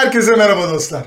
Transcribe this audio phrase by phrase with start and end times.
[0.00, 1.06] Herkese merhaba dostlar.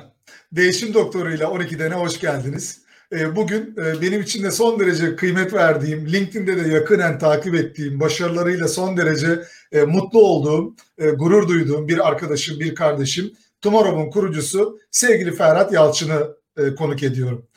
[0.51, 2.81] Değişim Doktoru ile 12'dene hoş geldiniz.
[3.11, 7.99] Ee, bugün e, benim için de son derece kıymet verdiğim, LinkedIn'de de yakınen takip ettiğim,
[7.99, 14.79] başarılarıyla son derece e, mutlu olduğum, e, gurur duyduğum bir arkadaşım, bir kardeşim, Tomorrow'un kurucusu
[14.91, 16.37] sevgili Ferhat Yalçın'ı
[16.77, 17.47] konuk ediyorum.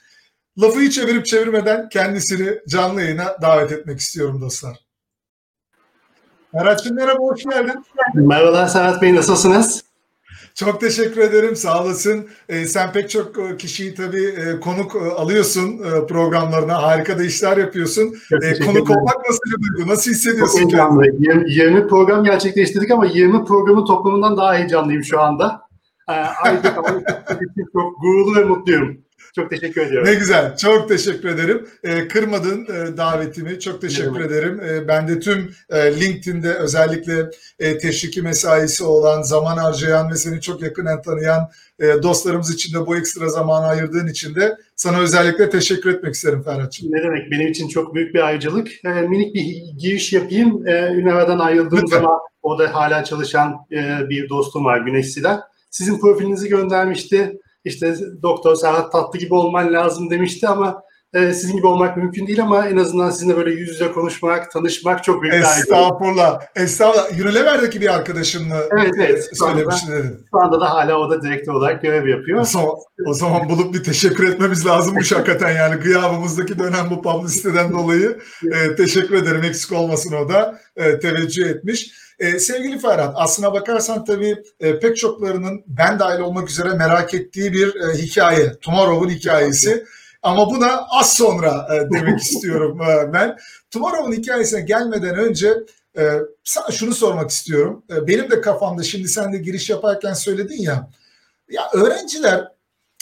[0.59, 4.77] Lafı çevirip çevirmeden kendisini canlı yayına davet etmek istiyorum dostlar.
[6.53, 7.85] Ferhat'cığım merhaba, hoş geldin.
[8.15, 9.86] Merhabalar Serhat Bey, nasılsınız?
[10.57, 11.57] Çok teşekkür ederim.
[11.57, 12.29] Sağ olasın.
[12.49, 16.83] E, sen pek çok e, kişiyi tabii e, konuk e, alıyorsun e, programlarına.
[16.83, 18.15] Harika da işler yapıyorsun.
[18.43, 19.91] E, konuk olmak nasıl bir duygu?
[19.91, 20.59] Nasıl hissediyorsun?
[20.59, 21.07] Çok heyecanlı.
[21.47, 25.61] 20 program gerçekleştirdik ama 20 programın toplamından daha heyecanlıyım şu anda.
[26.09, 26.75] E, ayrıca
[27.73, 29.06] çok gururlu ve mutluyum.
[29.37, 30.09] Çok teşekkür ediyorum.
[30.09, 30.57] Ne güzel.
[30.57, 31.67] Çok teşekkür ederim.
[31.85, 33.61] E, kırmadın e, davetimi.
[33.61, 34.61] Çok teşekkür ederim.
[34.61, 40.41] E, ben de tüm e, LinkedIn'de özellikle e, teşviki mesaisi olan, zaman harcayan ve seni
[40.41, 45.51] çok yakından tanıyan e, dostlarımız için de bu ekstra zamanı ayırdığın için de sana özellikle
[45.51, 46.93] teşekkür etmek isterim Ferhat'cığım.
[46.93, 47.31] Ne demek?
[47.31, 48.69] Benim için çok büyük bir ayrıcalık.
[48.85, 49.45] E, minik bir
[49.79, 50.67] giriş yapayım.
[50.67, 51.99] E, Üneva'dan ayrıldığım Lütfen.
[51.99, 55.41] zaman orada hala çalışan e, bir dostum var Güneş Silah.
[55.71, 60.83] Sizin profilinizi göndermişti işte doktor Serhat Tatlı gibi olman lazım demişti ama
[61.15, 65.05] e, sizin gibi olmak mümkün değil ama en azından sizinle böyle yüz yüze konuşmak, tanışmak
[65.05, 66.41] çok büyük bir Estağfurullah.
[66.57, 67.21] Estağfurullah.
[67.21, 69.31] Unilever'deki bir arkadaşımla evet, evet.
[69.33, 70.27] söylemiştin dedin.
[70.31, 72.41] Şu anda da hala o da direktör olarak görev yapıyor.
[72.41, 72.71] O zaman,
[73.07, 78.19] o zaman bulup bir teşekkür etmemiz lazımmış hakikaten yani gıyabımızdaki dönem bu publiciteden dolayı.
[78.53, 79.45] E, teşekkür ederim.
[79.45, 80.59] Eksik olmasın o da.
[80.77, 81.91] E, teveccüh etmiş.
[82.19, 87.53] E, sevgili Ferhat, aslına bakarsan tabii e, pek çoklarının ben dahil olmak üzere merak ettiği
[87.53, 88.53] bir e, hikaye.
[88.61, 89.85] Tomorrow'un hikayesi.
[90.23, 93.37] Ama buna az sonra e, demek istiyorum e, ben.
[93.71, 95.55] Tomorrow'un hikayesine gelmeden önce
[95.99, 96.11] e,
[96.45, 97.85] sana şunu sormak istiyorum.
[97.91, 100.91] E, benim de kafamda şimdi sen de giriş yaparken söyledin ya.
[101.51, 102.49] Ya öğrenciler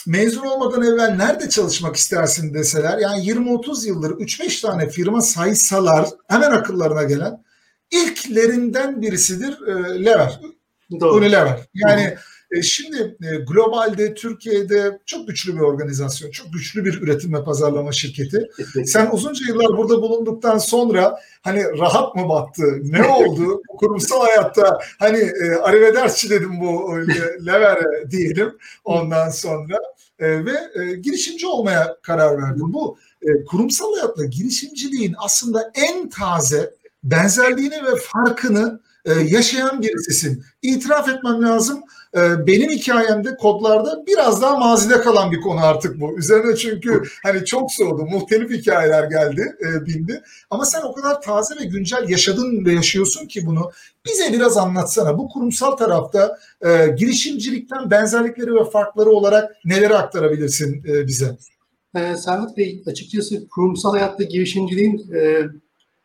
[0.07, 6.51] mezun olmadan evvel nerede çalışmak istersin deseler yani 20-30 yıldır 3-5 tane firma saysalar hemen
[6.51, 7.43] akıllarına gelen
[7.91, 10.39] ilklerinden birisidir e, Lever.
[10.99, 11.15] Doğru.
[11.15, 11.59] Unilever.
[11.73, 12.15] Yani
[12.51, 17.91] e, şimdi e, globalde Türkiye'de çok güçlü bir organizasyon, çok güçlü bir üretim ve pazarlama
[17.91, 18.49] şirketi.
[18.85, 22.63] Sen uzunca yıllar burada bulunduktan sonra hani rahat mı battı?
[22.83, 23.61] Ne oldu?
[23.77, 29.77] Kurumsal hayatta hani e, arrivederci dedim bu e, Lever'e diyelim ondan sonra.
[30.19, 32.73] E, ve e, girişimci olmaya karar verdim.
[32.73, 36.73] Bu e, kurumsal hayatta girişimciliğin aslında en taze
[37.05, 40.43] benzerliğini ve farkını e, yaşayan birisisin.
[40.61, 41.83] İtiraf etmem lazım.
[42.17, 46.17] E, benim hikayemde kodlarda biraz daha mazide kalan bir konu artık bu.
[46.17, 48.05] Üzerine çünkü hani çok soğudu.
[48.05, 50.21] Muhtelif hikayeler geldi, e, bindi.
[50.49, 53.71] Ama sen o kadar taze ve güncel yaşadın ve yaşıyorsun ki bunu.
[54.05, 55.17] Bize biraz anlatsana.
[55.17, 56.37] Bu kurumsal tarafta
[56.97, 61.37] girişimcilikten benzerlikleri ve farkları olarak neleri aktarabilirsin bize?
[61.95, 65.41] Ee, Serhat Bey açıkçası kurumsal hayatta girişimciliğin e,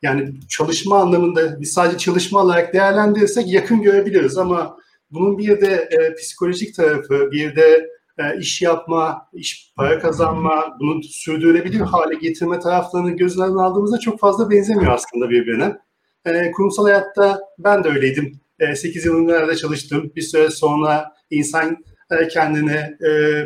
[0.03, 4.77] yani çalışma anlamında biz sadece çalışma olarak değerlendirirsek yakın görebiliriz ama
[5.11, 11.03] bunun bir de e, psikolojik tarafı, bir de e, iş yapma, iş para kazanma, bunu
[11.03, 15.77] sürdürülebilir hale getirme taraflarını göz önüne aldığımızda çok fazla benzemiyor aslında birbirine.
[16.25, 18.41] E, kurumsal hayatta ben de öyleydim.
[18.59, 20.13] E, 8 yıl üniversitede çalıştım.
[20.17, 21.77] Bir süre sonra insan
[22.11, 23.45] e, kendini e,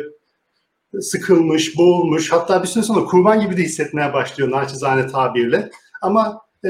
[1.01, 5.69] sıkılmış, boğulmuş, hatta bir süre sonra kurban gibi de hissetmeye başlıyor naçizane tabirle.
[6.01, 6.69] Ama e,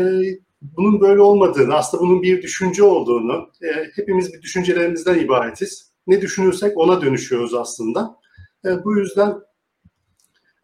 [0.61, 5.91] bunun böyle olmadığını, aslında bunun bir düşünce olduğunu, e, hepimiz bir düşüncelerimizden ibaretiz.
[6.07, 8.15] Ne düşünürsek ona dönüşüyoruz aslında.
[8.65, 9.33] E, bu yüzden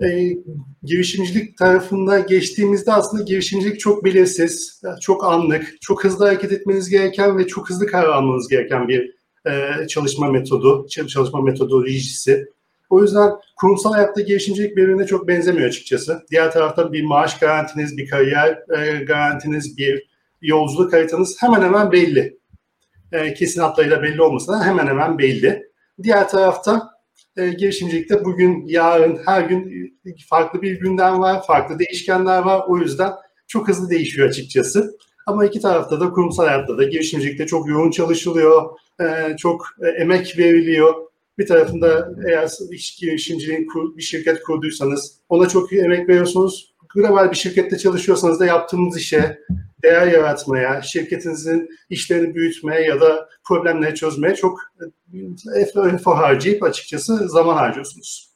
[0.03, 0.37] e,
[0.83, 7.47] girişimcilik tarafında geçtiğimizde aslında girişimcilik çok belirsiz, çok anlık, çok hızlı hareket etmeniz gereken ve
[7.47, 9.15] çok hızlı karar almanız gereken bir
[9.45, 12.45] e, çalışma metodu, çalışma metodolojisi.
[12.91, 16.25] O yüzden kurumsal hayatta girişimcilik birbirine çok benzemiyor açıkçası.
[16.31, 20.07] Diğer taraftan bir maaş garantiniz, bir kariyer e, garantiniz, bir
[20.41, 22.39] yolculuk haritanız hemen hemen belli.
[23.11, 25.63] E, kesin hatlarıyla belli olmasa da hemen hemen belli.
[26.03, 26.89] Diğer tarafta
[27.37, 29.91] e, girişimcilikte bugün, yarın, her gün
[30.29, 32.63] farklı bir gündem var, farklı değişkenler var.
[32.67, 33.11] O yüzden
[33.47, 34.97] çok hızlı değişiyor açıkçası.
[35.25, 38.69] Ama iki tarafta da kurumsal hayatta da girişimcilikte çok yoğun çalışılıyor,
[39.01, 41.10] e, çok e, emek veriliyor
[41.41, 43.67] bir tarafında eğer iş girişimciliğin
[43.97, 46.73] bir şirket kurduysanız ona çok emek veriyorsunuz.
[46.95, 49.37] Global bir şirkette çalışıyorsanız da yaptığınız işe
[49.83, 54.59] değer yaratmaya, şirketinizin işlerini büyütmeye ya da problemleri çözmeye çok
[55.55, 58.31] efor harcayıp açıkçası zaman harcıyorsunuz.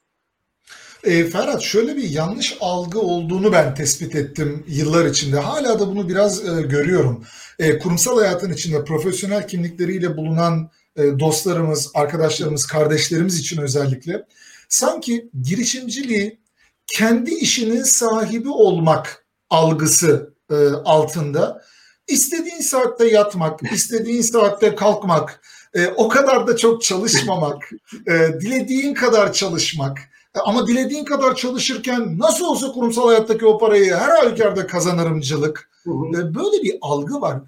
[1.04, 5.40] E, Ferhat şöyle bir yanlış algı olduğunu ben tespit ettim yıllar içinde.
[5.40, 7.24] Hala da bunu biraz e, görüyorum.
[7.60, 14.26] E, kurumsal hayatın içinde profesyonel kimlikleriyle bulunan dostlarımız, arkadaşlarımız, kardeşlerimiz için özellikle
[14.70, 16.40] sanki girişimciliği
[16.88, 20.56] kendi işinin sahibi olmak algısı e,
[20.86, 21.62] altında
[22.08, 25.42] istediğin saatte yatmak, istediğin saatte kalkmak,
[25.74, 27.72] e, o kadar da çok çalışmamak,
[28.08, 30.00] e, dilediğin kadar çalışmak
[30.36, 35.70] e, ama dilediğin kadar çalışırken nasıl olsa kurumsal hayattaki o parayı her halükarda kazanırımcılık.
[35.86, 37.40] Böyle bir algı var.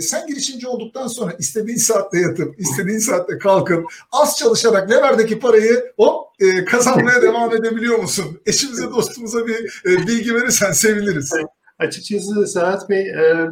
[0.00, 6.28] Sen girişimci olduktan sonra istediğin saatte yatıp, istediğin saatte kalkıp, az çalışarak Lever'deki parayı hop
[6.40, 8.40] e, kazanmaya devam edebiliyor musun?
[8.46, 11.32] Eşimize, dostumuza bir e, bilgi verirsen seviniriz.
[11.78, 13.48] Açıkçası Serhat Bey, e,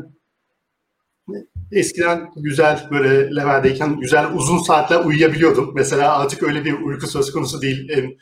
[1.72, 5.72] eskiden güzel böyle Lever'deyken güzel uzun saatler uyuyabiliyordum.
[5.74, 8.16] Mesela artık öyle bir uyku söz konusu değil en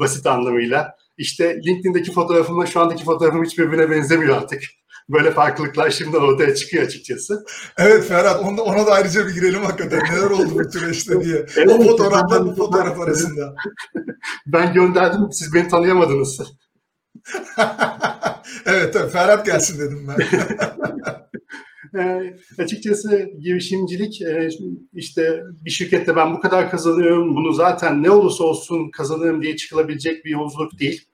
[0.00, 0.96] basit anlamıyla.
[1.18, 4.62] İşte LinkedIn'deki fotoğrafımla şu andaki fotoğrafım hiç birbirine benzemiyor artık.
[5.10, 7.44] Böyle farklılıklar şimdi ortaya çıkıyor açıkçası.
[7.78, 10.00] Evet Ferhat ona, ona da ayrıca bir girelim hakikaten.
[10.00, 11.46] Neler oldu bu süreçte diye.
[11.56, 13.54] Evet, o fotoğrafla bu fotoğraf arasında.
[14.46, 16.40] ben gönderdim siz beni tanıyamadınız.
[18.66, 20.18] evet tabii Ferhat gelsin dedim ben.
[22.00, 24.48] e, açıkçası girişimcilik e,
[24.94, 30.24] işte bir şirkette ben bu kadar kazanıyorum, bunu zaten ne olursa olsun kazanırım diye çıkılabilecek
[30.24, 31.06] bir yolculuk değil.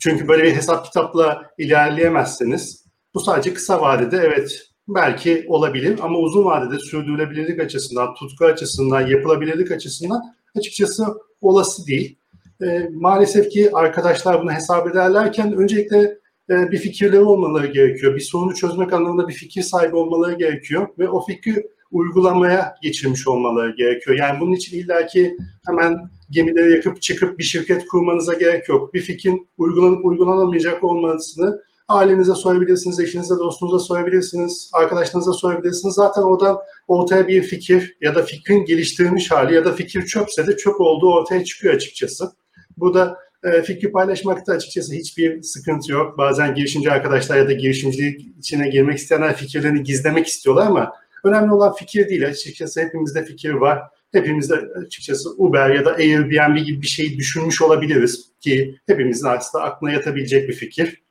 [0.00, 6.44] Çünkü böyle bir hesap kitapla ilerleyemezseniz bu sadece kısa vadede evet belki olabilir ama uzun
[6.44, 10.22] vadede sürdürülebilirlik açısından, tutku açısından, yapılabilirlik açısından
[10.56, 11.06] açıkçası
[11.40, 12.18] olası değil.
[12.62, 16.18] E, maalesef ki arkadaşlar bunu hesap ederlerken öncelikle
[16.50, 18.14] e, bir fikirleri olmaları gerekiyor.
[18.16, 23.76] Bir sorunu çözmek anlamında bir fikir sahibi olmaları gerekiyor ve o fikri uygulamaya geçirmiş olmaları
[23.76, 24.16] gerekiyor.
[24.16, 28.94] Yani bunun için illaki hemen gemileri yakıp çıkıp bir şirket kurmanıza gerek yok.
[28.94, 35.94] Bir fikrin uygulanıp uygulanamayacak olmasını ailenize sorabilirsiniz, eşinize, dostunuza sorabilirsiniz, arkadaşlarınıza sorabilirsiniz.
[35.94, 36.58] Zaten oradan
[36.88, 41.12] ortaya bir fikir ya da fikrin geliştirilmiş hali ya da fikir çöpse de çöp olduğu
[41.12, 42.32] ortaya çıkıyor açıkçası.
[42.76, 46.18] Bu da e, fikri paylaşmakta açıkçası hiçbir sıkıntı yok.
[46.18, 50.92] Bazen girişimci arkadaşlar ya da girişimcilik içine girmek isteyenler fikirlerini gizlemek istiyorlar ama
[51.24, 52.26] önemli olan fikir değil.
[52.26, 53.82] Açıkçası hepimizde fikir var.
[54.12, 59.92] Hepimizde açıkçası Uber ya da Airbnb gibi bir şey düşünmüş olabiliriz ki hepimizin aslında aklına
[59.92, 61.02] yatabilecek bir fikir.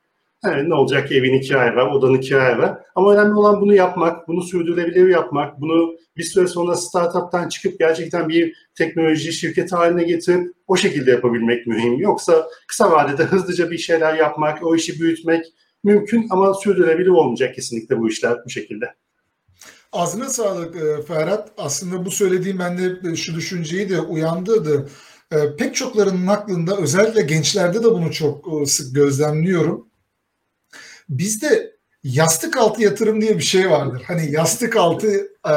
[0.44, 2.78] Evet, ne olacak ki evini kiraya ver, odanı kiraya ver.
[2.94, 8.28] Ama önemli olan bunu yapmak, bunu sürdürülebilir yapmak, bunu bir süre sonra startup'tan çıkıp gerçekten
[8.28, 11.98] bir teknoloji şirketi haline getirip o şekilde yapabilmek mühim.
[11.98, 15.44] Yoksa kısa vadede hızlıca bir şeyler yapmak, o işi büyütmek
[15.84, 18.94] mümkün ama sürdürülebilir olmayacak kesinlikle bu işler bu şekilde.
[19.92, 21.52] Ağzına sağlık e, Ferhat.
[21.56, 24.88] Aslında bu söylediğim bende şu düşünceyi de uyandırdı.
[25.32, 29.87] E, pek çoklarının aklında özellikle gençlerde de bunu çok e, sık gözlemliyorum
[31.08, 34.02] Bizde yastık altı yatırım diye bir şey vardır.
[34.06, 35.54] Hani yastık altı e,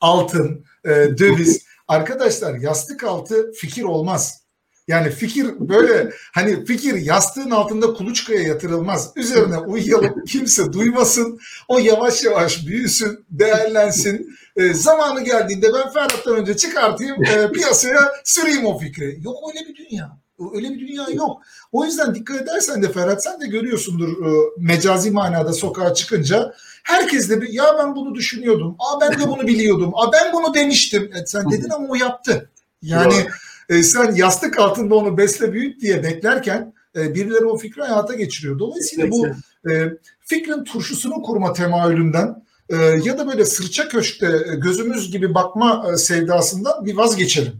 [0.00, 1.64] altın, e, döviz.
[1.88, 4.42] Arkadaşlar yastık altı fikir olmaz.
[4.88, 9.12] Yani fikir böyle hani fikir yastığın altında kuluçkaya yatırılmaz.
[9.16, 11.40] Üzerine uyuyalım kimse duymasın.
[11.68, 14.36] O yavaş yavaş büyüsün, değerlensin.
[14.56, 19.18] E, zamanı geldiğinde ben Ferhat'tan önce çıkartayım e, piyasaya süreyim o fikri.
[19.22, 20.21] Yok öyle bir dünya.
[20.54, 21.42] Öyle bir dünya yok.
[21.72, 27.30] O yüzden dikkat edersen de Ferhat sen de görüyorsundur e, mecazi manada sokağa çıkınca herkes
[27.30, 28.76] de bir, ya ben bunu düşünüyordum.
[28.78, 29.92] Aa ben de bunu biliyordum.
[29.94, 31.10] Aa ben bunu demiştim.
[31.14, 32.50] E, sen dedin ama o yaptı.
[32.82, 33.26] Yani
[33.68, 38.58] e, sen yastık altında onu besle büyüt diye beklerken e, birileri o fikri hayata geçiriyor.
[38.58, 39.26] Dolayısıyla bu
[39.70, 45.86] e, fikrin turşusunu kurma temayülünden e, ya da böyle sırça köşkte e, gözümüz gibi bakma
[45.92, 47.52] e, sevdasından bir vazgeçelim.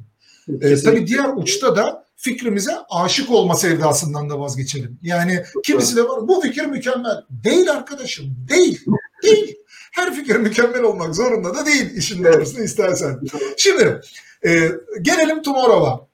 [0.61, 4.99] E, tabii diğer uçta da fikrimize aşık olma sevdasından da vazgeçelim.
[5.03, 7.17] Yani kimisi de var bu fikir mükemmel.
[7.31, 8.85] Değil arkadaşım değil.
[9.23, 9.57] Değil.
[9.93, 13.21] Her fikir mükemmel olmak zorunda da değil işin doğrusunu istersen.
[13.57, 14.01] Şimdi
[14.45, 14.71] e,
[15.03, 16.07] gelelim Tomorrow'a.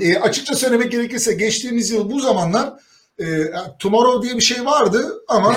[0.00, 2.72] E, açıkça söylemek gerekirse geçtiğimiz yıl bu zamanlar
[3.20, 3.24] e,
[3.78, 5.56] Tomorrow diye bir şey vardı ama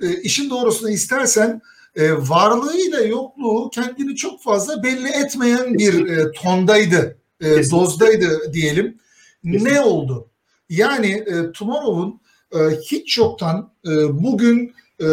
[0.00, 1.60] e, e, işin doğrusunu istersen
[1.96, 8.98] e, varlığıyla yokluğu kendini çok fazla belli etmeyen bir e, tondaydı e, dozdaydı diyelim.
[9.44, 9.74] Kesinlikle.
[9.74, 10.28] Ne oldu?
[10.68, 12.20] Yani e, Tomorrow'un
[12.54, 13.90] e, hiç çoktan e,
[14.22, 15.06] bugün e,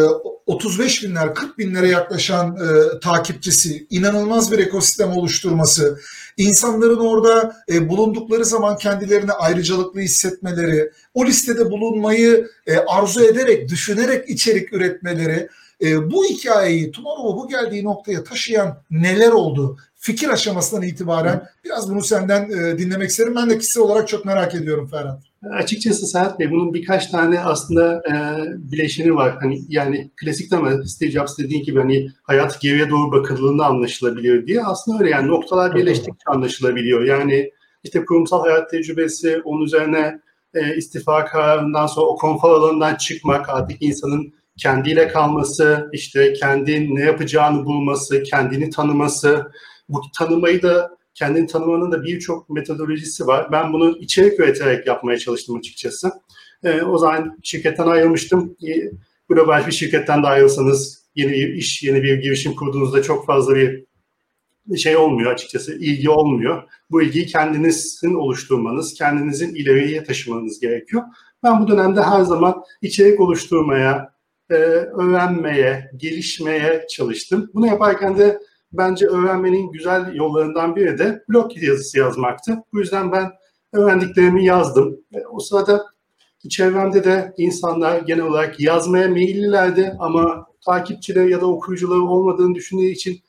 [0.45, 5.99] 35 binler 40 binlere yaklaşan e, takipçisi, inanılmaz bir ekosistem oluşturması,
[6.37, 14.29] insanların orada e, bulundukları zaman kendilerini ayrıcalıklı hissetmeleri, o listede bulunmayı e, arzu ederek, düşünerek
[14.29, 15.49] içerik üretmeleri
[15.81, 19.77] E, bu hikayeyi Tomorrow'a bu geldiği noktaya taşıyan neler oldu?
[19.99, 23.35] Fikir aşamasından itibaren biraz bunu senden e, dinlemek isterim.
[23.35, 25.23] Ben de kişisel olarak çok merak ediyorum Ferhat.
[25.51, 28.13] Açıkçası Serhat Bey bunun birkaç tane aslında e,
[28.71, 29.37] bileşeni var.
[29.41, 34.63] Hani yani klasik ama Steve Jobs dediğin gibi hani hayat geriye doğru bakıldığında anlaşılabiliyor diye.
[34.63, 37.03] Aslında öyle yani noktalar birleştikçe anlaşılabiliyor.
[37.03, 37.51] Yani
[37.83, 40.19] işte kurumsal hayat tecrübesi, onun üzerine
[40.53, 47.01] e, istifa kararından sonra o konfor alanından çıkmak, artık insanın kendiyle kalması, işte kendi ne
[47.01, 49.51] yapacağını bulması, kendini tanıması,
[49.89, 53.51] bu tanımayı da kendini tanımanın da birçok metodolojisi var.
[53.51, 56.11] Ben bunu içerik üreterek yapmaya çalıştım açıkçası.
[56.63, 58.57] E, o zaman şirketten ayrılmıştım.
[58.67, 58.91] E,
[59.29, 63.85] global bir şirketten de ayrılsanız yeni bir iş, yeni bir girişim kurduğunuzda çok fazla bir
[64.77, 66.63] şey olmuyor açıkçası, ilgi olmuyor.
[66.91, 71.03] Bu ilgiyi kendinizin oluşturmanız, kendinizin ileriye taşımanız gerekiyor.
[71.43, 74.13] Ben bu dönemde her zaman içerik oluşturmaya,
[74.49, 77.51] e, öğrenmeye, gelişmeye çalıştım.
[77.53, 78.39] Bunu yaparken de
[78.73, 82.57] bence öğrenmenin güzel yollarından biri de blog yazısı yazmaktı.
[82.73, 83.31] Bu yüzden ben
[83.73, 84.99] öğrendiklerimi yazdım.
[85.31, 85.85] O sırada
[86.49, 93.19] çevremde de insanlar genel olarak yazmaya meyillilerdi ama takipçileri ya da okuyucuları olmadığını düşündüğü için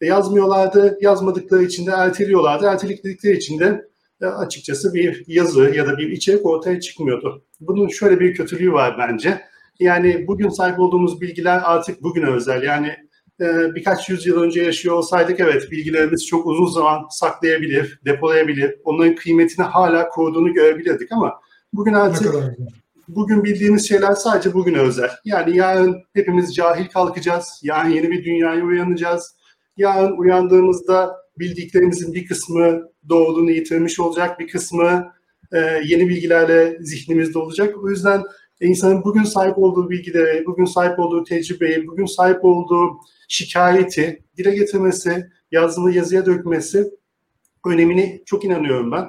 [0.00, 0.98] yazmıyorlardı.
[1.00, 2.66] Yazmadıkları için de erteliyorlardı.
[2.66, 3.88] Erteledikleri için de
[4.22, 7.42] e, açıkçası bir yazı ya da bir içerik ortaya çıkmıyordu.
[7.60, 9.40] Bunun şöyle bir kötülüğü var bence.
[9.80, 12.62] Yani bugün sahip olduğumuz bilgiler artık bugüne özel.
[12.62, 12.96] Yani
[13.40, 18.74] e, birkaç yüzyıl önce yaşıyor olsaydık evet bilgilerimiz çok uzun zaman saklayabilir, depolayabilir.
[18.84, 21.40] Onların kıymetini hala koruduğunu görebilirdik ama
[21.72, 22.34] bugün artık
[23.08, 25.10] bugün bildiğimiz şeyler sadece bugüne özel.
[25.24, 27.60] Yani yarın hepimiz cahil kalkacağız.
[27.62, 29.36] Yarın yeni bir dünyaya uyanacağız.
[29.76, 35.12] Yarın uyandığımızda bildiklerimizin bir kısmı doğduğunu yitirmiş olacak, bir kısmı
[35.52, 37.74] e, yeni bilgilerle zihnimizde olacak.
[37.82, 38.22] O yüzden
[38.60, 42.98] insanın bugün sahip olduğu bilgileri, bugün sahip olduğu tecrübeyi, bugün sahip olduğu
[43.28, 46.90] şikayeti dile getirmesi, yazılı yazıya dökmesi
[47.66, 49.08] önemini çok inanıyorum ben.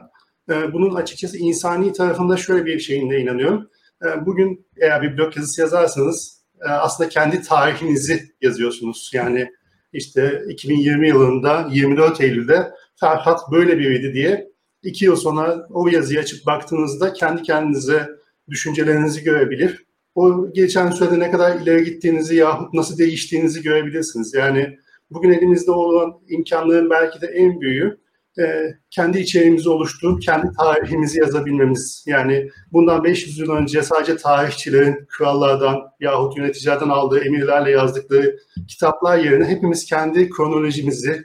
[0.49, 3.69] Ee, bunun açıkçası insani tarafında şöyle bir şeyinde inanıyorum.
[4.05, 9.11] Ee, bugün eğer bir blog yazısı yazarsanız e, aslında kendi tarihinizi yazıyorsunuz.
[9.13, 9.51] Yani
[9.93, 14.51] işte 2020 yılında 24 Eylül'de Ferhat böyle biriydi diye
[14.83, 18.09] iki yıl sonra o yazıyı açıp baktığınızda kendi kendinize
[18.49, 19.85] düşüncelerinizi görebilir.
[20.15, 24.33] O geçen sürede ne kadar ileri gittiğinizi yahut nasıl değiştiğinizi görebilirsiniz.
[24.33, 24.77] Yani
[25.11, 27.97] bugün elimizde olan imkanların belki de en büyüğü
[28.39, 32.03] e, kendi içeriğimizi oluşturup kendi tarihimizi yazabilmemiz.
[32.07, 38.37] Yani bundan 500 yıl önce sadece tarihçilerin krallardan yahut yöneticilerden aldığı emirlerle yazdıkları
[38.67, 41.23] kitaplar yerine hepimiz kendi kronolojimizi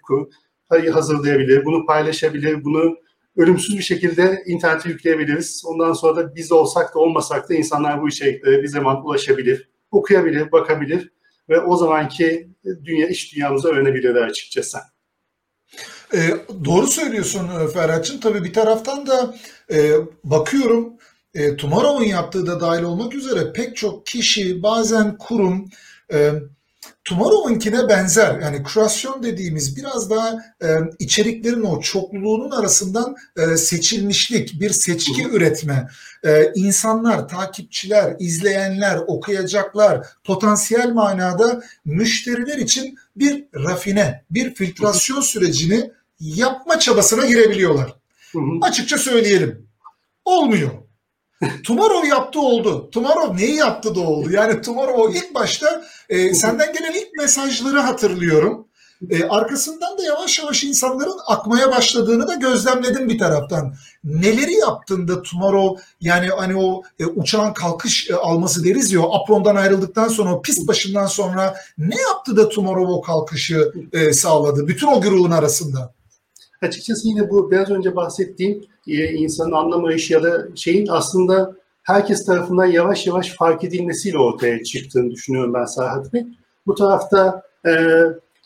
[0.93, 2.97] hazırlayabilir, bunu paylaşabilir, bunu
[3.37, 5.63] ölümsüz bir şekilde internete yükleyebiliriz.
[5.67, 10.53] Ondan sonra da biz olsak da olmasak da insanlar bu içeriklere bir zaman ulaşabilir, okuyabilir,
[10.53, 11.13] bakabilir
[11.49, 12.49] ve o zamanki
[12.85, 14.79] dünya iş dünyamızı öğrenebilirler açıkçası.
[16.15, 16.19] E,
[16.65, 18.21] doğru söylüyorsun e, Ferhat'cığım.
[18.21, 19.35] Tabii bir taraftan da
[19.73, 19.93] e,
[20.25, 20.93] bakıyorum
[21.35, 25.69] e, Tomorrow'un yaptığı da dahil olmak üzere pek çok kişi bazen kurum
[26.13, 26.33] e,
[27.05, 34.71] Tomorrow'unkine benzer yani kürasyon dediğimiz biraz daha e, içeriklerin o çokluluğunun arasından e, seçilmişlik, bir
[34.71, 35.89] seçki üretme,
[36.25, 46.79] e, insanlar, takipçiler, izleyenler, okuyacaklar, potansiyel manada müşteriler için bir rafine, bir filtrasyon sürecini yapma
[46.79, 47.95] çabasına girebiliyorlar.
[48.61, 49.67] Açıkça söyleyelim.
[50.25, 50.71] Olmuyor.
[51.67, 52.91] Tomorrow yaptı oldu.
[52.91, 54.31] Tomorrow neyi yaptı da oldu.
[54.31, 58.67] Yani Tomorrow ilk başta e, senden gelen ilk mesajları hatırlıyorum.
[59.11, 63.75] E, arkasından da yavaş yavaş insanların akmaya başladığını da gözlemledim bir taraftan.
[64.05, 69.57] Neleri yaptın da Tomorrow yani hani o e, uçağın kalkış e, alması deriz ya aprondan
[69.57, 74.87] ayrıldıktan sonra o pist başından sonra ne yaptı da Tomorrow o kalkışı e, sağladı bütün
[74.87, 75.95] o grubun arasında?
[76.63, 82.67] Açıkçası yine bu biraz önce bahsettiğim e, insanın anlamayışı ya da şeyin aslında herkes tarafından
[82.67, 86.27] yavaş yavaş fark edilmesiyle ortaya çıktığını düşünüyorum ben Serhat Bey.
[86.67, 87.73] Bu tarafta e,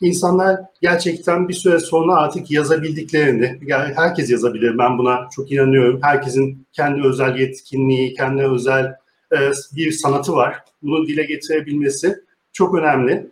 [0.00, 6.00] insanlar gerçekten bir süre sonra artık yazabildiklerini, yani herkes yazabilir ben buna çok inanıyorum.
[6.02, 8.84] Herkesin kendi özel yetkinliği, kendi özel
[9.32, 9.38] e,
[9.76, 10.64] bir sanatı var.
[10.82, 12.16] Bunu dile getirebilmesi
[12.52, 13.30] çok önemli.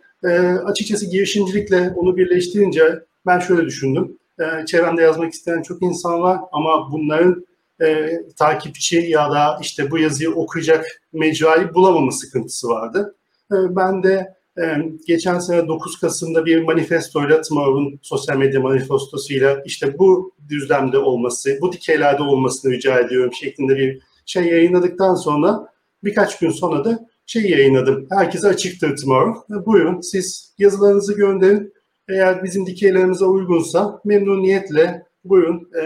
[0.65, 6.91] Açıkçası girişimcilikle onu birleştirince ben şöyle düşündüm e, çevremde yazmak isteyen çok insan var ama
[6.91, 7.45] bunların
[7.81, 13.15] e, takipçi ya da işte bu yazıyı okuyacak mecrayı bulamama sıkıntısı vardı.
[13.51, 14.63] E, ben de e,
[15.07, 21.71] geçen sene 9 Kasım'da bir manifestoyla Tomorrow'un sosyal medya manifestosuyla işte bu düzlemde olması, bu
[21.71, 25.67] dikeylerde olmasını rica ediyorum şeklinde bir şey yayınladıktan sonra
[26.03, 28.07] birkaç gün sonra da şey yayınladım.
[28.09, 29.65] Herkese açıktır Tomorrow.
[29.65, 31.73] Buyurun siz yazılarınızı gönderin.
[32.09, 35.81] Eğer bizim dikeylerimize uygunsa memnuniyetle buyurun e,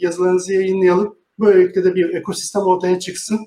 [0.00, 1.18] yazılarınızı yayınlayalım.
[1.38, 3.38] Böylelikle de bir ekosistem ortaya çıksın.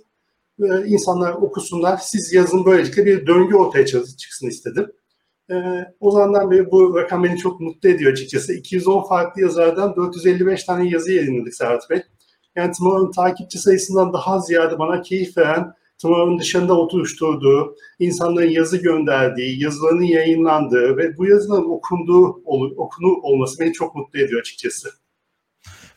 [0.60, 1.98] E, insanlar okusunlar.
[1.98, 4.92] Siz yazın böylelikle bir döngü ortaya çıksın istedim.
[5.52, 5.56] E,
[6.00, 8.54] o zamandan beri bu rakam beni çok mutlu ediyor açıkçası.
[8.54, 12.04] 210 farklı yazardan 455 tane yazı yayınladık Serhat Bey.
[12.56, 19.64] Yani Tomorrow'un takipçi sayısından daha ziyade bana keyif veren Tomorrow'un dışında oturuşturduğu, insanların yazı gönderdiği,
[19.64, 22.28] yazılarının yayınlandığı ve bu yazıların okunduğu,
[22.78, 24.90] okunu olması beni çok mutlu ediyor açıkçası.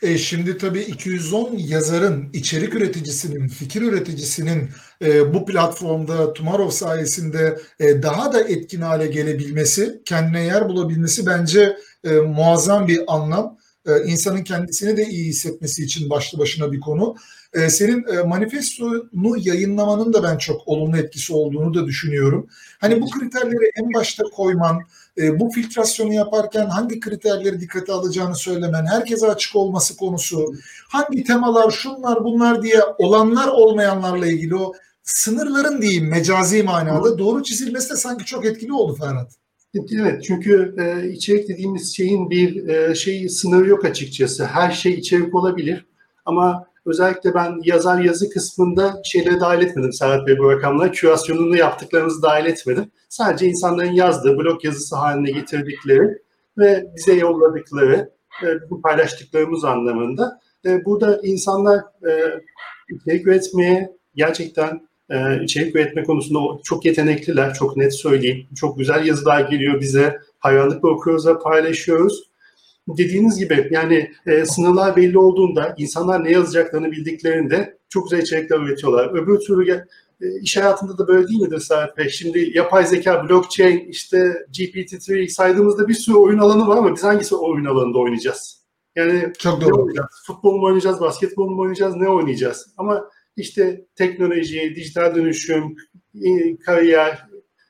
[0.03, 4.71] E, şimdi tabii 210 yazarın, içerik üreticisinin, fikir üreticisinin
[5.03, 11.77] e, bu platformda Tomorrow sayesinde e, daha da etkin hale gelebilmesi, kendine yer bulabilmesi bence
[12.05, 13.59] e, muazzam bir anlam.
[13.87, 17.17] E, insanın kendisini de iyi hissetmesi için başlı başına bir konu.
[17.53, 22.47] E, senin e, manifestonu yayınlamanın da ben çok olumlu etkisi olduğunu da düşünüyorum.
[22.81, 24.81] Hani bu kriterleri en başta koyman,
[25.19, 30.55] e, bu filtrasyonu yaparken hangi kriterleri dikkate alacağını söylemen, herkese açık olması konusu,
[30.89, 37.91] hangi temalar, şunlar bunlar diye olanlar olmayanlarla ilgili o sınırların diyeyim mecazi manada doğru çizilmesi
[37.91, 39.46] de sanki çok etkili oldu Ferhat.
[39.95, 44.47] Evet çünkü e, içerik dediğimiz şeyin bir e, şey sınırı yok açıkçası.
[44.47, 45.87] Her şey içerik olabilir
[46.25, 50.93] ama özellikle ben yazar yazı kısmında şeyleri dahil etmedim Serhat Bey bu rakamlara.
[50.93, 52.91] Kürasyonunu yaptıklarımızı dahil etmedim.
[53.09, 56.19] Sadece insanların yazdığı blog yazısı haline getirdikleri
[56.59, 58.11] ve bize yolladıkları,
[58.43, 60.41] e, bu paylaştıklarımız anlamında.
[60.67, 62.41] E, burada insanlar e,
[62.91, 68.47] içerik üretmeye gerçekten e, içerik üretme konusunda çok yetenekliler, çok net söyleyeyim.
[68.57, 72.31] Çok güzel yazılar geliyor bize, hayranlıkla okuyoruz ve paylaşıyoruz.
[72.89, 79.23] Dediğiniz gibi yani e, sınırlar belli olduğunda, insanlar ne yazacaklarını bildiklerinde çok güzel içerikler üretiyorlar.
[79.23, 79.87] Öbür türlü
[80.21, 82.09] e, iş hayatında da böyle değil midir Serhat Bey?
[82.09, 87.37] Şimdi yapay zeka, blockchain, işte GPT-3 saydığımızda bir sürü oyun alanı var ama biz hangisi
[87.37, 88.67] oyun alanında oynayacağız?
[88.97, 89.93] Yani çok doğru.
[90.27, 92.67] Futbol mu oynayacağız, basketbol mu oynayacağız, ne oynayacağız?
[92.77, 95.77] Ama işte teknoloji, dijital dönüşüm,
[96.67, 97.27] kariyer,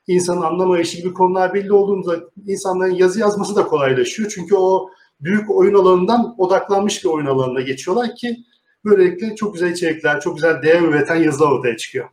[0.07, 4.31] insanın anlamayışı gibi konular belli olduğunda insanların yazı yazması da kolaylaşıyor.
[4.35, 4.89] Çünkü o
[5.21, 8.37] büyük oyun alanından odaklanmış bir oyun alanına geçiyorlar ki
[8.85, 12.09] böylelikle çok güzel içerikler, çok güzel değer üreten yazılar ortaya çıkıyor.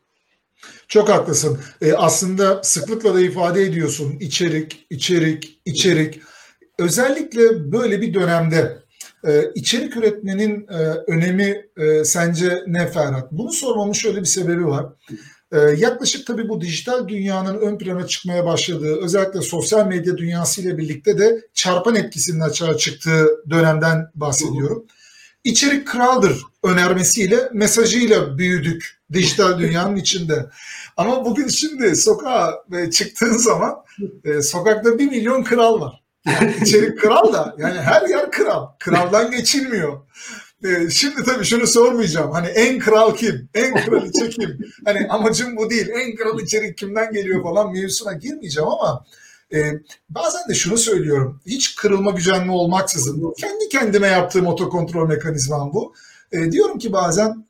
[0.88, 1.60] Çok haklısın.
[1.82, 6.22] E, aslında sıklıkla da ifade ediyorsun içerik, içerik, içerik.
[6.80, 8.83] Özellikle böyle bir dönemde
[9.28, 13.32] ee, içerik üretmenin e, önemi e, sence ne Ferhat?
[13.32, 14.86] Bunu sormamın şöyle bir sebebi var.
[15.54, 20.78] Ee, yaklaşık tabii bu dijital dünyanın ön plana çıkmaya başladığı, özellikle sosyal medya dünyası ile
[20.78, 24.86] birlikte de çarpan etkisinin açığa çıktığı dönemden bahsediyorum.
[25.44, 30.46] İçerik kraldır önermesiyle, mesajıyla büyüdük dijital dünyanın içinde.
[30.98, 33.76] Ama bugün şimdi sokağa çıktığın zaman
[34.24, 36.03] e, sokakta bir milyon kral var.
[36.26, 38.68] Yani içerik kral da yani her yer kral.
[38.80, 40.02] Kraldan geçilmiyor.
[40.66, 42.32] Ee, şimdi tabii şunu sormayacağım.
[42.32, 43.50] Hani en kral kim?
[43.54, 44.60] En kraliçe kim?
[44.86, 45.90] Hani amacım bu değil.
[45.90, 49.06] En kral içerik kimden geliyor falan mevzusuna girmeyeceğim ama
[49.54, 49.74] e,
[50.10, 51.42] bazen de şunu söylüyorum.
[51.46, 55.94] Hiç kırılma gücenme olmaksızın kendi kendime yaptığım otokontrol mekanizmam bu.
[56.32, 57.46] E, diyorum ki bazen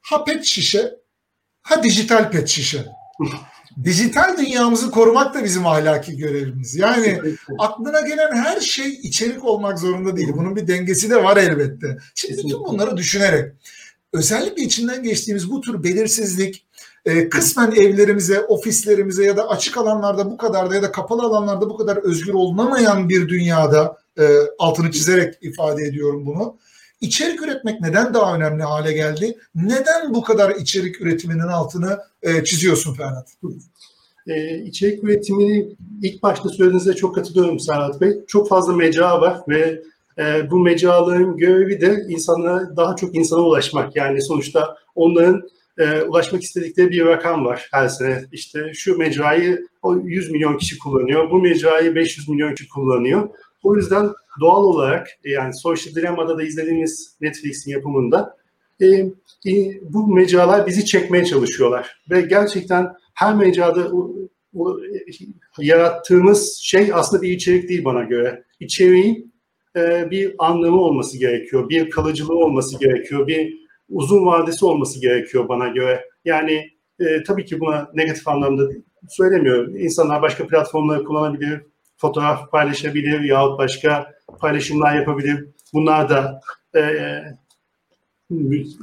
[0.00, 0.94] ha pet şişe
[1.62, 2.86] ha dijital pet şişe
[3.84, 6.76] dijital dünyamızı korumak da bizim ahlaki görevimiz.
[6.76, 7.20] Yani
[7.58, 10.32] aklına gelen her şey içerik olmak zorunda değil.
[10.36, 11.98] Bunun bir dengesi de var elbette.
[12.14, 13.52] Şimdi bütün bunları düşünerek
[14.12, 16.66] özellikle içinden geçtiğimiz bu tür belirsizlik
[17.04, 21.70] e, kısmen evlerimize, ofislerimize ya da açık alanlarda bu kadar da ya da kapalı alanlarda
[21.70, 24.28] bu kadar özgür olunamayan bir dünyada e,
[24.58, 26.58] altını çizerek ifade ediyorum bunu.
[27.00, 29.38] İçerik üretmek neden daha önemli hale geldi?
[29.54, 33.28] Neden bu kadar içerik üretiminin altını e, çiziyorsun Ferhat?
[34.26, 35.68] Ee, içerik üretimini
[36.02, 38.20] ilk başta söylediğinizde çok katılıyorum Serhat Bey.
[38.26, 39.82] Çok fazla mecra var ve
[40.18, 43.96] e, bu mecraların görevi de insanlara daha çok insana ulaşmak.
[43.96, 45.42] Yani sonuçta onların
[45.78, 48.24] e, ulaşmak istedikleri bir rakam var her sene.
[48.32, 49.66] İşte şu mecrayı
[50.04, 53.28] 100 milyon kişi kullanıyor, bu mecrayı 500 milyon kişi kullanıyor.
[53.62, 58.36] O yüzden doğal olarak e, yani Social Dilemma'da da izlediğimiz Netflix'in yapımında
[58.80, 58.86] e,
[59.46, 62.00] e, bu mecralar bizi çekmeye çalışıyorlar.
[62.10, 64.10] Ve gerçekten her mecrada o,
[64.56, 64.78] o,
[65.58, 68.44] yarattığımız şey aslında bir içerik değil bana göre.
[68.60, 69.32] İçeriğin
[69.76, 75.68] e, bir anlamı olması gerekiyor, bir kalıcılığı olması gerekiyor, bir uzun vadesi olması gerekiyor bana
[75.68, 76.04] göre.
[76.24, 76.70] Yani
[77.00, 78.62] e, tabii ki buna negatif anlamda
[79.08, 79.76] söylemiyorum.
[79.76, 81.60] İnsanlar başka platformları kullanabilir,
[82.00, 85.46] fotoğraf paylaşabilir yahut başka paylaşımlar yapabilir.
[85.72, 86.40] Bunlar da
[86.76, 86.82] e,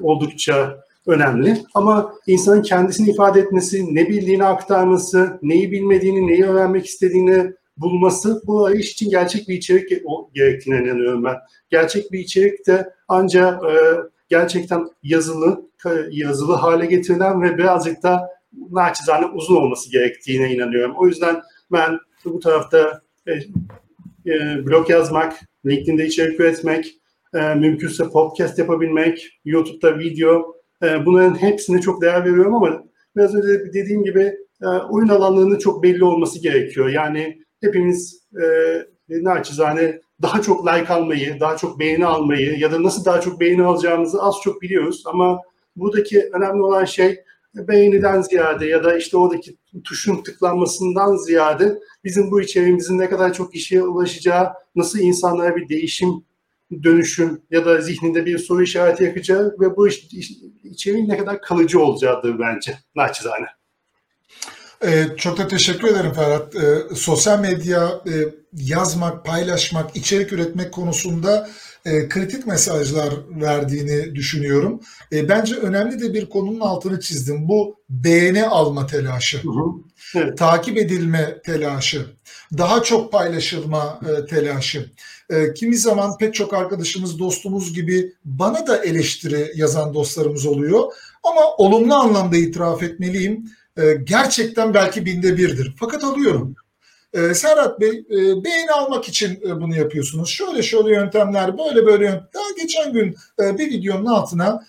[0.01, 1.57] oldukça önemli.
[1.73, 8.71] Ama insanın kendisini ifade etmesi, ne bildiğini aktarması, neyi bilmediğini, neyi öğrenmek istediğini bulması bu
[8.71, 9.89] iş için gerçek bir içerik
[10.33, 11.35] gerektiğine inanıyorum ben.
[11.69, 13.95] Gerçek bir içerik de ancak e,
[14.29, 15.69] gerçekten yazılı,
[16.11, 18.29] yazılı hale getirilen ve birazcık da
[18.71, 20.95] naçizane uzun olması gerektiğine inanıyorum.
[20.97, 26.93] O yüzden ben bu tarafta e, blog yazmak, LinkedIn'de içerik üretmek,
[27.33, 32.83] e, mümkünse podcast yapabilmek, YouTube'da video, e, bunların hepsine çok değer veriyorum ama
[33.15, 36.89] biraz önce dediğim gibi e, oyun alanlarının çok belli olması gerekiyor.
[36.89, 38.45] Yani hepimiz e,
[39.09, 43.63] naçizane daha çok like almayı, daha çok beğeni almayı ya da nasıl daha çok beğeni
[43.63, 45.41] alacağımızı az çok biliyoruz ama
[45.75, 47.19] buradaki önemli olan şey
[47.67, 53.53] beğeniden ziyade ya da işte oradaki tuşun tıklanmasından ziyade bizim bu içeriğimizin ne kadar çok
[53.53, 56.09] kişiye ulaşacağı, nasıl insanlara bir değişim,
[56.83, 59.87] dönüşüm ya da zihninde bir soru işareti yakacağı ve bu
[60.63, 63.56] içeriğin ne kadar kalıcı olacağıdır bence naçizane.
[64.85, 66.55] Ee, çok da teşekkür ederim Ferhat.
[66.55, 68.13] Ee, sosyal medya e,
[68.53, 71.49] yazmak, paylaşmak, içerik üretmek konusunda
[71.85, 74.79] e, kritik mesajlar verdiğini düşünüyorum.
[75.11, 77.47] E, bence önemli de bir konunun altını çizdim.
[77.47, 79.63] Bu beğeni alma telaşı, hı hı.
[80.15, 80.37] Evet.
[80.37, 82.05] takip edilme telaşı,
[82.57, 84.91] daha çok paylaşılma e, telaşı.
[85.29, 90.83] E, kimi zaman pek çok arkadaşımız, dostumuz gibi bana da eleştiri yazan dostlarımız oluyor.
[91.23, 93.45] Ama olumlu anlamda itiraf etmeliyim.
[93.77, 95.73] E, gerçekten belki binde birdir.
[95.79, 96.55] Fakat alıyorum.
[97.13, 100.29] E, Serhat Bey e, beğeni almak için e, bunu yapıyorsunuz.
[100.29, 102.33] Şöyle şöyle yöntemler, böyle böyle yöntemler.
[102.33, 104.63] Daha geçen gün e, bir videonun altına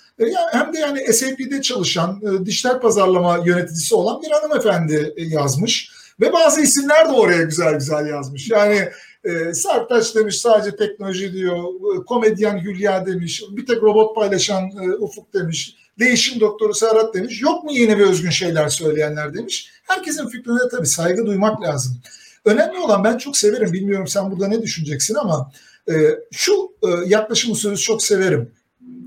[0.52, 5.90] hem de yani SAP'de çalışan e, dijital pazarlama yöneticisi olan bir hanımefendi yazmış.
[6.20, 8.50] Ve bazı isimler de oraya güzel güzel yazmış.
[8.50, 8.88] Yani
[9.24, 11.64] e, Sertaç demiş sadece teknoloji diyor,
[12.06, 17.42] komedyen Hülya demiş, bir tek robot paylaşan Ufuk demiş, değişim doktoru Serhat demiş.
[17.42, 19.70] Yok mu yeni ve özgün şeyler söyleyenler demiş.
[19.82, 22.00] Herkesin fikrine tabii saygı duymak lazım.
[22.44, 23.72] Önemli olan ben çok severim.
[23.72, 25.52] Bilmiyorum sen burada ne düşüneceksin ama
[25.90, 25.94] e,
[26.32, 28.50] şu e, yaklaşım usulü çok severim.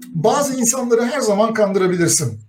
[0.08, 2.40] Bazı insanları her zaman kandırabilirsin.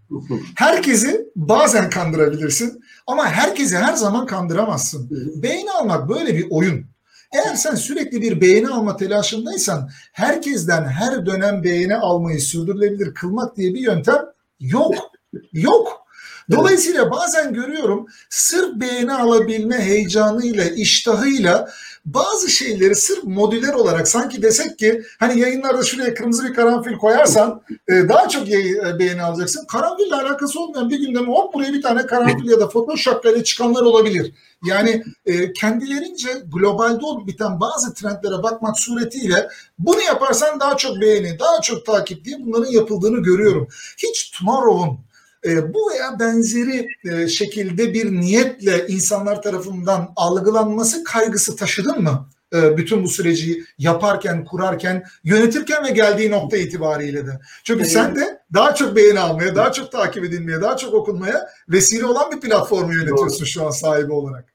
[0.57, 5.09] Herkesi bazen kandırabilirsin ama herkesi her zaman kandıramazsın.
[5.43, 6.87] Beğeni almak böyle bir oyun.
[7.33, 13.75] Eğer sen sürekli bir beğeni alma telaşındaysan herkesten her dönem beğeni almayı sürdürülebilir kılmak diye
[13.75, 14.23] bir yöntem
[14.61, 14.95] yok.
[15.53, 16.03] Yok.
[16.51, 21.71] Dolayısıyla bazen görüyorum sırf beğeni alabilme heyecanıyla, iştahıyla
[22.05, 27.63] bazı şeyleri sırf modüler olarak sanki desek ki hani yayınlarda şuraya kırmızı bir karanfil koyarsan
[27.89, 29.67] e, daha çok e, beğeni alacaksın.
[29.67, 33.83] Karanfille alakası olmayan bir gündeme hop buraya bir tane karanfil ya da Photoshop ile çıkanlar
[33.83, 34.33] olabilir.
[34.65, 41.39] Yani e, kendilerince globalde olup biten bazı trendlere bakmak suretiyle bunu yaparsan daha çok beğeni,
[41.39, 43.69] daha çok takip diye bunların yapıldığını görüyorum.
[43.99, 44.99] Hiç Tomorrow'un
[45.47, 52.29] e, bu veya benzeri e, şekilde bir niyetle insanlar tarafından algılanması kaygısı taşıdın mı?
[52.55, 57.41] E, bütün bu süreci yaparken, kurarken, yönetirken ve geldiği nokta itibariyle de.
[57.65, 62.07] Çünkü sen de daha çok beğeni almaya, daha çok takip edilmeye, daha çok okunmaya vesile
[62.07, 63.47] olan bir platformu yönetiyorsun Doğru.
[63.47, 64.53] şu an sahibi olarak.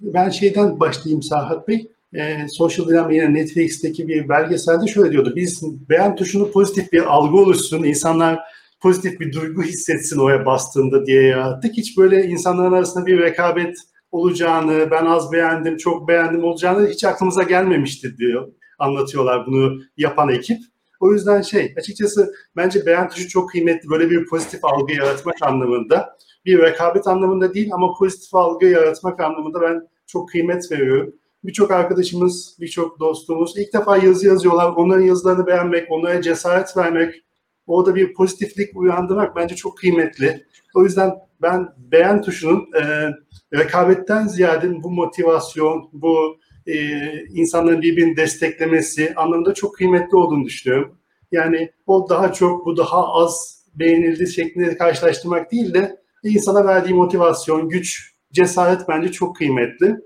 [0.00, 1.90] Ben şeyden başlayayım Sahat Bey.
[2.14, 5.32] E, Social Dilemma yine Netflix'teki bir belgeselde şöyle diyordu.
[5.36, 8.40] Biz beğen tuşunu pozitif bir algı oluşsun, insanlar
[8.80, 11.74] pozitif bir duygu hissetsin oya bastığında diye yarattık.
[11.76, 13.76] Hiç böyle insanların arasında bir rekabet
[14.12, 18.48] olacağını, ben az beğendim, çok beğendim olacağını hiç aklımıza gelmemişti diyor.
[18.78, 20.58] Anlatıyorlar bunu yapan ekip.
[21.00, 23.90] O yüzden şey açıkçası bence beğen tuşu çok kıymetli.
[23.90, 26.18] Böyle bir pozitif algı yaratmak anlamında.
[26.44, 31.14] Bir rekabet anlamında değil ama pozitif algı yaratmak anlamında ben çok kıymet veriyorum.
[31.44, 34.72] Birçok arkadaşımız, birçok dostumuz ilk defa yazı yazıyorlar.
[34.76, 37.14] Onların yazılarını beğenmek, onlara cesaret vermek,
[37.68, 40.46] Orada bir pozitiflik uyandırmak bence çok kıymetli.
[40.74, 42.82] O yüzden ben beğen tuşunun e,
[43.58, 46.74] rekabetten ziyade bu motivasyon, bu e,
[47.26, 50.98] insanların birbirini desteklemesi anlamında çok kıymetli olduğunu düşünüyorum.
[51.32, 57.68] Yani o daha çok, bu daha az beğenildi şeklinde karşılaştırmak değil de insana verdiği motivasyon,
[57.68, 59.96] güç, cesaret bence çok kıymetli.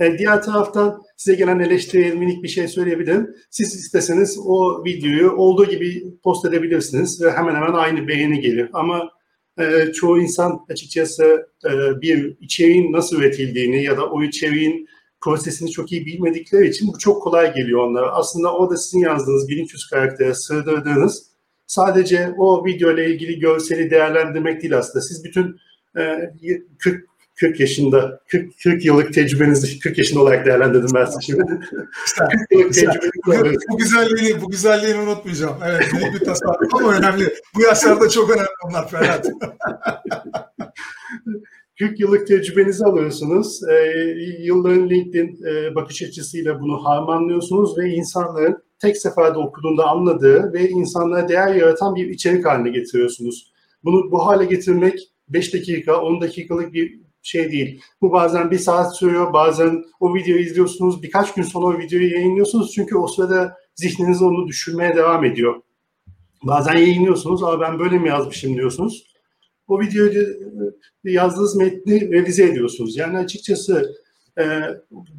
[0.00, 3.34] E, diğer taraftan size gelen eleştiriye minik bir şey söyleyebilirim.
[3.50, 8.70] Siz isteseniz o videoyu olduğu gibi post edebilirsiniz ve hemen hemen aynı beğeni gelir.
[8.72, 9.10] Ama
[9.58, 14.88] e, çoğu insan açıkçası e, bir içeriğin nasıl üretildiğini ya da o içeriğin
[15.20, 18.12] prosesini çok iyi bilmedikleri için bu çok kolay geliyor onlara.
[18.12, 21.26] Aslında o da sizin yazdığınız 1300 karaktere sığdırdığınız
[21.66, 25.04] sadece o video ile ilgili görseli değerlendirmek değil aslında.
[25.04, 25.56] Siz bütün
[25.98, 26.30] e,
[26.78, 27.07] 40
[27.40, 31.44] 40 yaşında, 40, 40 yıllık tecrübenizi 40 yaşında olarak değerlendirdim ben size şimdi.
[31.46, 31.60] 40
[32.50, 35.56] yıllık tecrübenizi bu, bu güzelliğini, bu güzelliğini unutmayacağım.
[35.66, 37.34] Evet, büyük bir tasarruf ama önemli.
[37.54, 39.26] Bu yaşlarda çok önemli onlar Ferhat.
[41.78, 43.60] 40 yıllık tecrübenizi alıyorsunuz.
[43.68, 43.74] E,
[44.40, 51.28] yılların LinkedIn e, bakış açısıyla bunu harmanlıyorsunuz ve insanların tek seferde okuduğunda anladığı ve insanlara
[51.28, 53.52] değer yaratan bir içerik haline getiriyorsunuz.
[53.84, 54.98] Bunu bu hale getirmek
[55.28, 57.80] 5 dakika, 10 dakikalık bir şey değil.
[58.02, 62.72] Bu bazen bir saat sürüyor, bazen o videoyu izliyorsunuz, birkaç gün sonra o videoyu yayınlıyorsunuz
[62.72, 65.62] çünkü o sırada zihniniz onu düşünmeye devam ediyor.
[66.42, 69.06] Bazen yayınlıyorsunuz, ama ben böyle mi yazmışım diyorsunuz.
[69.68, 70.26] O videoyu
[71.04, 72.96] yazdığınız metni revize ediyorsunuz.
[72.96, 73.94] Yani açıkçası
[74.38, 74.44] e,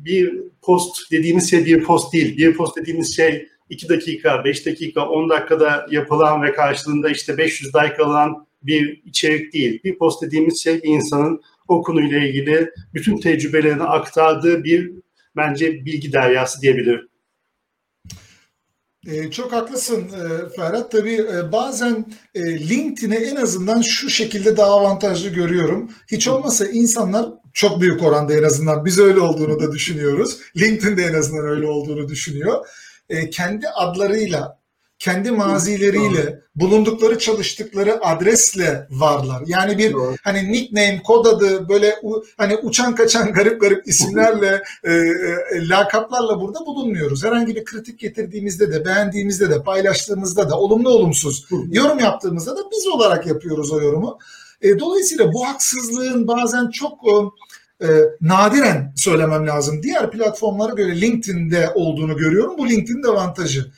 [0.05, 2.37] bir post dediğimiz şey bir post değil.
[2.37, 7.75] Bir post dediğimiz şey 2 dakika, 5 dakika, 10 dakikada yapılan ve karşılığında işte 500
[7.75, 9.83] like alan bir içerik değil.
[9.83, 14.91] Bir post dediğimiz şey bir insanın o konuyla ilgili bütün tecrübelerini aktardığı bir
[15.35, 17.09] bence bilgi deryası diyebilirim.
[19.07, 20.91] Ee, çok haklısın e, Ferhat.
[20.91, 22.05] Tabii e, bazen
[22.35, 25.91] e, LinkedIn'i en azından şu şekilde daha avantajlı görüyorum.
[26.11, 30.37] Hiç olmasa insanlar çok büyük oranda en azından biz öyle olduğunu da düşünüyoruz.
[30.57, 32.67] LinkedIn'de en azından öyle olduğunu düşünüyor.
[33.09, 34.58] E, kendi adlarıyla
[34.99, 39.43] kendi mazileriyle, bulundukları çalıştıkları adresle varlar.
[39.45, 40.15] Yani bir Doğru.
[40.23, 41.95] hani nickname, kod adı böyle
[42.37, 47.23] hani uçan kaçan garip garip isimlerle, e, e, lakaplarla burada bulunmuyoruz.
[47.23, 52.87] Herhangi bir kritik getirdiğimizde de, beğendiğimizde de, paylaştığımızda da, olumlu olumsuz yorum yaptığımızda da biz
[52.87, 54.19] olarak yapıyoruz o yorumu.
[54.61, 56.99] E, dolayısıyla bu haksızlığın bazen çok
[57.81, 57.87] e,
[58.21, 59.83] nadiren söylemem lazım.
[59.83, 62.57] Diğer platformlara göre LinkedIn'de olduğunu görüyorum.
[62.57, 63.71] Bu LinkedIn'in avantajı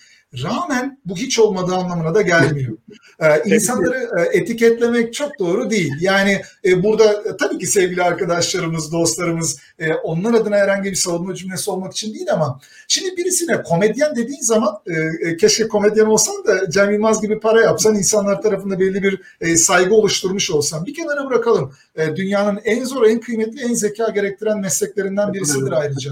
[0.44, 2.78] rağmen bu hiç olmadığı anlamına da gelmiyor.
[3.20, 5.94] Ee, insanları e, etiketlemek çok doğru değil.
[6.00, 11.36] Yani e, burada e, tabii ki sevgili arkadaşlarımız, dostlarımız e, onlar adına herhangi bir savunma
[11.36, 16.48] cümlesi olmak için değil ama şimdi birisine komedyen dediğin zaman e, e, keşke komedyen olsan
[16.48, 20.94] da Cem Yılmaz gibi para yapsan insanlar tarafında belli bir e, saygı oluşturmuş olsan bir
[20.94, 21.74] kenara bırakalım.
[21.96, 26.12] E, dünyanın en zor, en kıymetli, en zeka gerektiren mesleklerinden birisidir ayrıca.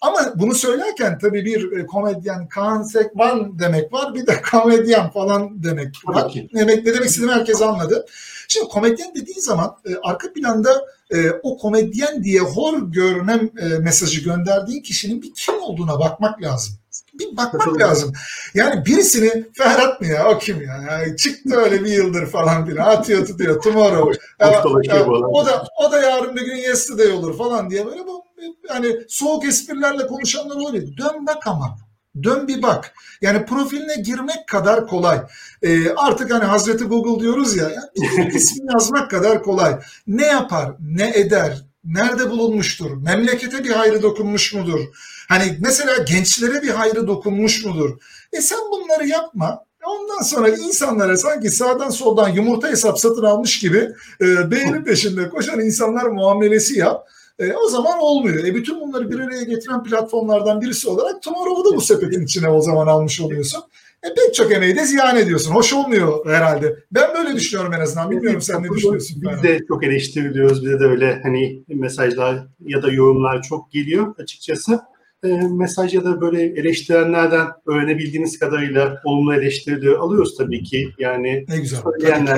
[0.00, 4.14] Ama bunu söylerken tabii bir e, komedyen Kaan Sekban demek var.
[4.14, 6.32] Bir de komedyen falan demek var.
[6.54, 8.06] Demek, ne demek istediğimi herkes anladı.
[8.48, 14.24] Şimdi komedyen dediği zaman e, arka planda e, o komedyen diye hor görünen e, mesajı
[14.24, 16.74] gönderdiğin kişinin bir kim olduğuna bakmak lazım.
[17.18, 18.12] Bir bakmak lazım.
[18.54, 20.84] Yani birisini Ferhat mı ya o kim ya?
[20.90, 24.18] Yani çıktı öyle bir yıldır falan filan atıyor tutuyor tomorrow.
[24.40, 28.24] ya, ya, o da o da yarın bir gün yesterday olur falan diye böyle bu
[28.68, 30.96] yani soğuk esprilerle konuşanlar oluyor.
[30.96, 31.78] Dön bak ama.
[32.22, 32.94] Dön bir bak.
[33.22, 35.20] Yani profiline girmek kadar kolay.
[35.62, 39.80] Ee, artık hani Hazreti Google diyoruz ya, yani ismini yazmak kadar kolay.
[40.06, 44.80] Ne yapar, ne eder, nerede bulunmuştur, memlekete bir hayrı dokunmuş mudur?
[45.28, 47.98] Hani mesela gençlere bir hayrı dokunmuş mudur?
[48.32, 49.64] E sen bunları yapma.
[49.84, 53.88] Ondan sonra insanlara sanki sağdan soldan yumurta hesap satın almış gibi
[54.20, 57.08] e, beğeni peşinde koşan insanlar muamelesi yap.
[57.40, 58.44] E, o zaman olmuyor.
[58.44, 62.60] E, bütün bunları bir araya getiren platformlardan birisi olarak Tomorrow'u da bu sepetin içine o
[62.60, 63.62] zaman almış oluyorsun.
[64.02, 65.50] E, pek çok emeği de ziyan ediyorsun.
[65.50, 66.76] Hoş olmuyor herhalde.
[66.92, 68.10] Ben böyle düşünüyorum en azından.
[68.10, 69.22] Bilmiyorum sen ne düşünüyorsun?
[69.22, 70.64] Biz de çok eleştiriliyoruz.
[70.64, 74.80] Bize de öyle hani mesajlar ya da yorumlar çok geliyor açıkçası.
[75.24, 80.88] E, mesaj ya da böyle eleştirenlerden öğrenebildiğiniz kadarıyla olumlu eleştirileri alıyoruz tabii ki.
[80.98, 81.80] Yani ne güzel.
[81.80, 82.32] Tabii ki.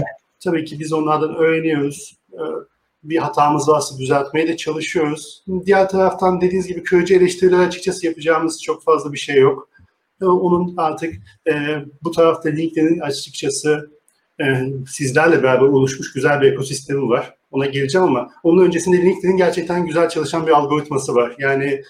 [0.45, 2.17] tabii ki biz onlardan öğreniyoruz.
[3.05, 5.45] E, bir hatamız varsa düzeltmeye de çalışıyoruz.
[5.67, 9.69] Diğer taraftan dediğiniz gibi kırıcı eleştiriler açıkçası yapacağımız çok fazla bir şey yok.
[10.23, 11.15] Ee, onun artık
[11.49, 11.53] e,
[12.03, 13.91] bu tarafta LinkedIn'in açıkçası
[14.41, 14.45] e,
[14.89, 17.35] sizlerle beraber oluşmuş güzel bir ekosistemi var.
[17.51, 21.37] Ona geleceğim ama onun öncesinde LinkedIn'in gerçekten güzel çalışan bir algoritması var.
[21.39, 21.83] Yani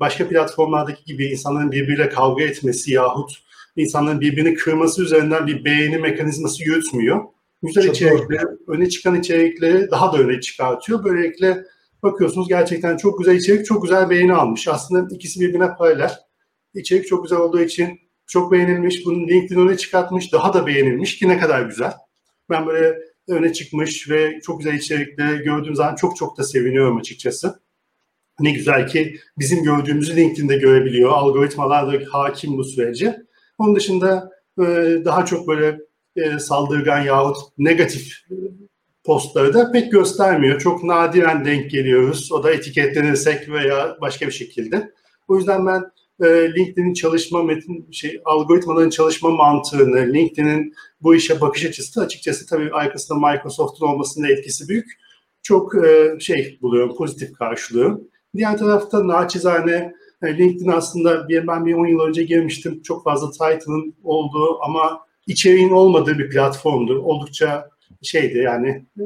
[0.00, 3.32] başka platformlardaki gibi insanların birbiriyle kavga etmesi yahut
[3.76, 7.24] insanların birbirini kırması üzerinden bir beğeni mekanizması yürütmüyor
[7.62, 8.58] güzel Çok içerikleri, doğru.
[8.68, 11.04] öne çıkan içerikleri daha da öne çıkartıyor.
[11.04, 11.64] Böylelikle
[12.02, 14.68] bakıyorsunuz gerçekten çok güzel içerik, çok güzel beğeni almış.
[14.68, 16.12] Aslında ikisi birbirine paralel.
[16.74, 19.06] İçerik çok güzel olduğu için çok beğenilmiş.
[19.06, 21.92] Bunun LinkedIn öne çıkartmış, daha da beğenilmiş ki ne kadar güzel.
[22.50, 27.60] Ben böyle öne çıkmış ve çok güzel içerikleri gördüğüm zaman çok çok da seviniyorum açıkçası.
[28.40, 31.10] Ne güzel ki bizim gördüğümüzü LinkedIn'de görebiliyor.
[31.10, 33.16] Algoritmalar da hakim bu sürece.
[33.58, 34.30] Onun dışında
[35.04, 35.78] daha çok böyle
[36.24, 38.12] e, saldırgan yahut negatif
[39.04, 40.60] postları da pek göstermiyor.
[40.60, 42.32] Çok nadiren denk geliyoruz.
[42.32, 44.92] O da etiketlenirsek veya başka bir şekilde.
[45.28, 45.82] O yüzden ben
[46.26, 52.70] e, LinkedIn'in çalışma metin şey algoritmaların çalışma mantığını, LinkedIn'in bu işe bakış açısı açıkçası tabii
[52.72, 54.86] arkasında Microsoft'un olmasının etkisi büyük.
[55.42, 58.00] çok e, şey buluyorum, pozitif karşılıyorum.
[58.36, 59.92] Diğer tarafta naçizane
[60.24, 62.82] LinkedIn aslında ben bir 10 yıl önce girmiştim.
[62.82, 67.02] Çok fazla title'ın olduğu ama içeriğin olmadığı bir platformdu.
[67.02, 67.68] Oldukça
[68.02, 69.04] şeydi yani e,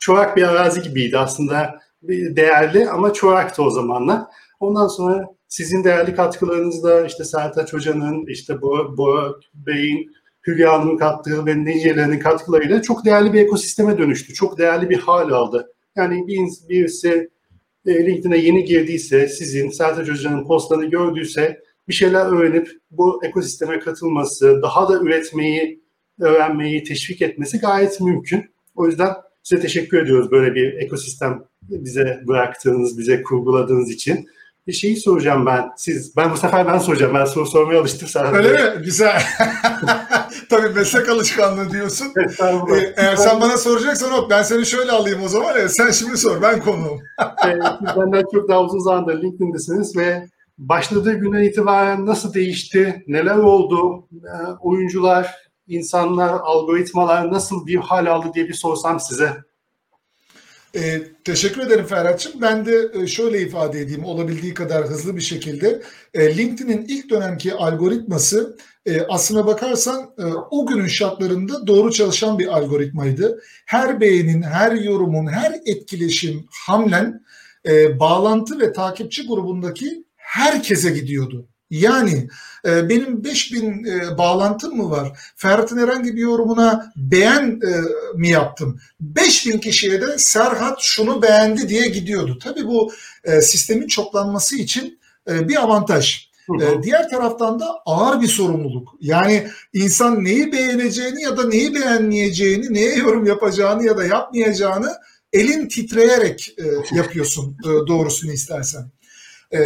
[0.00, 4.22] çorak bir arazi gibiydi aslında değerli ama çoraktı o zamanlar.
[4.60, 10.12] Ondan sonra sizin değerli katkılarınızla işte Sertaç Hoca'nın, işte Bora Bey'in,
[10.46, 14.34] Hülya Hanım'ın kattığı ve nicelerinin katkılarıyla çok değerli bir ekosisteme dönüştü.
[14.34, 15.72] Çok değerli bir hal aldı.
[15.96, 17.30] Yani bir, birisi
[17.86, 24.62] e, LinkedIn'e yeni girdiyse, sizin Sertaç Hoca'nın postlarını gördüyse bir şeyler öğrenip bu ekosisteme katılması,
[24.62, 25.82] daha da üretmeyi,
[26.20, 28.54] öğrenmeyi teşvik etmesi gayet mümkün.
[28.74, 34.28] O yüzden size teşekkür ediyoruz böyle bir ekosistem bize bıraktığınız, bize kurguladığınız için.
[34.66, 35.70] Bir şeyi soracağım ben.
[35.76, 37.14] Siz, ben bu sefer ben soracağım.
[37.14, 38.28] Ben soru sormaya alıştım sana.
[38.28, 38.82] Öyle mi?
[38.84, 39.22] Güzel.
[40.50, 42.06] Tabii meslek alışkanlığı diyorsun.
[42.16, 45.66] Ee, eğer sen bana soracaksan hop ben seni şöyle alayım o zaman.
[45.66, 46.42] Sen şimdi sor.
[46.42, 47.00] Ben konuğum.
[47.42, 50.26] siz benden çok daha uzun zamandır LinkedIn'desiniz ve
[50.58, 53.04] başladığı günden itibaren nasıl değişti?
[53.06, 54.08] Neler oldu?
[54.12, 55.36] Ee, oyuncular,
[55.66, 59.32] insanlar, algoritmalar nasıl bir hal aldı diye bir sorsam size.
[60.74, 62.40] E, teşekkür ederim Ferhat'cığım.
[62.40, 65.82] Ben de e, şöyle ifade edeyim olabildiği kadar hızlı bir şekilde.
[66.14, 72.46] E, LinkedIn'in ilk dönemki algoritması e, aslına bakarsan e, o günün şartlarında doğru çalışan bir
[72.46, 73.42] algoritmaydı.
[73.66, 77.24] Her beğenin, her yorumun, her etkileşim, hamlen
[77.68, 80.01] e, bağlantı ve takipçi grubundaki
[80.32, 81.48] herkese gidiyordu.
[81.70, 82.28] Yani
[82.66, 85.18] e, benim 5000 e, bağlantım mı var?
[85.36, 87.72] Ferhat'ın herhangi bir yorumuna beğen e,
[88.18, 88.80] mi yaptım?
[89.00, 92.38] 5000 kişiye de Serhat şunu beğendi diye gidiyordu.
[92.42, 92.92] Tabii bu
[93.24, 96.28] e, sistemin çoklanması için e, bir avantaj.
[96.60, 98.88] E, diğer taraftan da ağır bir sorumluluk.
[99.00, 104.92] Yani insan neyi beğeneceğini ya da neyi beğenmeyeceğini, neye yorum yapacağını ya da yapmayacağını
[105.32, 108.90] elin titreyerek e, yapıyorsun e, doğrusunu istersen.
[109.54, 109.58] E,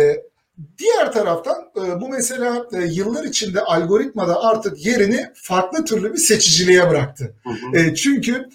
[0.79, 6.91] Diğer taraftan e, bu mesela e, yıllar içinde algoritmada artık yerini farklı türlü bir seçiciliğe
[6.91, 7.35] bıraktı.
[7.45, 7.79] Hı hı.
[7.79, 8.49] E, çünkü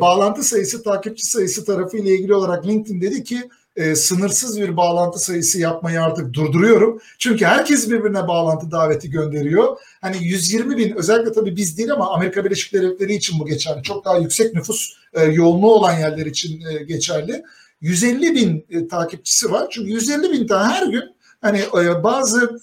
[0.00, 3.48] bağlantı sayısı, takipçi sayısı tarafı ile ilgili olarak LinkedIn dedi ki
[3.94, 7.00] sınırsız bir bağlantı sayısı yapmayı artık durduruyorum.
[7.18, 9.76] Çünkü herkes birbirine bağlantı daveti gönderiyor.
[10.00, 13.82] Hani 120 bin özellikle tabii biz değil ama Amerika Birleşik Devletleri için bu geçerli.
[13.82, 14.92] Çok daha yüksek nüfus
[15.32, 17.42] yoğunluğu olan yerler için geçerli.
[17.80, 19.66] 150 bin takipçisi var.
[19.70, 22.58] Çünkü 150 bin tane her gün hani e, bazı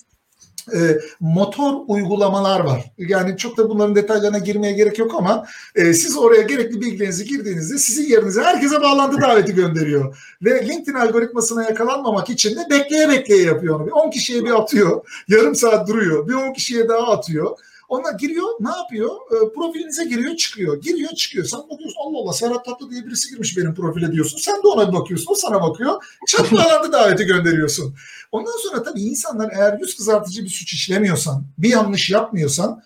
[0.74, 2.92] e, motor uygulamalar var.
[2.98, 7.78] Yani çok da bunların detaylarına girmeye gerek yok ama e, siz oraya gerekli bilgilerinizi girdiğinizde
[7.78, 10.18] sizin yerinize herkese bağlantı daveti gönderiyor.
[10.42, 13.88] Ve LinkedIn algoritmasına yakalanmamak için de bekleye bekleye yapıyor onu.
[13.88, 17.58] Bir 10 kişiye bir atıyor, yarım saat duruyor, bir 10 kişiye daha atıyor.
[17.92, 19.10] Ona giriyor ne yapıyor?
[19.10, 20.82] E, profilinize giriyor çıkıyor.
[20.82, 21.46] Giriyor çıkıyor.
[21.46, 24.38] Sen bakıyorsun Allah Allah Serhat Tatlı diye birisi girmiş benim profile diyorsun.
[24.38, 25.32] Sen de ona bakıyorsun.
[25.32, 26.04] O sana bakıyor.
[26.28, 27.96] Çatlalandı daveti gönderiyorsun.
[28.32, 32.84] Ondan sonra tabii insanlar eğer yüz kızartıcı bir suç işlemiyorsan, bir yanlış yapmıyorsan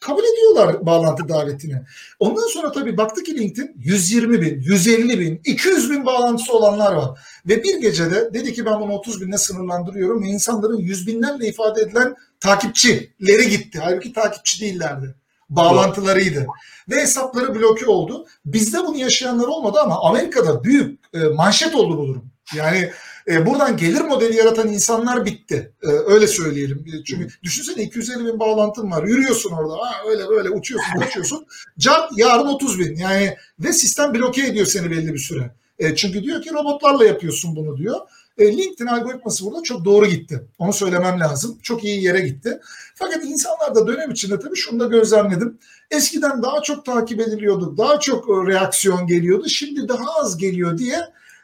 [0.00, 1.82] kabul ediyorlar bağlantı davetini.
[2.18, 7.20] Ondan sonra tabii baktı ki LinkedIn 120 bin, 150 bin, 200 bin bağlantısı olanlar var.
[7.48, 11.80] Ve bir gecede dedi ki ben bunu 30 binle sınırlandırıyorum ve insanların yüz binlerle ifade
[11.80, 13.78] edilen takipçileri gitti.
[13.82, 15.14] Halbuki takipçi değillerdi.
[15.50, 16.46] Bağlantılarıydı.
[16.90, 18.26] Ve hesapları bloke oldu.
[18.44, 22.24] Bizde bunu yaşayanlar olmadı ama Amerika'da büyük e, manşet oldu bu durum.
[22.56, 22.90] Yani
[23.28, 25.72] e, buradan gelir modeli yaratan insanlar bitti.
[25.82, 26.84] E, öyle söyleyelim.
[26.86, 29.04] E, çünkü düşünsene 250 bin bağlantın var.
[29.04, 29.74] Yürüyorsun orada.
[29.74, 31.46] Ha, öyle böyle uçuyorsun uçuyorsun.
[31.78, 32.96] Can yarın 30 bin.
[32.96, 35.50] Yani ve sistem bloke ediyor seni belli bir süre.
[35.78, 38.00] E, çünkü diyor ki robotlarla yapıyorsun bunu diyor.
[38.38, 40.42] E, LinkedIn algoritması burada çok doğru gitti.
[40.58, 41.58] Onu söylemem lazım.
[41.62, 42.60] Çok iyi yere gitti.
[42.94, 45.58] Fakat insanlar da dönem içinde tabii şunu da gözlemledim.
[45.90, 47.74] Eskiden daha çok takip ediliyordu.
[47.78, 49.48] Daha çok e, reaksiyon geliyordu.
[49.48, 50.98] Şimdi daha az geliyor diye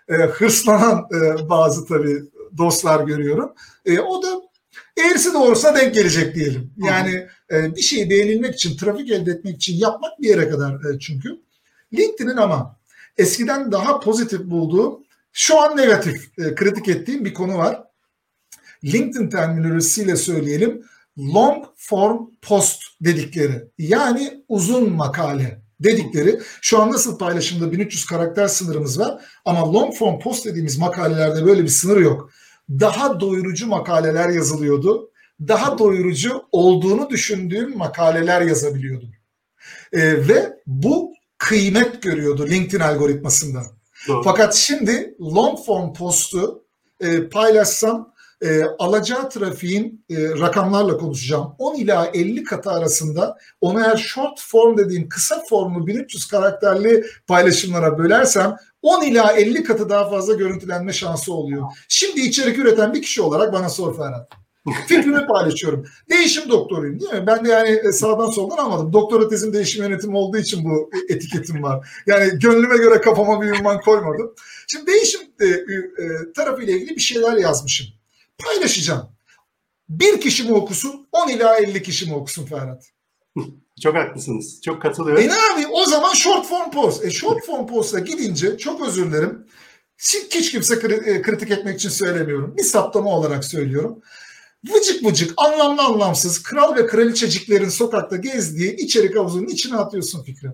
[0.08, 2.22] e, hırslanan e, bazı tabii
[2.58, 3.54] dostlar görüyorum.
[3.84, 4.28] E, o da
[4.96, 6.70] eğrisi doğrusuna denk gelecek diyelim.
[6.76, 10.98] Yani e, bir şeyi beğenilmek için, trafik elde etmek için yapmak bir yere kadar e,
[10.98, 11.40] çünkü.
[11.92, 12.76] LinkedIn'in ama
[13.16, 17.82] eskiden daha pozitif bulduğu, şu an negatif e, kritik ettiğim bir konu var.
[18.84, 20.84] LinkedIn terminolojisiyle söyleyelim.
[21.18, 29.00] Long form post dedikleri yani uzun makale dedikleri şu an nasıl paylaşımda 1300 karakter sınırımız
[29.00, 32.30] var ama long form post dediğimiz makalelerde böyle bir sınır yok.
[32.70, 35.10] Daha doyurucu makaleler yazılıyordu.
[35.40, 39.10] Daha doyurucu olduğunu düşündüğüm makaleler yazabiliyordum.
[39.92, 43.62] ee, ve bu kıymet görüyordu LinkedIn algoritmasında.
[44.08, 44.22] Doğru.
[44.22, 46.64] Fakat şimdi long form postu
[47.00, 48.12] e, paylaşsam
[48.42, 51.54] e, alacağı trafiğin e, rakamlarla konuşacağım.
[51.58, 57.98] 10 ila 50 katı arasında onu eğer short form dediğim kısa formlu 1300 karakterli paylaşımlara
[57.98, 61.62] bölersem 10 ila 50 katı daha fazla görüntülenme şansı oluyor.
[61.88, 64.28] Şimdi içerik üreten bir kişi olarak bana sor Ferhat.
[64.86, 65.86] Fikrimi paylaşıyorum.
[66.10, 67.26] Değişim doktoruyum değil mi?
[67.26, 68.92] Ben de yani e, sağdan soldan almadım.
[68.92, 71.88] Doktora tezim değişim yönetimi olduğu için bu etiketim var.
[72.06, 74.34] Yani gönlüme göre kafama bir ünvan koymadım.
[74.68, 77.97] Şimdi değişim e, e, tarafıyla ilgili bir şeyler yazmışım.
[78.38, 79.08] Paylaşacağım.
[79.88, 82.92] Bir kişi mi okusun, 10 ila 50 kişi mi okusun Ferhat?
[83.82, 84.60] Çok haklısınız.
[84.64, 85.24] Çok katılıyorum.
[85.24, 87.04] E ne abi o zaman short form post.
[87.04, 89.46] E short form post'a gidince çok özür dilerim.
[90.32, 92.54] Hiç kimse e, kritik etmek için söylemiyorum.
[92.58, 94.02] Bir saptama olarak söylüyorum.
[94.68, 100.48] Vıcık vıcık, anlamlı anlamsız, kral ve kraliçeciklerin sokakta gezdiği içerik havuzunun içine atıyorsun fikri.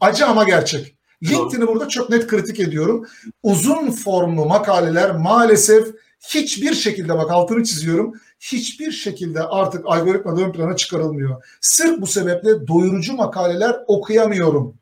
[0.00, 0.96] Acı ama gerçek.
[1.22, 3.06] LinkedIn'i burada çok net kritik ediyorum.
[3.42, 5.88] Uzun formlu makaleler maalesef
[6.28, 11.44] hiçbir şekilde bak altını çiziyorum hiçbir şekilde artık algoritma ön plana çıkarılmıyor.
[11.60, 14.74] Sırf bu sebeple doyurucu makaleler okuyamıyorum.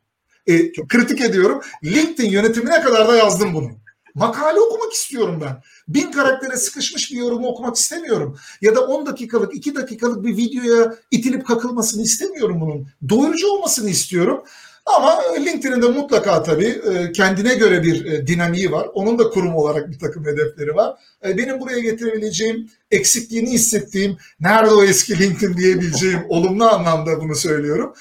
[0.47, 1.61] E, kritik ediyorum.
[1.85, 3.71] LinkedIn yönetimine kadar da yazdım bunu.
[4.15, 5.63] Makale okumak istiyorum ben.
[5.89, 8.39] Bin karaktere sıkışmış bir yorumu okumak istemiyorum.
[8.61, 12.89] Ya da 10 dakikalık, 2 dakikalık bir videoya itilip kakılmasını istemiyorum bunun.
[13.09, 14.45] Doyurucu olmasını istiyorum.
[14.87, 18.89] Ama LinkedIn'in de mutlaka tabii e, kendine göre bir e, dinamiği var.
[18.95, 20.99] Onun da kurum olarak bir takım hedefleri var.
[21.27, 27.95] E, benim buraya getirebileceğim, eksikliğini hissettiğim, nerede o eski LinkedIn diyebileceğim olumlu anlamda bunu söylüyorum.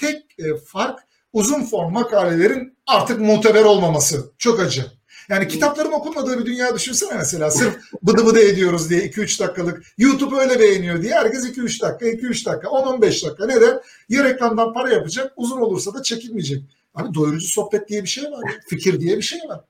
[0.00, 0.22] Tek
[0.66, 0.98] fark
[1.32, 4.32] uzun form makalelerin artık muteber olmaması.
[4.38, 4.86] Çok acı.
[5.32, 7.50] Yani kitapların okunmadığı bir dünya düşünsene mesela.
[7.50, 9.82] Sırf bıdı bıdı ediyoruz diye 2-3 dakikalık.
[9.98, 13.46] YouTube öyle beğeniyor diye herkes 2-3 dakika, 2-3 dakika, 10-15 dakika.
[13.46, 13.80] Neden?
[14.08, 16.62] Ya reklamdan para yapacak, uzun olursa da çekilmeyecek.
[16.94, 18.40] Abi doyurucu sohbet diye bir şey var.
[18.66, 19.60] Fikir diye bir şey var.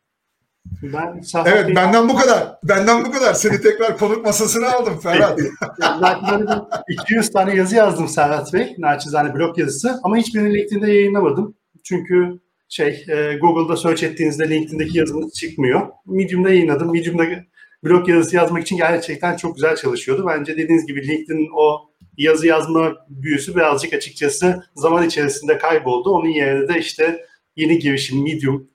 [0.82, 1.76] Ben evet bir...
[1.76, 2.58] benden bu kadar.
[2.64, 3.34] Benden bu kadar.
[3.34, 5.38] Seni tekrar konuk masasına aldım Ferhat.
[6.02, 6.46] ben
[6.88, 8.74] 200 tane yazı yazdım Serhat Bey.
[8.78, 10.00] Naçizane blog yazısı.
[10.02, 11.54] Ama hiçbirini LinkedIn'de yayınlamadım.
[11.82, 12.40] Çünkü
[12.72, 15.88] şey e, Google'da search ettiğinizde LinkedIn'deki yazınız çıkmıyor.
[16.06, 16.92] Medium'da yayınladım.
[16.92, 17.24] Medium'da
[17.84, 20.26] blog yazısı yazmak için gerçekten çok güzel çalışıyordu.
[20.28, 26.10] Bence dediğiniz gibi LinkedIn o yazı yazma büyüsü birazcık açıkçası zaman içerisinde kayboldu.
[26.10, 28.68] Onun yerine de işte yeni girişim, Medium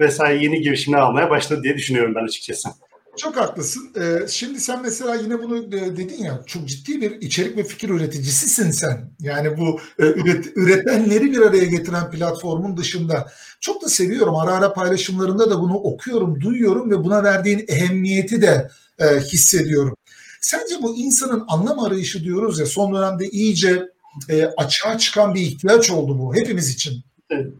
[0.00, 2.68] vesaire yeni girişimler almaya başladı diye düşünüyorum ben açıkçası.
[3.16, 3.92] Çok haklısın.
[4.00, 7.88] Ee, şimdi sen mesela yine bunu e, dedin ya çok ciddi bir içerik ve fikir
[7.88, 9.10] üreticisisin sen.
[9.20, 13.30] Yani bu e, üret, üretenleri bir araya getiren platformun dışında.
[13.60, 14.36] Çok da seviyorum.
[14.36, 19.96] Ara ara paylaşımlarında da bunu okuyorum, duyuyorum ve buna verdiğin ehemmiyeti de e, hissediyorum.
[20.40, 23.88] Sence bu insanın anlam arayışı diyoruz ya son dönemde iyice
[24.28, 27.04] e, açığa çıkan bir ihtiyaç oldu bu hepimiz için.
[27.30, 27.52] Evet.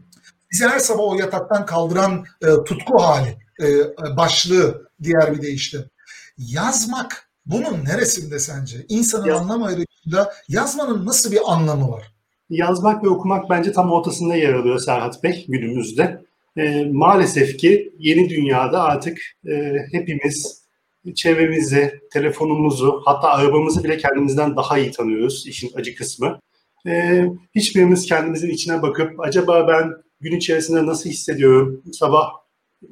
[0.51, 3.67] Bizi her sabah o yataktan kaldıran e, tutku hali, e,
[4.17, 5.77] başlığı diğer bir deyişle.
[6.37, 8.85] Yazmak bunun neresinde sence?
[8.89, 9.41] İnsanın Yaz...
[9.41, 12.15] anlam ayrışında yazmanın nasıl bir anlamı var?
[12.49, 16.25] Yazmak ve okumak bence tam ortasında yer alıyor Serhat Bey günümüzde.
[16.57, 20.65] E, maalesef ki yeni dünyada artık e, hepimiz
[21.15, 26.39] çevremizi, telefonumuzu, hatta arabamızı bile kendimizden daha iyi tanıyoruz işin acı kısmı.
[26.87, 27.25] E,
[27.55, 32.29] hiçbirimiz kendimizin içine bakıp acaba ben gün içerisinde nasıl hissediyorum, sabah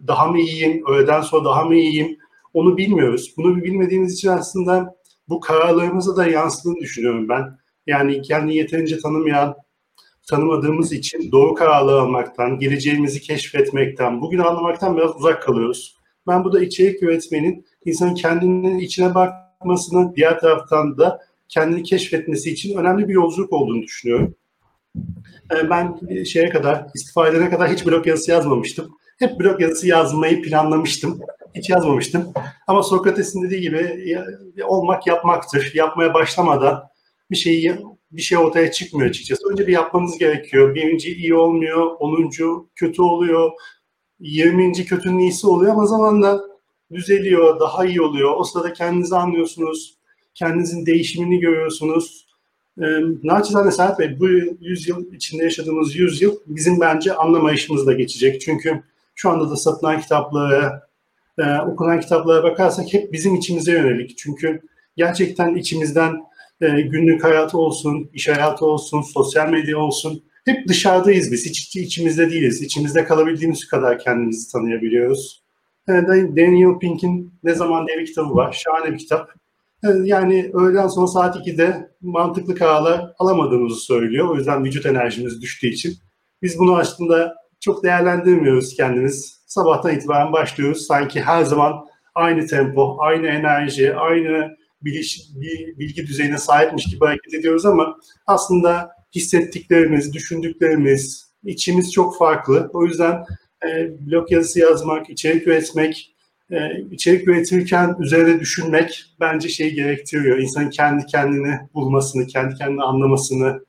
[0.08, 2.18] daha mı iyiyim, öğleden sonra daha mı iyiyim
[2.54, 3.34] onu bilmiyoruz.
[3.38, 4.96] Bunu bilmediğimiz için aslında
[5.30, 7.58] bu kararlarımıza da yansıdığını düşünüyorum ben.
[7.88, 9.56] Yani kendini yeterince tanımayan,
[10.30, 15.98] tanımadığımız için doğru kararlar almaktan, geleceğimizi keşfetmekten, bugün anlamaktan biraz uzak kalıyoruz.
[16.28, 21.20] Ben bu da içerik üretmenin insanın kendinin içine bakmasını, diğer taraftan da
[21.50, 24.36] kendini keşfetmesi için önemli bir yolculuk olduğunu düşünüyorum.
[25.52, 28.98] Ee, ben şeye kadar, istifa edene kadar hiç blog yazısı yazmamıştım.
[29.20, 31.20] Hep blog yazısı yazmayı planlamıştım.
[31.56, 32.34] Hiç yazmamıştım.
[32.68, 34.00] Ama Sokrates'in dediği gibi
[34.64, 35.72] olmak yapmaktır.
[35.76, 36.84] Yapmaya başlamadan
[37.32, 37.76] bir şeyi
[38.12, 39.50] bir şey ortaya çıkmıyor açıkçası.
[39.52, 40.76] Önce bir yapmanız gerekiyor.
[40.76, 43.52] Birinci iyi olmuyor, onuncu kötü oluyor,
[44.20, 46.42] yirminci kötünün iyisi oluyor ama zamanla
[46.94, 48.34] düzeliyor, daha iyi oluyor.
[48.38, 49.98] O sırada kendinizi anlıyorsunuz,
[50.34, 52.28] kendinizin değişimini görüyorsunuz.
[52.78, 52.86] E,
[53.24, 54.28] naçizane Serhat Bey, bu
[54.62, 58.42] yüzyıl içinde yaşadığımız yüzyıl bizim bence anlamayışımızla geçecek.
[58.42, 58.84] Çünkü
[59.24, 60.88] şu anda da satılan kitaplara,
[61.38, 64.18] e, okunan kitaplara bakarsak hep bizim içimize yönelik.
[64.18, 64.62] Çünkü
[64.98, 66.16] gerçekten içimizden
[66.62, 71.46] e, günlük hayatı olsun, iş hayatı olsun, sosyal medya olsun hep dışarıdayız biz.
[71.46, 72.62] Hiç içimizde değiliz.
[72.62, 75.44] İçimizde kalabildiğimiz kadar kendimizi tanıyabiliyoruz.
[75.90, 75.92] E,
[76.38, 78.64] Daniel Pink'in Ne Zaman bir kitabı var.
[78.64, 79.30] Şahane bir kitap.
[79.84, 84.30] E, yani öğleden sonra saat 2'de mantıklı kararlar alamadığımızı söylüyor.
[84.30, 85.94] O yüzden vücut enerjimiz düştüğü için.
[86.42, 89.44] Biz bunu aslında çok değerlendirmiyoruz kendimiz.
[89.46, 90.86] Sabahtan itibaren başlıyoruz.
[90.88, 91.86] Sanki her zaman
[92.16, 95.22] aynı tempo, aynı enerji, aynı biliş,
[95.80, 97.98] bilgi düzeyine sahipmiş gibi hareket ediyoruz ama
[98.28, 102.70] aslında hissettiklerimiz, düşündüklerimiz, içimiz çok farklı.
[102.74, 103.24] O yüzden
[103.68, 106.16] e, blog yazısı yazmak, içerik üretmek,
[106.52, 106.58] e,
[106.92, 110.38] içerik üretirken üzerine düşünmek bence şeyi gerektiriyor.
[110.38, 113.66] İnsanın kendi kendini bulmasını, kendi kendini anlamasını,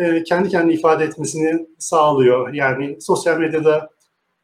[0.00, 2.54] e, kendi kendini ifade etmesini sağlıyor.
[2.54, 3.90] Yani sosyal medyada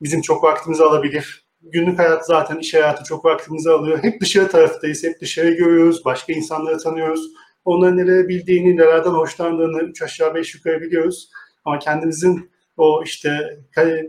[0.03, 1.47] bizim çok vaktimizi alabilir.
[1.63, 3.99] Günlük hayat zaten iş hayatı çok vaktimizi alıyor.
[4.03, 7.21] Hep dışarı taraftayız, hep dışarı görüyoruz, başka insanları tanıyoruz.
[7.65, 11.31] Onların neler bildiğini, nelerden hoşlandığını üç aşağı beş yukarı biliyoruz.
[11.65, 13.59] Ama kendimizin o işte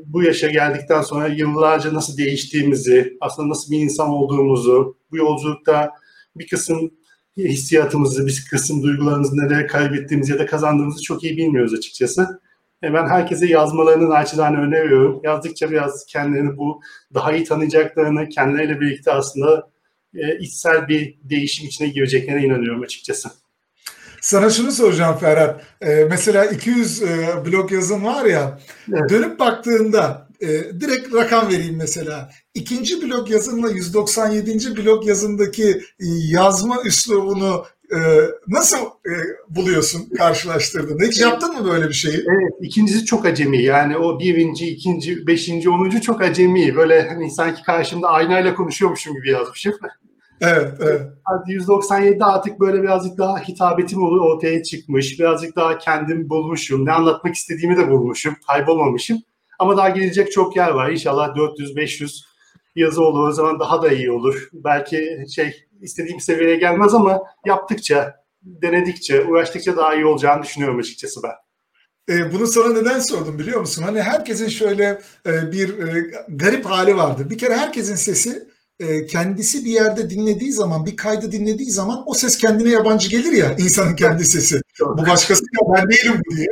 [0.06, 5.92] bu yaşa geldikten sonra yıllarca nasıl değiştiğimizi, aslında nasıl bir insan olduğumuzu, bu yolculukta
[6.36, 6.92] bir kısım
[7.38, 12.42] hissiyatımızı, bir kısım duygularımızı neler kaybettiğimizi ya da kazandığımızı çok iyi bilmiyoruz açıkçası.
[12.84, 15.22] E ben herkese yazmalarını naçizane öneriyorum.
[15.24, 16.82] Yazdıkça biraz kendilerini bu
[17.14, 19.70] daha iyi tanıyacaklarını, kendileriyle birlikte aslında
[20.16, 23.30] e, içsel bir değişim içine gireceklerine inanıyorum açıkçası.
[24.22, 25.62] Sana şunu soracağım Ferhat.
[25.82, 27.08] Ee, mesela 200 e,
[27.46, 28.60] blog yazın var ya,
[28.94, 29.10] evet.
[29.10, 30.48] dönüp baktığında e,
[30.82, 32.30] direkt rakam vereyim mesela.
[32.54, 34.78] İkinci blog yazınla 197.
[34.78, 35.70] blog yazındaki
[36.00, 37.98] e, yazma üslubunu e,
[38.48, 39.14] nasıl e,
[39.50, 41.04] buluyorsun karşılaştırdığında?
[41.04, 42.16] Hiç yaptın mı böyle bir şeyi?
[42.16, 43.64] Evet, ikincisi çok acemi.
[43.64, 46.76] Yani o birinci, ikinci, beşinci, onuncu çok acemi.
[46.76, 49.74] Böyle hani sanki karşımda aynayla konuşuyormuşum gibi yazmışım.
[50.42, 51.02] Evet, evet.
[51.48, 55.20] 197'de artık böyle birazcık daha hitabetim ortaya çıkmış.
[55.20, 56.86] Birazcık daha kendim bulmuşum.
[56.86, 58.36] Ne anlatmak istediğimi de bulmuşum.
[58.48, 59.18] Kaybolmamışım.
[59.60, 60.90] Ama daha gelecek çok yer var.
[60.90, 62.24] İnşallah 400-500
[62.76, 63.28] yazı olur.
[63.28, 64.50] O zaman daha da iyi olur.
[64.54, 71.34] Belki şey istediğim seviyeye gelmez ama yaptıkça, denedikçe, uğraştıkça daha iyi olacağını düşünüyorum açıkçası ben.
[72.10, 73.84] E, bunu sana neden sordum biliyor musun?
[73.84, 77.30] Hani herkesin şöyle e, bir e, garip hali vardır.
[77.30, 78.48] Bir kere herkesin sesi
[78.80, 83.32] e, kendisi bir yerde dinlediği zaman, bir kaydı dinlediği zaman o ses kendine yabancı gelir
[83.32, 84.62] ya insanın kendi sesi.
[84.82, 86.48] Bu başkası ya ben değilim bu diye.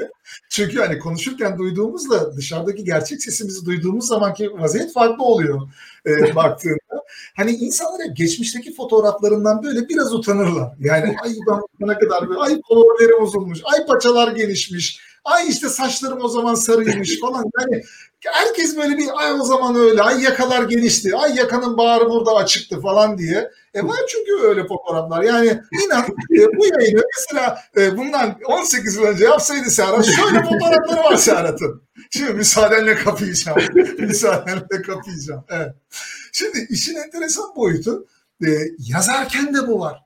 [0.55, 5.61] Çünkü hani konuşurken duyduğumuzla dışarıdaki gerçek sesimizi duyduğumuz zamanki vaziyet farklı oluyor
[6.05, 7.03] e, baktığında.
[7.35, 10.73] Hani insanlar hep geçmişteki fotoğraflarından böyle biraz utanırlar.
[10.79, 16.21] Yani ay ben ne kadar böyle, ay kolorlarım uzunmuş, ay paçalar gelişmiş, ay işte saçlarım
[16.21, 17.45] o zaman sarıymış falan.
[17.59, 17.83] Yani
[18.25, 22.81] herkes böyle bir ay o zaman öyle, ay yakalar genişti, ay yakanın bağrı burada açıktı
[22.81, 23.51] falan diye.
[23.73, 25.23] E var çünkü öyle fotoğraflar.
[25.23, 26.01] Yani inan
[26.37, 31.81] e, bu yayını mesela e, bundan 18 yıl önce yapsaydı Serhat şöyle fotoğrafları var Serhat'ın.
[32.09, 33.57] Şimdi müsaadenle kapayacağım.
[33.99, 35.43] müsaadenle kapayacağım.
[35.49, 35.71] Evet.
[36.31, 38.07] Şimdi işin enteresan boyutu
[38.45, 38.47] e,
[38.79, 40.04] yazarken de bu var.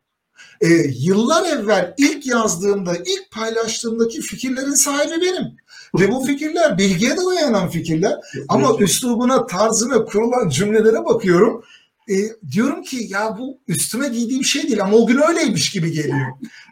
[0.61, 0.67] E,
[0.99, 5.57] yıllar evvel ilk yazdığımda, ilk paylaştığımdaki fikirlerin sahibi benim.
[5.99, 8.19] Ve bu fikirler bilgiye de dayanan fikirler.
[8.49, 11.63] Ama üslubuna, tarzına kurulan cümlelere bakıyorum.
[12.09, 12.15] E,
[12.51, 16.27] diyorum ki ya bu üstüme giydiğim şey değil ama o gün öyleymiş gibi geliyor.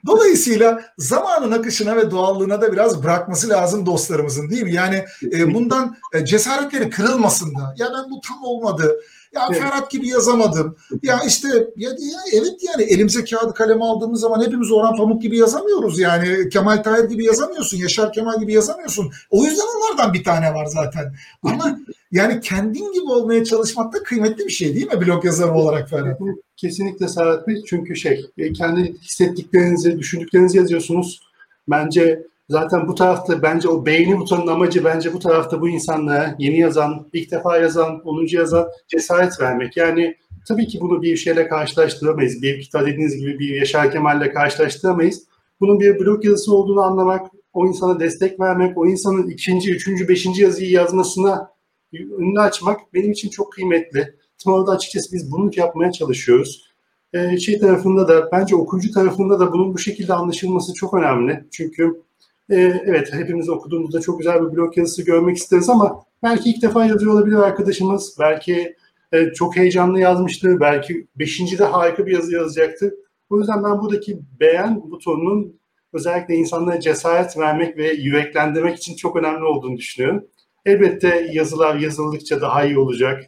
[0.05, 4.73] Dolayısıyla zamanın akışına ve doğallığına da biraz bırakması lazım dostlarımızın değil mi?
[4.73, 7.75] Yani e, bundan e, cesaretleri kırılmasın da.
[7.77, 8.99] Ya ben bu tam olmadı
[9.35, 9.61] ya evet.
[9.61, 10.75] Ferhat gibi yazamadım.
[11.03, 15.37] Ya işte ya, ya evet yani elimize kağıdı kalem aldığımız zaman hepimiz Orhan Pamuk gibi
[15.37, 16.49] yazamıyoruz yani.
[16.49, 17.77] Kemal Tahir gibi yazamıyorsun.
[17.77, 19.11] Yaşar Kemal gibi yazamıyorsun.
[19.29, 21.13] O yüzden onlardan bir tane var zaten.
[21.43, 21.79] Ama
[22.11, 26.19] yani kendin gibi olmaya çalışmak da kıymetli bir şey değil mi blog yazarı olarak Ferhat?
[26.57, 27.63] Kesinlikle Serhat Bey.
[27.67, 31.19] Çünkü şey e, kendi hissettiklerinizi, düşündüklerinizi yazıyorsunuz.
[31.67, 36.59] Bence Zaten bu tarafta bence o beğeni butonunun amacı bence bu tarafta bu insanlara yeni
[36.59, 38.27] yazan, ilk defa yazan, 10.
[38.31, 39.77] yazan cesaret vermek.
[39.77, 40.15] Yani
[40.47, 42.41] tabii ki bunu bir şeyle karşılaştıramayız.
[42.41, 45.23] Bir kitap dediğiniz gibi bir Yaşar Kemal'le karşılaştıramayız.
[45.59, 50.43] Bunun bir blog yazısı olduğunu anlamak, o insana destek vermek, o insanın ikinci, üçüncü, beşinci
[50.43, 51.51] yazıyı yazmasına
[51.93, 54.15] önünü açmak benim için çok kıymetli.
[54.43, 56.67] Tam orada açıkçası biz bunu yapmaya çalışıyoruz.
[57.13, 61.45] Ee, şey tarafında da bence okuyucu tarafında da bunun bu şekilde anlaşılması çok önemli.
[61.51, 62.01] Çünkü
[62.49, 66.85] e, evet hepimiz okuduğumuzda çok güzel bir blog yazısı görmek isteriz ama belki ilk defa
[66.85, 68.17] yazıyor olabilir arkadaşımız.
[68.19, 68.75] Belki
[69.11, 70.59] e, çok heyecanlı yazmıştır.
[70.59, 72.93] Belki beşinci de harika bir yazı yazacaktır.
[73.29, 75.59] O yüzden ben buradaki beğen butonunun
[75.93, 80.25] özellikle insanlara cesaret vermek ve yüreklendirmek için çok önemli olduğunu düşünüyorum.
[80.65, 83.23] Elbette yazılar yazıldıkça daha iyi olacak.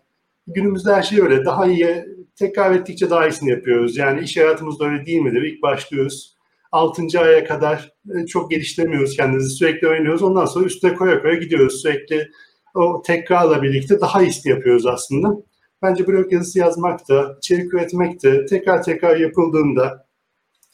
[0.48, 1.46] Günümüzde her şey öyle.
[1.46, 2.06] Daha iyi,
[2.36, 3.98] tekrar ettikçe daha iyisini yapıyoruz.
[3.98, 5.42] Yani iş hayatımızda öyle değil midir?
[5.42, 6.39] İlk başlıyoruz
[6.72, 7.20] 6.
[7.20, 9.50] aya kadar e, çok geliştirmiyoruz kendimizi.
[9.50, 10.24] Sürekli oynuyoruz.
[10.24, 11.82] Ondan sonra üstüne koya koya gidiyoruz.
[11.82, 12.32] Sürekli
[12.76, 15.36] o tekrarla birlikte daha iyisini yapıyoruz aslında.
[15.82, 20.06] Bence blog yazısı yazmak da, içerik üretmek de tekrar tekrar yapıldığında,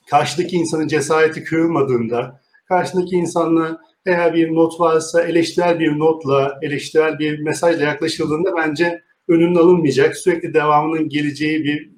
[0.10, 7.40] karşıdaki insanın cesareti kırılmadığında, karşındaki insanla eğer bir not varsa eleştirel bir notla, eleştirel bir
[7.40, 11.92] mesajla yaklaşıldığında bence önünün alınmayacak, sürekli devamının geleceği bir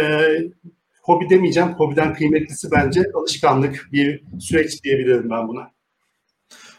[0.00, 0.02] e,
[1.08, 1.72] hobi demeyeceğim.
[1.72, 5.70] Hobiden kıymetlisi bence alışkanlık bir süreç diyebilirim ben buna.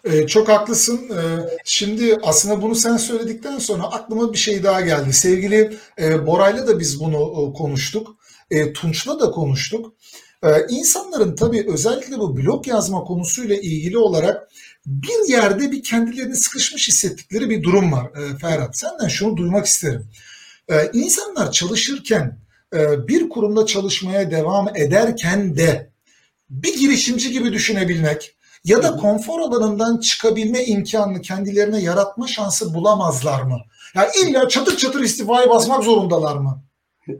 [0.03, 0.99] Ee, çok haklısın.
[1.09, 1.21] Ee,
[1.65, 5.13] şimdi aslında bunu sen söyledikten sonra aklıma bir şey daha geldi.
[5.13, 8.17] Sevgili e, Bora'yla da biz bunu e, konuştuk.
[8.51, 9.93] E, Tunç'la da konuştuk.
[10.43, 14.49] Ee, insanların tabii özellikle bu blog yazma konusuyla ilgili olarak
[14.85, 18.77] bir yerde bir kendilerini sıkışmış hissettikleri bir durum var e, Ferhat.
[18.77, 20.05] Senden şunu duymak isterim.
[20.69, 22.48] Ee, insanlar çalışırken e,
[23.07, 25.89] bir kurumda çalışmaya devam ederken de
[26.49, 33.57] bir girişimci gibi düşünebilmek ya da konfor alanından çıkabilme imkanını kendilerine yaratma şansı bulamazlar mı?
[33.95, 36.63] Ya illa çatır çatır istifaya basmak zorundalar mı?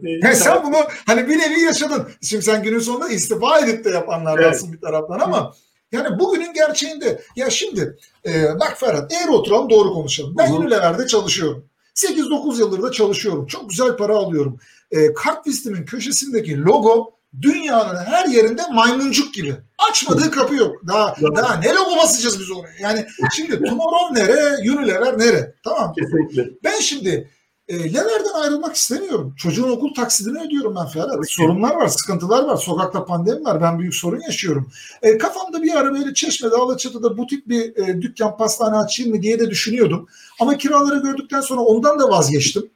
[0.04, 2.10] Ya sen bunu hani bir nevi yaşadın.
[2.22, 4.76] Şimdi sen günün sonunda istifa edip de yapanlardansın evet.
[4.76, 5.54] bir taraftan ama
[5.92, 10.36] yani bugünün gerçeğinde ya şimdi e, bak Ferhat eğer oturalım doğru konuşalım.
[10.38, 11.66] Ben Unilever'de çalışıyorum.
[11.96, 13.46] 8-9 yıldır da çalışıyorum.
[13.48, 14.60] Çok güzel para alıyorum.
[14.92, 19.56] E, kartlistimin köşesindeki logo dünyanın her yerinde maymuncuk gibi.
[19.90, 20.76] Açmadığı kapı yok.
[20.88, 22.74] Daha daha ne logo basacağız biz oraya?
[22.80, 25.56] Yani şimdi Tomorrow nere, Unilever nere?
[25.64, 25.94] Tamam.
[25.94, 26.50] Kesinlikle.
[26.64, 27.30] Ben şimdi
[27.68, 29.36] e, Lever'den ayrılmak istemiyorum.
[29.38, 31.10] Çocuğun okul taksidini ödüyorum ben Ferhat.
[31.16, 31.30] Evet.
[31.30, 32.58] Sorunlar var, sıkıntılar var.
[32.58, 33.62] Sokakta pandemi var.
[33.62, 34.72] Ben büyük sorun yaşıyorum.
[35.02, 39.40] E, kafamda bir ara böyle Çeşme'de, Alaçatı'da butik bir e, dükkan, pastane açayım mı diye
[39.40, 40.08] de düşünüyordum.
[40.40, 42.70] Ama kiraları gördükten sonra ondan da vazgeçtim.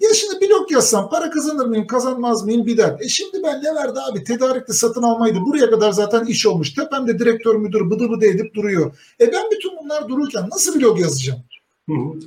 [0.00, 3.02] Ya şimdi blog yazsam para kazanır mıyım kazanmaz mıyım bir dert.
[3.02, 5.38] E şimdi ben ne verdi abi tedarikli satın almaydı.
[5.46, 6.74] Buraya kadar zaten iş olmuş.
[6.74, 8.98] Tepemde direktör müdür bıdı bıdı edip duruyor.
[9.20, 11.40] E ben bütün bunlar dururken nasıl blog yazacağım?
[11.88, 12.18] Hı hı.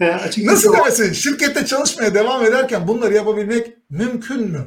[0.00, 1.12] E, nasıl demesin?
[1.12, 4.60] Şirkette çalışmaya devam ederken bunları yapabilmek mümkün mü?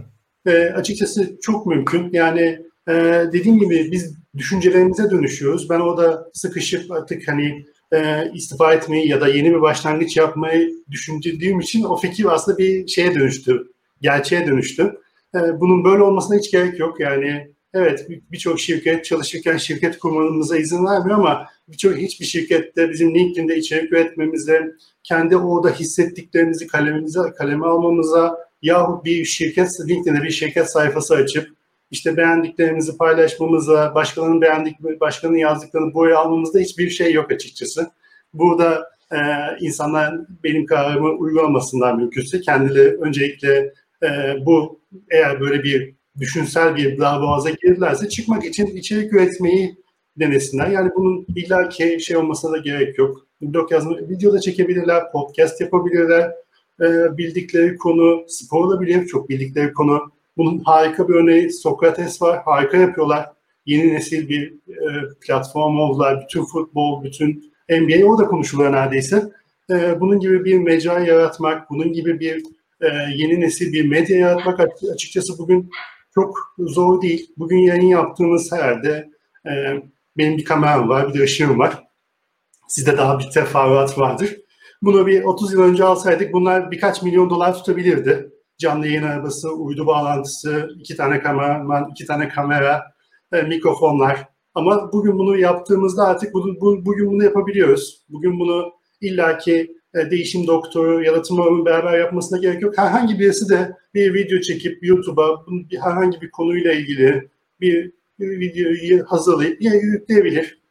[0.45, 2.10] E, açıkçası çok mümkün.
[2.12, 2.93] Yani e,
[3.34, 5.70] dediğim gibi biz düşüncelerimize dönüşüyoruz.
[5.70, 11.59] Ben orada sıkışıp artık hani e, istifa etmeyi ya da yeni bir başlangıç yapmayı düşündüğüm
[11.59, 13.71] için o fikir aslında bir şeye dönüştü,
[14.01, 14.97] gerçeğe dönüştü.
[15.36, 16.99] E, bunun böyle olmasına hiç gerek yok.
[16.99, 23.57] Yani evet birçok şirket çalışırken şirket kurmamıza izin vermiyor ama birçok hiçbir şirkette bizim LinkedIn'de
[23.57, 24.71] içerik üretmemize,
[25.03, 32.17] kendi orada hissettiklerimizi kalemimize kaleme almamıza yahut bir şirket LinkedIn'de bir şirket sayfası açıp işte
[32.17, 37.91] beğendiklerimizi paylaşmamıza, başkalarının beğendik, başkalarının yazdıklarını buraya almamızda hiçbir şey yok açıkçası.
[38.34, 39.17] Burada e,
[39.59, 43.73] insanlar benim kararımı uygulamasından mümkünse kendileri öncelikle
[44.03, 44.79] e, bu
[45.11, 49.77] eğer böyle bir düşünsel bir darboğaza girdilerse çıkmak için içerik üretmeyi
[50.19, 50.67] denesinler.
[50.67, 53.27] Yani bunun illaki şey olmasına da gerek yok.
[53.41, 56.31] Blog yazma, video da çekebilirler, podcast yapabilirler.
[56.81, 62.41] E, bildikleri konu spor olabilir, çok bildikleri konu bunun harika bir örneği Sokrates var.
[62.45, 63.29] Harika yapıyorlar.
[63.65, 66.23] Yeni nesil bir e, platform oldular.
[66.23, 69.31] Bütün futbol, bütün NBA orada konuşuluyor neredeyse.
[69.69, 72.43] E, bunun gibi bir mecra yaratmak, bunun gibi bir
[72.81, 74.59] e, yeni nesil bir medya yaratmak
[74.93, 75.69] açıkçası bugün
[76.13, 77.31] çok zor değil.
[77.38, 79.09] Bugün yayın yaptığımız herhalde
[79.45, 79.51] e,
[80.17, 81.84] benim bir kameram var, bir de ışığım var.
[82.67, 84.38] Sizde daha bir teferruat vardır.
[84.81, 88.32] Bunu bir 30 yıl önce alsaydık bunlar birkaç milyon dolar tutabilirdi
[88.64, 92.84] canlı yayın arabası, uydu bağlantısı, iki tane kameraman, iki tane kamera,
[93.32, 94.28] e, mikrofonlar.
[94.55, 98.05] Ama bugün bunu yaptığımızda artık bu, bu, bugün bunu yapabiliyoruz.
[98.09, 102.78] Bugün bunu illaki e, değişim doktoru ya da beraber yapmasına gerek yok.
[102.78, 107.30] Herhangi birisi de bir video çekip YouTube'a bir, herhangi bir konuyla ilgili
[107.61, 110.64] bir, bir videoyu hazırlayıp yükleyebilir.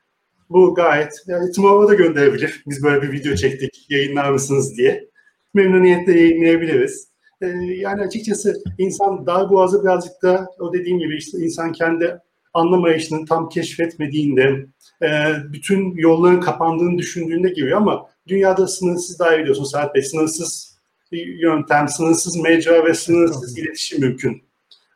[0.51, 2.63] Bu gayet yani Tomorrow'a da gönderebilir.
[2.67, 5.09] Biz böyle bir video çektik, yayınlar mısınız diye.
[5.55, 7.12] Memnuniyetle yayınlayabiliriz.
[7.43, 12.19] Ee, yani açıkçası insan dar boğazı birazcık da o dediğim gibi işte insan kendi
[12.55, 14.67] anlamayışını tam keşfetmediğinde
[15.03, 15.09] e,
[15.53, 20.79] bütün yolların kapandığını düşündüğünde gibi ama dünyada sınırsız daha biliyorsun Serhat Bey sınırsız
[21.13, 24.43] yöntem, sınırsız mecra ve sınırsız iletişim mümkün.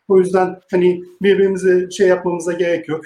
[0.09, 3.05] O yüzden hani birbirimize şey yapmamıza gerek yok.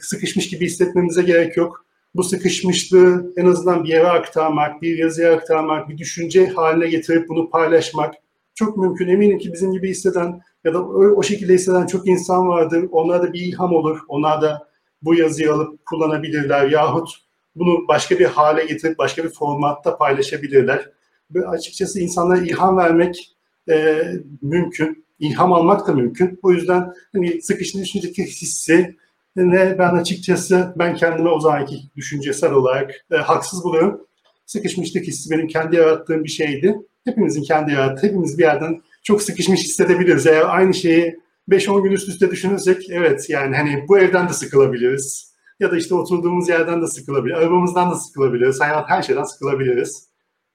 [0.00, 1.86] Sıkışmış gibi hissetmemize gerek yok.
[2.14, 7.50] Bu sıkışmışlığı en azından bir yere aktarmak, bir yazıya aktarmak, bir düşünce haline getirip bunu
[7.50, 8.14] paylaşmak
[8.56, 9.08] çok mümkün.
[9.08, 12.88] Eminim ki bizim gibi hisseden ya da o, şekilde hisseden çok insan vardır.
[12.92, 13.98] Onlar da bir ilham olur.
[14.08, 14.68] Onlar da
[15.02, 17.10] bu yazıyı alıp kullanabilirler yahut
[17.56, 20.90] bunu başka bir hale getirip başka bir formatta paylaşabilirler.
[21.30, 23.36] Ve açıkçası insanlara ilham vermek
[23.70, 24.02] e,
[24.42, 25.06] mümkün.
[25.18, 26.38] İlham almak da mümkün.
[26.42, 28.96] O yüzden hani sıkışın düşünceki hissi
[29.36, 34.05] ne ben açıkçası ben kendime o zamanki düşüncesel olarak e, haksız buluyorum.
[34.46, 36.76] Sıkışmışlık hissi benim kendi yarattığım bir şeydi
[37.06, 40.26] hepimizin kendi yarattığı, hepimiz bir yerden çok sıkışmış hissedebiliriz.
[40.26, 45.36] Eğer aynı şeyi 5-10 gün üst üste düşünürsek evet yani hani bu evden de sıkılabiliriz.
[45.60, 47.38] Ya da işte oturduğumuz yerden de sıkılabiliriz.
[47.38, 48.60] Arabamızdan da sıkılabiliriz.
[48.60, 50.08] Hayat her şeyden sıkılabiliriz.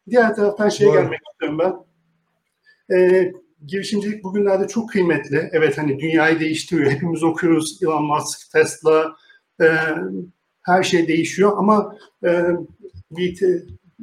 [0.10, 0.94] Diğer taraftan şeye Doğru.
[0.94, 1.74] gelmek istiyorum ben.
[2.96, 3.32] Ee,
[3.66, 5.50] girişimcilik bugünlerde çok kıymetli.
[5.52, 6.92] Evet hani dünyayı değiştiriyor.
[6.92, 7.80] Hepimiz okuyoruz.
[7.84, 9.16] Elon Musk, Tesla,
[9.62, 9.68] e,
[10.62, 12.44] her şey değişiyor ama e,
[13.12, 13.36] bir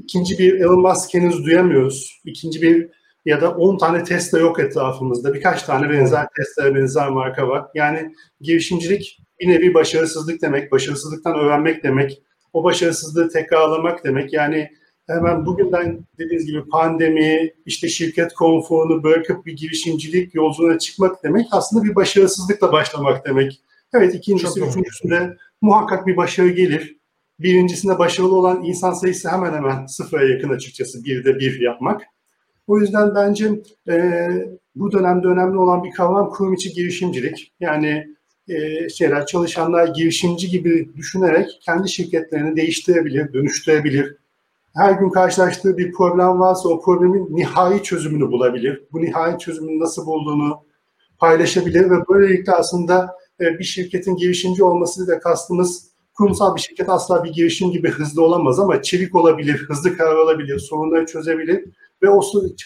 [0.03, 2.21] ikinci bir Elon Musk henüz duyamıyoruz.
[2.25, 2.89] İkinci bir
[3.25, 5.35] ya da 10 tane Tesla yok etrafımızda.
[5.35, 7.67] Birkaç tane benzer Tesla'ya benzer marka var.
[7.75, 12.23] Yani girişimcilik bir nevi başarısızlık demek, başarısızlıktan öğrenmek demek,
[12.53, 14.33] o başarısızlığı tekrarlamak demek.
[14.33, 14.71] Yani
[15.07, 21.85] hemen bugünden dediğiniz gibi pandemi, işte şirket konforunu bırakıp bir girişimcilik yolculuğuna çıkmak demek aslında
[21.85, 23.61] bir başarısızlıkla başlamak demek.
[23.95, 26.98] Evet ikincisi, üçüncüsünde muhakkak bir başarı gelir.
[27.41, 32.03] Birincisinde başarılı olan insan sayısı hemen hemen sıfıra yakın açıkçası birde bir yapmak.
[32.67, 33.51] O yüzden bence
[33.89, 34.29] e,
[34.75, 37.53] bu dönemde önemli olan bir kavram kurum içi girişimcilik.
[37.61, 38.07] Yani
[38.49, 44.17] e, şeyler çalışanlar girişimci gibi düşünerek kendi şirketlerini değiştirebilir, dönüştürebilir.
[44.75, 48.83] Her gün karşılaştığı bir problem varsa o problemin nihai çözümünü bulabilir.
[48.93, 50.63] Bu nihai çözümün nasıl bulduğunu
[51.19, 55.88] paylaşabilir ve böylelikle aslında e, bir şirketin girişimci olması da kastımız
[56.19, 60.59] kurumsal bir şirket asla bir girişim gibi hızlı olamaz ama çevik olabilir, hızlı karar alabilir,
[60.59, 61.65] sorunları çözebilir
[62.03, 62.21] ve o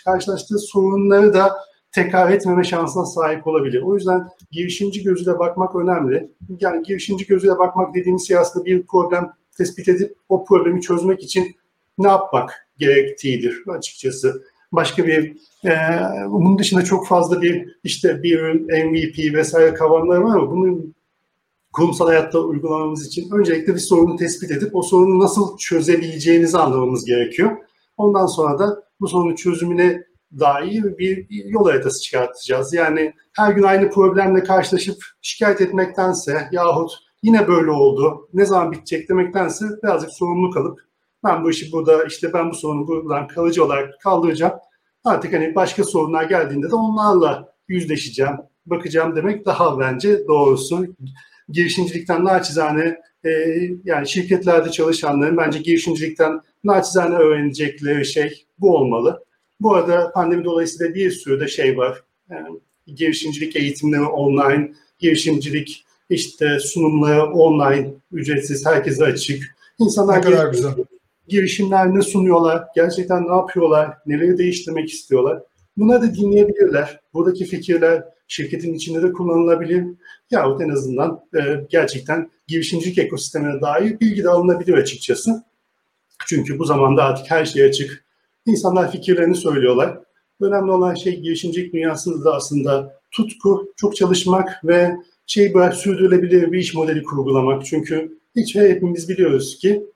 [0.05, 1.57] karşılaştığı sorunları da
[1.93, 3.83] tekrar etmeme şansına sahip olabilir.
[3.83, 6.31] O yüzden girişimci gözüyle bakmak önemli.
[6.61, 11.57] Yani girişimci gözüyle bakmak dediğimiz şey aslında bir problem tespit edip o problemi çözmek için
[11.99, 14.43] ne yapmak gerektiğidir açıkçası.
[14.73, 15.73] Başka bir e,
[16.29, 18.41] bunun dışında çok fazla bir işte bir
[18.85, 20.95] MVP vesaire kavramları var ama bunun
[21.73, 27.57] kurumsal hayatta uygulamamız için öncelikle bir sorunu tespit edip o sorunu nasıl çözebileceğinizi anlamamız gerekiyor.
[27.97, 30.03] Ondan sonra da bu sorunun çözümüne
[30.41, 32.75] dair bir yol haritası çıkartacağız.
[32.75, 36.93] Yani her gün aynı problemle karşılaşıp şikayet etmektense yahut
[37.23, 40.81] yine böyle oldu, ne zaman bitecek demektense birazcık sorumluluk alıp
[41.25, 44.53] ben bu işi burada işte ben bu sorunu buradan kalıcı olarak kaldıracağım.
[45.05, 50.87] Artık hani başka sorunlar geldiğinde de onlarla yüzleşeceğim, bakacağım demek daha bence doğrusu.
[51.53, 53.31] Girişimcilikten naçizane e,
[53.85, 59.25] yani şirketlerde çalışanların bence girişimcilikten naçizane öğrenecekleri şey bu olmalı.
[59.61, 62.03] Bu arada pandemi dolayısıyla bir sürü de şey var.
[62.31, 62.49] Yani
[62.87, 69.57] girişimcilik eğitimleri online, girişimcilik işte sunumları online, ücretsiz, herkese açık.
[69.79, 70.73] İnsanlar ne kadar güzel.
[71.29, 75.43] girişimler ne sunuyorlar, gerçekten ne yapıyorlar, neleri değiştirmek istiyorlar.
[75.77, 77.01] Bunları da dinleyebilirler.
[77.15, 79.85] Buradaki fikirler şirketin içinde de kullanılabilir.
[80.33, 85.45] Yahut en azından e, gerçekten girişimcilik ekosistemine dair bilgi de alınabilir açıkçası.
[86.27, 88.05] Çünkü bu zamanda artık her şey açık.
[88.47, 89.99] İnsanlar fikirlerini söylüyorlar.
[90.41, 96.59] Önemli olan şey girişimcilik dünyasında da aslında tutku, çok çalışmak ve şey böyle sürdürülebilir bir
[96.59, 97.67] iş modeli kurgulamak.
[97.67, 99.87] Çünkü hiç hepimiz biliyoruz ki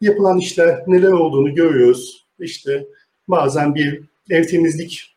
[0.00, 2.26] yapılan işler neler olduğunu görüyoruz.
[2.40, 2.86] İşte
[3.28, 5.16] bazen bir ev temizlik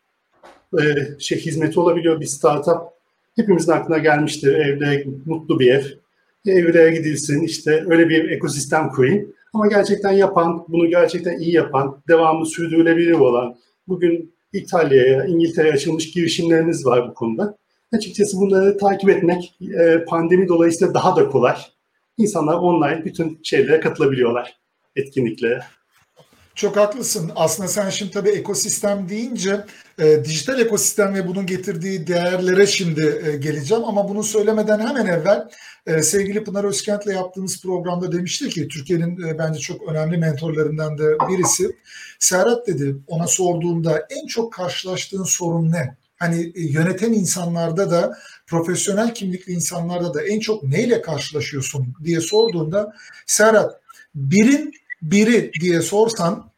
[0.73, 0.83] e,
[1.19, 2.98] şey hizmeti olabiliyor bir startup.
[3.39, 5.83] Hepimizin aklına gelmiştir evde mutlu bir ev.
[6.45, 9.33] Evlere gidilsin işte öyle bir ekosistem kurayım.
[9.53, 13.55] Ama gerçekten yapan, bunu gerçekten iyi yapan, devamlı sürdürülebilir olan,
[13.87, 17.57] bugün İtalya'ya, İngiltere'ye açılmış girişimleriniz var bu konuda.
[17.93, 21.55] Açıkçası bunları takip etmek e, pandemi dolayısıyla daha da kolay.
[22.17, 24.57] İnsanlar online bütün şeylere katılabiliyorlar,
[24.95, 25.59] etkinliklere.
[26.59, 27.31] Çok haklısın.
[27.35, 29.65] Aslında sen şimdi tabii ekosistem deyince
[29.99, 33.83] e, dijital ekosistem ve bunun getirdiği değerlere şimdi e, geleceğim.
[33.83, 35.49] Ama bunu söylemeden hemen evvel
[35.87, 41.03] e, sevgili Pınar Özkent'le yaptığımız programda demişti ki Türkiye'nin e, bence çok önemli mentorlarından da
[41.29, 41.75] birisi.
[42.19, 45.97] Serhat dedi ona sorduğunda en çok karşılaştığın sorun ne?
[46.17, 52.93] Hani e, yöneten insanlarda da profesyonel kimlikli insanlarda da en çok neyle karşılaşıyorsun diye sorduğunda
[53.25, 53.81] Serhat
[54.15, 56.48] birin biri diye sorsan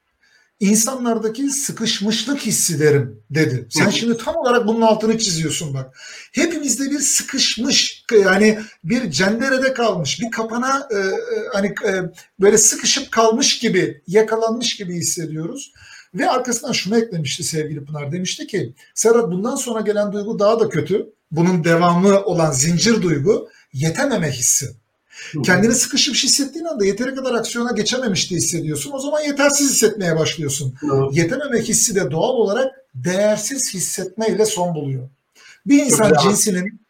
[0.62, 3.68] insanlardaki sıkışmışlık hissi derim dedi.
[3.70, 5.98] Sen şimdi tam olarak bunun altını çiziyorsun bak.
[6.34, 11.12] Hepimizde bir sıkışmış yani bir cenderede kalmış bir kapana e, e,
[11.54, 11.92] hani e,
[12.40, 15.72] böyle sıkışıp kalmış gibi yakalanmış gibi hissediyoruz.
[16.14, 20.70] Ve arkasından şunu eklemişti sevgili Pınar demişti ki Serhat bundan sonra gelen duygu daha da
[20.70, 21.06] kötü.
[21.32, 24.81] Bunun devamı olan zincir duygu yetememe hissi.
[25.44, 28.92] Kendini sıkışıp hissettiğin anda yeteri kadar aksiyona geçememiş de hissediyorsun.
[28.94, 30.76] O zaman yetersiz hissetmeye başlıyorsun.
[30.84, 31.18] Evet.
[31.18, 35.10] Yetememek hissi de doğal olarak değersiz hissetmeyle son buluyor.
[35.66, 36.82] Bir insan cinsinin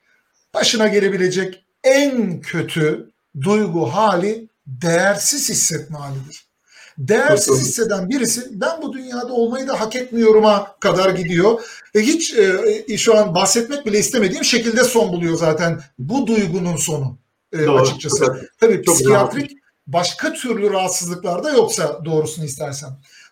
[0.53, 3.09] başına gelebilecek en kötü
[3.41, 6.45] duygu hali değersiz hissetme halidir.
[6.97, 11.61] Değersiz hisseden birisi ben bu dünyada olmayı da hak etmiyorum'a kadar gidiyor.
[11.95, 12.33] Ve hiç
[12.87, 17.17] e, şu an bahsetmek bile istemediğim şekilde son buluyor zaten bu duygunun sonu
[17.53, 18.25] e, açıkçası.
[18.31, 18.49] Evet.
[18.59, 19.61] Tabii Çok psikiyatrik güzel.
[19.87, 22.89] başka türlü rahatsızlıklarda yoksa doğrusunu istersen.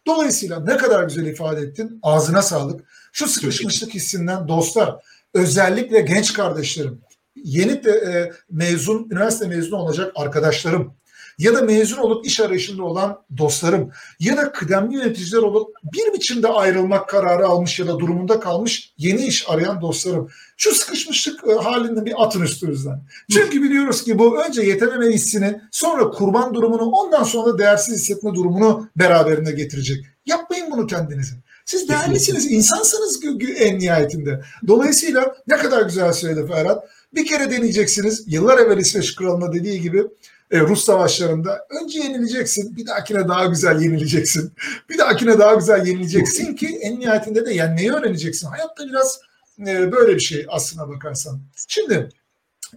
[0.07, 1.99] Dolayısıyla ne kadar güzel ifade ettin.
[2.03, 2.86] Ağzına sağlık.
[3.13, 4.95] Şu sıkışmışlık hissinden dostlar
[5.34, 7.01] özellikle genç kardeşlerim
[7.36, 10.93] yeni de e, mezun, üniversite mezunu olacak arkadaşlarım
[11.39, 16.47] ya da mezun olup iş arayışında olan dostlarım ya da kıdemli yöneticiler olup bir biçimde
[16.47, 20.29] ayrılmak kararı almış ya da durumunda kalmış yeni iş arayan dostlarım.
[20.57, 23.03] Şu sıkışmışlık e, halinde bir atın üstünüzden.
[23.31, 28.89] Çünkü biliyoruz ki bu önce yetememe hissini sonra kurban durumunu ondan sonra değersiz hissetme durumunu
[28.95, 30.05] beraberinde getirecek.
[30.25, 31.35] Yapmayın bunu kendinize.
[31.65, 33.19] Siz değerlisiniz, insansınız
[33.59, 34.41] en nihayetinde.
[34.67, 36.83] Dolayısıyla ne kadar güzel söyledi Ferhat.
[37.13, 38.23] Bir kere deneyeceksiniz.
[38.27, 40.07] Yıllar evvel İsveç Kralı'na dediği gibi
[40.52, 44.54] e, Rus savaşlarında önce yenileceksin, bir dahakine daha güzel yenileceksin.
[44.89, 48.47] Bir dahakine daha güzel yenileceksin ki en nihayetinde de yani neyi öğreneceksin?
[48.47, 49.20] Hayatta biraz
[49.68, 51.41] e, böyle bir şey aslına bakarsan.
[51.68, 52.10] Şimdi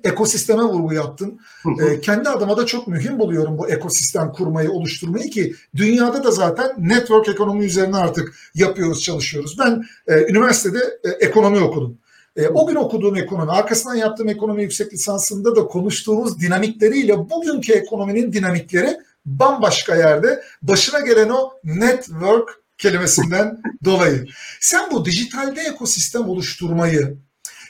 [0.04, 1.40] ekosisteme vurgu yaptın.
[1.80, 6.74] E, kendi adıma da çok mühim buluyorum bu ekosistem kurmayı, oluşturmayı ki dünyada da zaten
[6.78, 9.56] network ekonomi üzerine artık yapıyoruz, çalışıyoruz.
[9.58, 11.98] Ben e, üniversitede e, ekonomi okudum.
[12.36, 18.32] E, o gün okuduğum ekonomi, arkasından yaptığım ekonomi yüksek lisansında da konuştuğumuz dinamikleriyle bugünkü ekonominin
[18.32, 20.42] dinamikleri bambaşka yerde.
[20.62, 24.26] Başına gelen o network kelimesinden dolayı.
[24.60, 27.16] Sen bu dijitalde ekosistem oluşturmayı,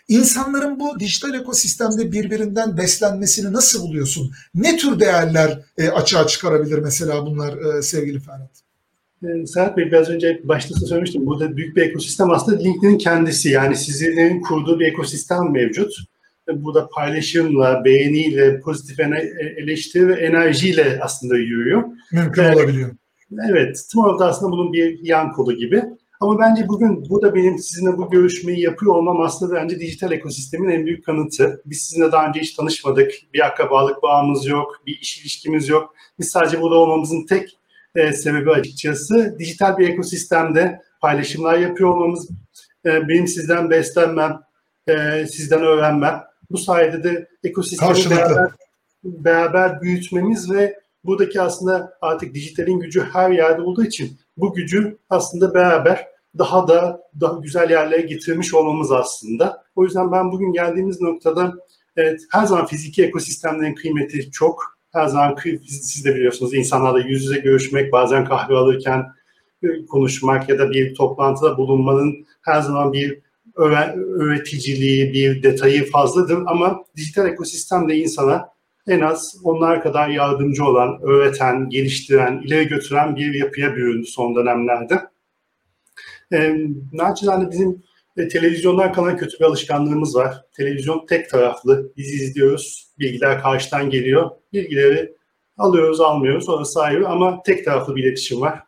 [0.09, 4.33] insanların bu dijital ekosistemde birbirinden beslenmesini nasıl buluyorsun?
[4.55, 8.72] Ne tür değerler e, açığa çıkarabilir mesela bunlar e, sevgili Ferhat?
[9.23, 11.27] Ee, Serhat Bey biraz önce başta söylemiştim.
[11.27, 13.49] Burada büyük bir ekosistem aslında LinkedIn'in kendisi.
[13.49, 15.95] Yani sizlerin kurduğu bir ekosistem mevcut.
[16.53, 19.01] Burada paylaşımla, beğeniyle, pozitif
[19.57, 21.85] eleştiri ve enerjiyle aslında yürüyor.
[22.13, 22.91] Mümkün ee, olabiliyor.
[23.51, 23.87] Evet.
[23.93, 25.83] Tomorrow'da aslında bunun bir yan kolu gibi.
[26.21, 30.87] Ama bence bugün burada benim sizinle bu görüşmeyi yapıyor olmam aslında bence dijital ekosistemin en
[30.87, 31.63] büyük kanıtı.
[31.67, 33.13] Biz sizinle daha önce hiç tanışmadık.
[33.35, 35.95] Bir akrabalık bağımız yok, bir iş ilişkimiz yok.
[36.19, 37.59] Biz sadece burada olmamızın tek
[37.95, 42.29] e, sebebi açıkçası dijital bir ekosistemde paylaşımlar yapıyor olmamız,
[42.87, 44.41] e, benim sizden beslenmem,
[44.87, 46.23] e, sizden öğrenmem.
[46.51, 48.51] Bu sayede de ekosistemi beraber,
[49.05, 55.55] beraber büyütmemiz ve buradaki aslında artık dijitalin gücü her yerde olduğu için bu gücü aslında
[55.55, 59.65] beraber daha da daha güzel yerlere getirmiş olmamız aslında.
[59.77, 61.55] O yüzden ben bugün geldiğimiz noktada
[61.97, 65.37] evet, her zaman fiziki ekosistemlerin kıymeti çok her zaman
[65.67, 69.07] siz de biliyorsunuz insanlarla yüz yüze görüşmek, bazen kahve alırken
[69.63, 73.19] e, konuşmak ya da bir toplantıda bulunmanın her zaman bir
[73.57, 78.49] öğreticiliği, bir detayı fazladır ama dijital ekosistemde insana
[78.89, 85.01] en az onlar kadar yardımcı olan, öğreten, geliştiren, ileri götüren bir yapıya büründü son dönemlerde.
[86.33, 86.57] E,
[86.93, 87.83] naçizane bizim
[88.17, 90.45] e, televizyondan kalan kötü bir alışkanlığımız var.
[90.57, 91.93] Televizyon tek taraflı.
[91.97, 92.89] Biz izliyoruz.
[92.99, 94.31] Bilgiler karşıdan geliyor.
[94.53, 95.15] Bilgileri
[95.59, 96.49] alıyoruz, almıyoruz.
[96.49, 98.63] Orası ayrı ama tek taraflı bir iletişim var.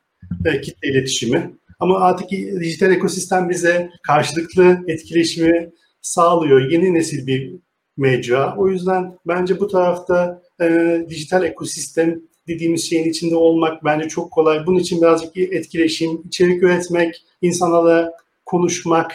[0.44, 1.54] E, kitle iletişimi.
[1.80, 2.30] Ama artık
[2.60, 5.70] dijital ekosistem bize karşılıklı etkileşimi
[6.00, 6.70] sağlıyor.
[6.70, 7.56] Yeni nesil bir
[7.96, 8.54] mecra.
[8.56, 14.66] O yüzden bence bu tarafta e, dijital ekosistem dediğimiz şeyin içinde olmak bence çok kolay.
[14.66, 18.12] Bunun için birazcık etkileşim, içerik üretmek, insanlarla
[18.46, 19.12] konuşmak,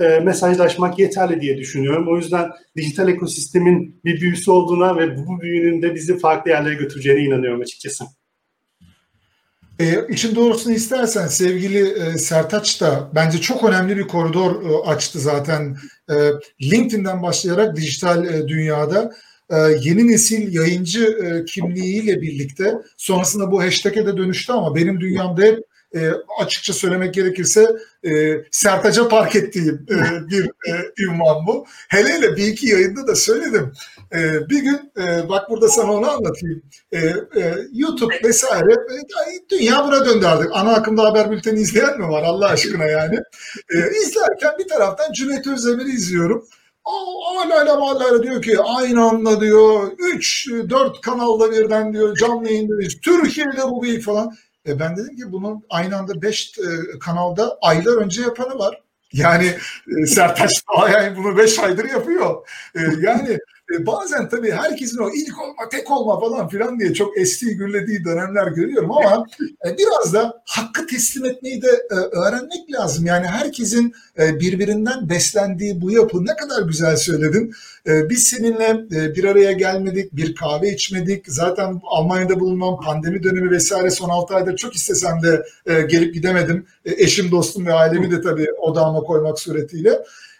[0.00, 2.08] e, mesajlaşmak yeterli diye düşünüyorum.
[2.08, 7.20] O yüzden dijital ekosistemin bir büyüsü olduğuna ve bu büyünün de bizi farklı yerlere götüreceğine
[7.20, 8.04] inanıyorum açıkçası.
[9.78, 15.20] E, için doğrusunu istersen sevgili e, Sertaç da bence çok önemli bir koridor e, açtı
[15.20, 15.76] zaten.
[16.10, 16.14] E,
[16.62, 19.12] LinkedIn'den başlayarak dijital e, dünyada
[19.50, 25.42] e, yeni nesil yayıncı e, kimliğiyle birlikte sonrasında bu hashtag'e de dönüştü ama benim dünyamda
[25.42, 25.58] hep
[25.94, 26.10] e,
[26.40, 31.66] açıkça söylemek gerekirse e, Sertaç'a park ettiğim e, bir e, ünvan bu.
[31.88, 33.72] Hele hele bir iki yayında da söyledim.
[34.12, 36.62] E, bir gün e, bak burada sana onu anlatayım.
[36.92, 36.98] E,
[37.36, 40.50] e, YouTube vesaire e, dünya buna döndü artık.
[40.52, 43.16] Ana akımda haber bülteni izleyen mi var Allah aşkına yani?
[43.74, 46.48] E, izlerken bir taraftan Cüneyt Özdemir'i izliyorum.
[46.84, 53.00] Hala hala diyor ki aynı anda diyor 3-4 kanalda birden diyor canlı yayındayız.
[53.02, 54.32] Türkiye'de bu büyük falan.
[54.68, 58.80] E ben dedim ki bunun aynı anda 5 e, kanalda aylar önce yapanı var.
[59.12, 59.54] Yani
[60.02, 60.50] e, Sertaç
[60.92, 62.48] yani bunu 5 aydır yapıyor.
[62.74, 63.38] E, yani
[63.74, 68.04] e, bazen tabii herkesin o ilk olma, tek olma falan filan diye çok estiği gürlediği
[68.04, 69.26] dönemler görüyorum ama
[69.66, 73.06] e, biraz da hakkı teslim etmeyi de e, öğrenmek lazım.
[73.06, 77.52] Yani herkesin birbirinden beslendiği bu yapı ne kadar güzel söyledin.
[77.86, 81.24] Biz seninle bir araya gelmedik, bir kahve içmedik.
[81.28, 85.42] Zaten Almanya'da bulunan pandemi dönemi vesaire son 6 ayda çok istesem de
[85.86, 86.66] gelip gidemedim.
[86.84, 89.98] Eşim, dostum ve ailemi de tabii odağıma koymak suretiyle.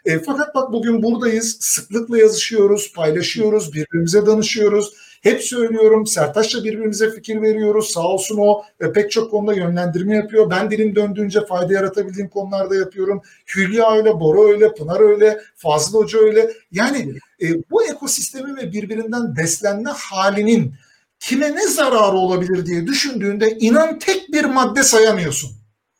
[0.08, 4.94] E, fakat bak bugün buradayız, sıklıkla yazışıyoruz, paylaşıyoruz, birbirimize danışıyoruz.
[5.22, 7.90] Hep söylüyorum, Sertaç'la birbirimize fikir veriyoruz.
[7.90, 10.50] Sağ olsun o e, pek çok konuda yönlendirme yapıyor.
[10.50, 13.22] Ben dilim döndüğünce fayda yaratabildiğim konularda yapıyorum.
[13.56, 16.50] Hülya öyle, Bora öyle, Pınar öyle, Fazlı Hoca öyle.
[16.72, 20.74] Yani e, bu ekosistemi ve birbirinden beslenme halinin
[21.20, 25.50] kime ne zararı olabilir diye düşündüğünde inan tek bir madde sayamıyorsun.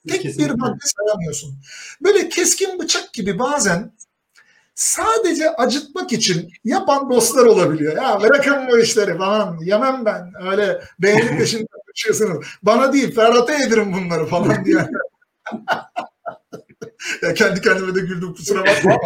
[0.08, 0.54] Tek Kesinlikle.
[0.54, 1.54] bir madde sayamıyorsun.
[2.00, 3.92] Böyle keskin bıçak gibi bazen
[4.78, 7.96] sadece acıtmak için yapan dostlar olabiliyor.
[7.96, 10.32] Ya bırakın bu işleri falan yemem ben.
[10.50, 12.46] Öyle beğenip peşinde konuşuyorsunuz.
[12.62, 14.76] Bana değil Ferhat'a yedirin bunları falan diye.
[17.22, 18.96] ya kendi kendime de güldüm kusura bakma.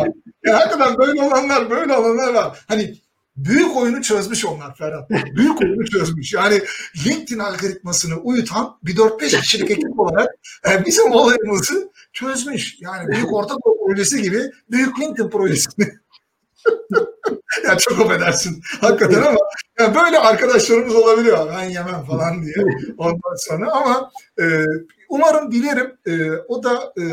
[0.45, 2.65] Ya hakikaten böyle olanlar böyle olanlar var.
[2.69, 2.95] Hani
[3.37, 5.11] büyük oyunu çözmüş onlar Ferhat.
[5.11, 6.33] Büyük oyunu çözmüş.
[6.33, 6.61] Yani
[7.07, 10.29] LinkedIn algoritmasını uyutan bir 4-5 kişilik ekip olarak
[10.71, 12.77] e, bizim olayımızı çözmüş.
[12.81, 13.55] Yani büyük orta
[13.87, 15.87] projesi gibi büyük LinkedIn projesini
[17.65, 19.39] ya çok affedersin hakikaten ama
[19.79, 21.49] ya böyle arkadaşlarımız olabiliyor.
[21.57, 22.55] Ben yemem falan diye
[22.99, 24.11] ondan sonra ama
[24.41, 24.65] e,
[25.09, 27.05] umarım dilerim e, o da e,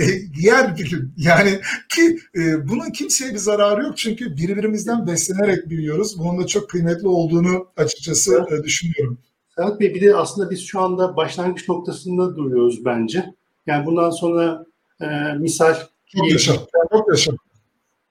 [0.00, 0.04] e,
[0.38, 1.12] yer bilim.
[1.16, 1.50] Yani
[1.88, 6.18] ki e, bunun kimseye bir zararı yok çünkü birbirimizden beslenerek büyüyoruz.
[6.18, 9.18] Bunun da çok kıymetli olduğunu açıkçası e, düşünüyorum.
[9.56, 13.24] Serhat Bey bir de aslında biz şu anda başlangıç noktasında duruyoruz bence.
[13.66, 14.66] Yani bundan sonra
[15.00, 15.06] e,
[15.38, 15.74] misal
[16.06, 16.52] çok yaşa,
[16.92, 17.32] çok yaşa.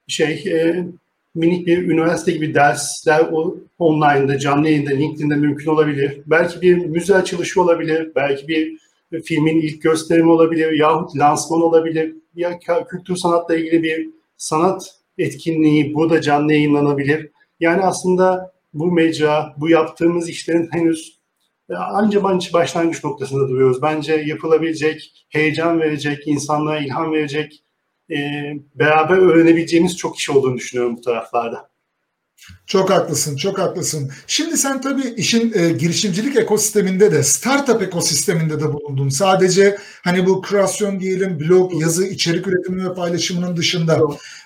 [0.08, 0.86] şey e,
[1.34, 3.30] minik bir üniversite gibi dersler
[3.78, 6.20] online'da, canlı yayında, LinkedIn'de mümkün olabilir.
[6.26, 8.12] Belki bir müze açılışı olabilir.
[8.16, 8.78] Belki bir
[9.24, 12.16] filmin ilk gösterimi olabilir yahut lansman olabilir.
[12.34, 12.58] Ya
[12.90, 17.30] kültür sanatla ilgili bir sanat etkinliği burada canlı yayınlanabilir.
[17.60, 21.18] Yani aslında bu mecra, bu yaptığımız işlerin henüz
[21.70, 23.82] e, anca başlangıç noktasında duruyoruz.
[23.82, 27.62] Bence yapılabilecek, heyecan verecek, insanlara ilham verecek,
[28.10, 28.16] e,
[28.74, 31.68] beraber öğrenebileceğimiz çok iş olduğunu düşünüyorum bu taraflarda.
[32.66, 34.10] Çok haklısın, çok haklısın.
[34.26, 39.08] Şimdi sen tabii işin e, girişimcilik ekosisteminde de, startup ekosisteminde de bulundun.
[39.08, 44.00] Sadece hani bu kreasyon diyelim, blog, yazı, içerik üretimi ve paylaşımının dışında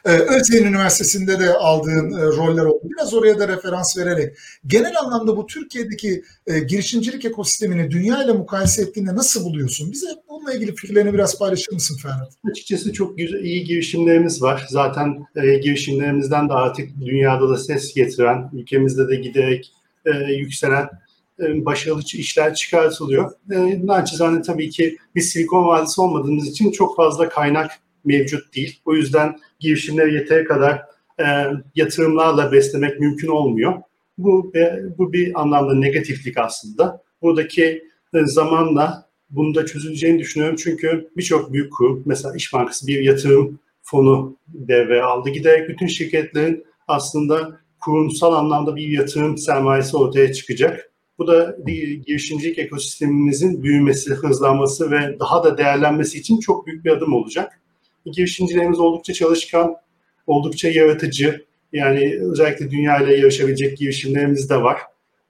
[0.05, 2.82] e, Özyeğin Üniversitesi'nde de aldığın e, roller oldu.
[2.84, 4.36] Biraz oraya da referans vererek.
[4.66, 9.93] Genel anlamda bu Türkiye'deki e, girişimcilik ekosistemini dünya ile mukayese ettiğinde nasıl buluyorsun?
[9.93, 12.33] Bize bununla ilgili fikirlerini biraz paylaşır mısın Ferhat?
[12.51, 14.66] Açıkçası çok güzel, iyi girişimlerimiz var.
[14.68, 19.72] Zaten e, girişimlerimizden de artık dünyada da ses getiren, ülkemizde de giderek
[20.07, 20.89] e, yükselen
[21.41, 23.30] e, başarılı işler çıkartılıyor.
[23.51, 27.70] E, naçizane tabii ki biz Silikon Vadisi olmadığımız için çok fazla kaynak
[28.05, 28.80] mevcut değil.
[28.85, 30.83] O yüzden girişimleri yeteri kadar
[31.20, 31.24] e,
[31.74, 33.83] yatırımlarla beslemek mümkün olmuyor.
[34.18, 37.03] Bu e, bu bir anlamda negatiflik aslında.
[37.22, 40.57] Buradaki e, zamanla bunu da çözüleceğini düşünüyorum.
[40.57, 45.30] Çünkü birçok büyük kurum, mesela İş Bankası bir yatırım fonu devreye aldı.
[45.30, 50.91] Giderek bütün şirketlerin aslında kurumsal anlamda bir yatırım sermayesi ortaya çıkacak.
[51.18, 51.57] Bu da
[52.07, 57.61] girişimcilik ekosistemimizin büyümesi, hızlanması ve daha da değerlenmesi için çok büyük bir adım olacak.
[58.07, 59.76] Girişimcilerimiz oldukça çalışkan,
[60.26, 61.45] oldukça yaratıcı.
[61.72, 64.78] Yani özellikle dünya ile yarışabilecek girişimlerimiz de var.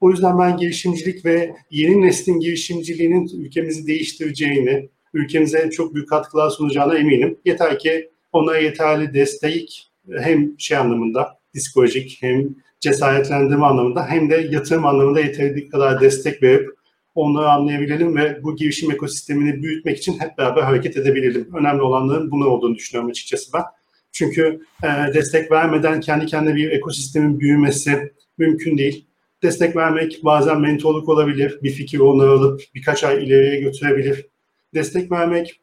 [0.03, 6.97] O yüzden ben girişimcilik ve yeni neslin girişimciliğinin ülkemizi değiştireceğini, ülkemize çok büyük katkılar sunacağına
[6.97, 7.37] eminim.
[7.45, 12.49] Yeter ki ona yeterli destek hem şey anlamında psikolojik hem
[12.79, 16.69] cesaretlendirme anlamında hem de yatırım anlamında yeteri kadar destek verip
[17.15, 21.49] onları anlayabilelim ve bu girişim ekosistemini büyütmek için hep beraber hareket edebilelim.
[21.53, 23.63] Önemli olanların bunu olduğunu düşünüyorum açıkçası ben.
[24.11, 29.12] Çünkü e, destek vermeden kendi kendine bir ekosistemin büyümesi mümkün değil.
[29.43, 34.25] Destek vermek bazen mentorluk olabilir, bir fikir onları alıp birkaç ay ileriye götürebilir.
[34.73, 35.59] Destek vermek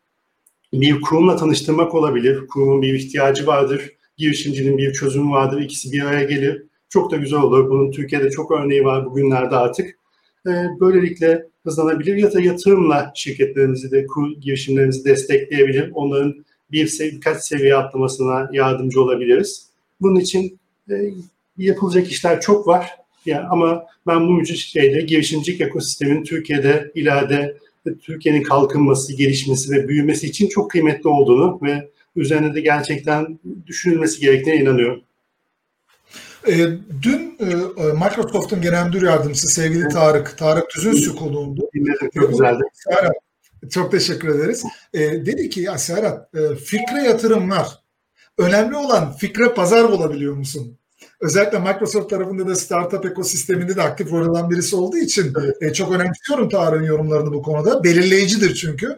[0.72, 6.24] bir kurumla tanıştırmak olabilir, kurumun bir ihtiyacı vardır, girişimcinin bir çözümü vardır, ikisi bir araya
[6.24, 6.62] gelir.
[6.88, 7.70] Çok da güzel olur.
[7.70, 9.98] Bunun Türkiye'de çok örneği var bugünlerde artık.
[10.46, 10.50] Ee,
[10.80, 14.06] böylelikle hızlanabilir ya da yatırımla şirketlerimizi de,
[14.40, 15.90] girişimlerimizi destekleyebilir.
[15.94, 19.66] Onların bir birkaç seviye atlamasına yardımcı olabiliriz.
[20.00, 20.58] Bunun için
[20.90, 20.94] e,
[21.58, 23.00] yapılacak işler çok var.
[23.26, 27.56] Yani ama ben bu şeyde girişimcilik ekosistemin Türkiye'de ileride
[28.02, 34.60] Türkiye'nin kalkınması, gelişmesi ve büyümesi için çok kıymetli olduğunu ve üzerine de gerçekten düşünülmesi gerektiğine
[34.62, 35.02] inanıyorum.
[36.48, 36.56] E,
[37.02, 37.54] dün e,
[37.92, 41.70] Microsoft'un genel müdür yardımcısı sevgili Tarık, Tarık Tüzünsü konuğundu.
[42.14, 42.62] Çok güzeldi.
[42.72, 43.12] Serhat,
[43.70, 44.64] çok teşekkür ederiz.
[44.94, 47.68] E, dedi ki ya Serhat, e, fikre yatırımlar.
[48.38, 50.78] Önemli olan fikre pazar bulabiliyor musun?
[51.20, 55.92] Özellikle Microsoft tarafında da startup ekosisteminde de aktif rol alan birisi olduğu için e, çok
[55.92, 57.84] önemsiyorum Tarık'ın yorumlarını bu konuda.
[57.84, 58.96] Belirleyicidir çünkü.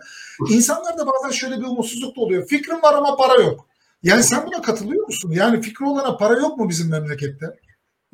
[0.51, 2.47] İnsanlarda bazen şöyle bir umutsuzluk da oluyor.
[2.47, 3.67] Fikrim var ama para yok.
[4.03, 5.33] Yani sen buna katılıyor musun?
[5.33, 7.47] Yani fikri olana para yok mu bizim memlekette?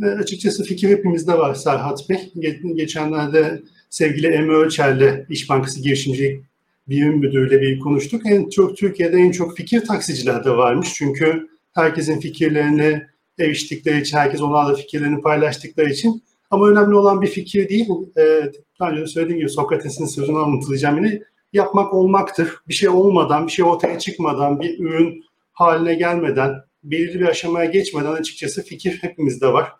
[0.02, 2.32] E, açıkçası fikir hepimizde var Serhat Bey.
[2.74, 6.44] Geçenlerde sevgili Emre Ölçer'le İş Bankası Girişimcilik
[6.88, 8.22] Birim Müdürü'yle bir konuştuk.
[8.26, 10.94] En çok Türkiye'de en çok fikir taksicilerde varmış.
[10.94, 13.02] Çünkü herkesin fikirlerini
[13.38, 17.88] eriştikleri için, herkes onlarla fikirlerini paylaştıkları için Ama önemli olan bir fikir değil.
[18.16, 21.22] E, daha önce de söylediğim gibi Sokrates'in sözünü anlatılacağım yine
[21.52, 22.54] yapmak olmaktır.
[22.68, 28.12] Bir şey olmadan, bir şey ortaya çıkmadan, bir ürün haline gelmeden, belirli bir aşamaya geçmeden
[28.12, 29.72] açıkçası fikir hepimizde var.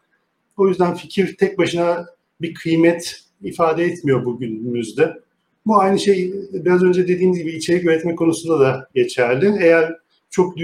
[0.57, 2.07] O yüzden fikir tek başına
[2.41, 5.13] bir kıymet ifade etmiyor bugünümüzde.
[5.67, 9.57] Bu aynı şey biraz önce dediğimiz gibi içerik üretme konusunda da geçerli.
[9.61, 9.97] Eğer
[10.31, 10.57] çok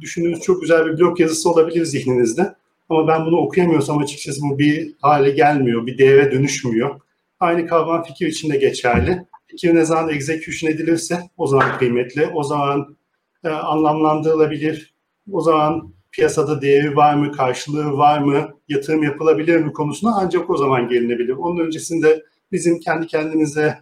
[0.00, 2.54] düşündüğünüz çok güzel bir blog yazısı olabilir zihninizde.
[2.88, 7.00] Ama ben bunu okuyamıyorsam açıkçası bu bir hale gelmiyor, bir değere dönüşmüyor.
[7.40, 9.26] Aynı kavram fikir için de geçerli.
[9.46, 12.96] Fikir ne zaman execution edilirse o zaman kıymetli, o zaman
[13.44, 14.94] e, anlamlandırılabilir,
[15.32, 20.56] o zaman piyasada değeri var mı, karşılığı var mı, yatırım yapılabilir mi konusuna ancak o
[20.56, 21.32] zaman gelinebilir.
[21.32, 23.78] Onun öncesinde bizim kendi kendimize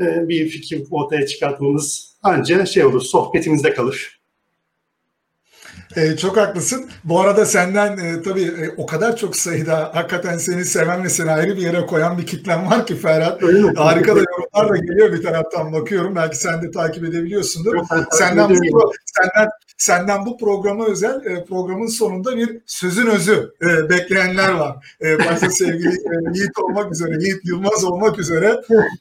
[0.00, 4.17] e, bir fikir ortaya çıkartmamız ancak şey olur, sohbetimizde kalır.
[5.96, 6.90] E, çok haklısın.
[7.04, 11.30] Bu arada senden e, tabii e, o kadar çok sayıda hakikaten seni seven ve seni
[11.30, 13.42] ayrı bir yere koyan bir kitlen var ki Ferhat.
[13.76, 16.16] Harika da yorumlar da geliyor bir taraftan bakıyorum.
[16.16, 17.76] Belki sen de takip edebiliyorsundur.
[18.10, 24.52] senden, bu, senden senden bu programa özel e, programın sonunda bir sözün özü e, bekleyenler
[24.52, 24.96] var.
[25.02, 28.60] E, başta sevgili e, Yiğit olmak üzere, Yiğit Yılmaz olmak üzere.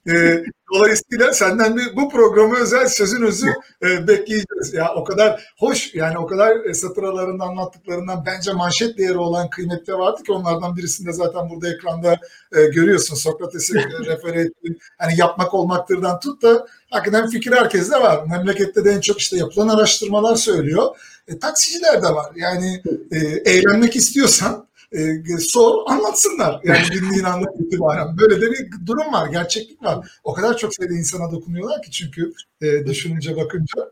[0.09, 3.47] E, dolayısıyla senden bir, bu programa özel sözün özü
[3.84, 4.73] e, bekleyeceğiz.
[4.73, 9.93] Ya o kadar hoş yani o kadar e, satır anlattıklarından bence manşet değeri olan kıymetli
[9.93, 12.19] vardı ki onlardan birisinde zaten burada ekranda
[12.55, 13.15] e, görüyorsun.
[13.15, 13.73] Sokrates'i
[14.05, 18.25] refer ettiğin hani yapmak olmaktırdan tut da hakikaten fikir herkeste var.
[18.25, 20.97] Memlekette de en çok işte yapılan araştırmalar söylüyor.
[21.27, 22.31] E, taksiciler de var.
[22.35, 22.81] Yani
[23.11, 23.17] e,
[23.51, 26.61] eğlenmek istiyorsan e, sor anlatsınlar.
[26.63, 28.17] Yani dinleyin anlat itibaren.
[28.17, 30.11] Böyle de bir durum var, gerçeklik var.
[30.23, 33.91] O kadar çok sayıda insana dokunuyorlar ki çünkü e, düşününce bakınca.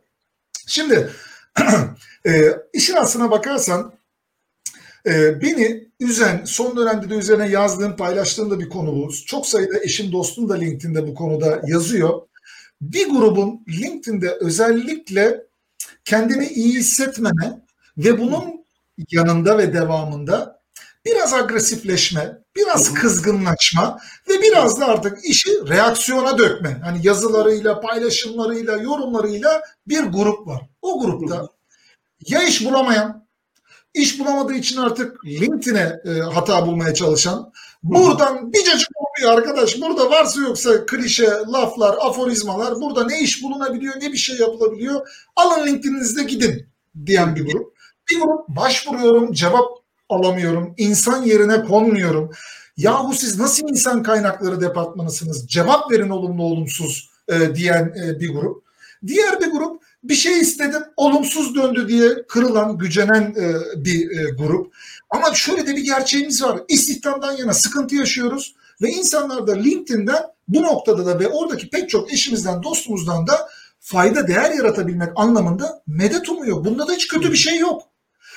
[0.68, 1.10] Şimdi
[2.28, 3.94] e, işin aslına bakarsan
[5.06, 9.14] e, beni üzen, son dönemde de üzerine yazdığım, paylaştığım da bir konu bu.
[9.26, 12.22] Çok sayıda eşim, dostum da LinkedIn'de bu konuda yazıyor.
[12.82, 15.44] Bir grubun LinkedIn'de özellikle
[16.06, 17.62] kendini iyi hissetmeme
[17.98, 18.66] ve bunun
[19.12, 20.62] yanında ve devamında
[21.06, 24.00] biraz agresifleşme, biraz kızgınlaşma
[24.30, 26.82] ve biraz da artık işi reaksiyona dökme.
[26.84, 30.62] Hani yazılarıyla, paylaşımlarıyla, yorumlarıyla bir grup var.
[30.82, 31.48] O grupta
[32.28, 33.28] ya iş bulamayan,
[33.94, 37.54] iş bulamadığı için artık LinkedIn'e e, hata bulmaya çalışan,
[37.86, 39.82] buradan bir cacık olmuyor arkadaş.
[39.82, 45.08] Burada varsa yoksa klişe laflar, aforizmalar, burada ne iş bulunabiliyor, ne bir şey yapılabiliyor.
[45.36, 46.68] Alın LinkedIn'inizde gidin
[47.06, 47.76] diyen bir grup.
[48.12, 49.68] Bir grup başvuruyorum, cevap
[50.10, 52.32] alamıyorum, insan yerine konmuyorum.
[52.78, 55.48] Yahu siz nasıl insan kaynakları departmanısınız?
[55.48, 58.64] Cevap verin olumlu olumsuz e, diyen e, bir grup.
[59.08, 63.54] Diğer bir grup bir şey istedim olumsuz döndü diye kırılan, gücenen e,
[63.86, 64.74] bir e, grup.
[65.16, 66.60] Ama şöyle de bir gerçeğimiz var.
[66.68, 72.14] İstihdamdan yana sıkıntı yaşıyoruz ve insanlar da LinkedIn'den bu noktada da ve oradaki pek çok
[72.14, 73.50] eşimizden, dostumuzdan da
[73.80, 76.66] fayda, değer yaratabilmek anlamında medet umuyor.
[76.66, 77.82] Bunda da hiç kötü bir şey yok.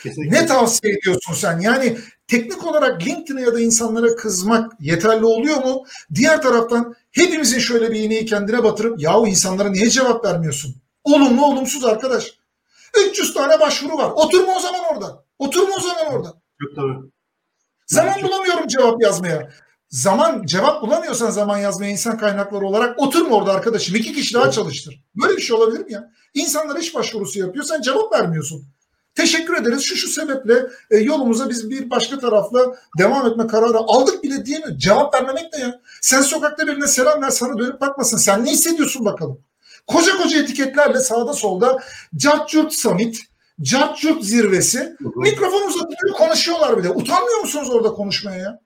[0.02, 0.36] Kesinlikle.
[0.36, 1.60] Ne tavsiye ediyorsun sen?
[1.60, 5.84] Yani teknik olarak LinkedIn'e ya da insanlara kızmak yeterli oluyor mu?
[6.14, 10.74] Diğer taraftan hepimizin şöyle bir iğneyi kendine batırıp yahu insanlara niye cevap vermiyorsun?
[11.04, 12.38] Olumlu olumsuz arkadaş.
[13.08, 14.10] 300 tane başvuru var.
[14.10, 15.24] Oturma o zaman orada.
[15.38, 16.37] Oturma o zaman orada.
[16.60, 16.94] Çok tabii.
[17.86, 18.22] Zaman çok...
[18.22, 19.50] bulamıyorum cevap yazmaya.
[19.88, 23.96] Zaman cevap bulamıyorsan zaman yazmaya insan kaynakları olarak oturma orada arkadaşım.
[23.96, 25.02] İki kişi daha çalıştır.
[25.22, 26.12] Böyle bir şey olabilir mi ya?
[26.34, 27.64] İnsanlar iş başvurusu yapıyor.
[27.64, 28.64] Sen cevap vermiyorsun.
[29.14, 29.82] Teşekkür ederiz.
[29.82, 34.58] Şu şu sebeple e, yolumuza biz bir başka tarafla devam etme kararı aldık bile diye
[34.58, 34.78] mi?
[34.78, 35.80] Cevap vermemek ne ya?
[36.00, 38.16] Sen sokakta birine selam ver sana dönüp bakmasın.
[38.16, 39.40] Sen ne hissediyorsun bakalım?
[39.86, 41.82] Koca koca etiketlerle sağda solda
[42.16, 43.20] Cart Summit,
[43.62, 46.90] Cart zirvesi mikrofon uzatıyor konuşuyorlar bile.
[46.90, 48.60] Utanmıyor musunuz orada konuşmaya ya?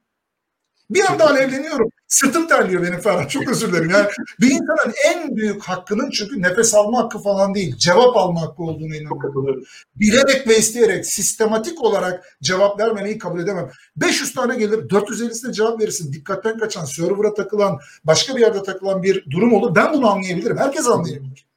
[0.90, 1.90] Bir anda alevleniyorum.
[2.09, 3.31] Sırtım terliyor benim Ferhat.
[3.31, 3.90] Çok özür dilerim.
[3.90, 4.06] Yani
[4.40, 7.77] bir insanın en büyük hakkının çünkü nefes alma hakkı falan değil.
[7.77, 9.64] Cevap alma hakkı olduğunu inanıyorum.
[9.97, 13.70] Bilerek ve isteyerek sistematik olarak cevap vermemeyi kabul edemem.
[13.97, 16.12] 500 tane gelir 450'sine cevap verirsin.
[16.12, 19.74] Dikkatten kaçan, server'a takılan, başka bir yerde takılan bir durum olur.
[19.74, 20.56] Ben bunu anlayabilirim.
[20.56, 21.52] Herkes anlayabilir.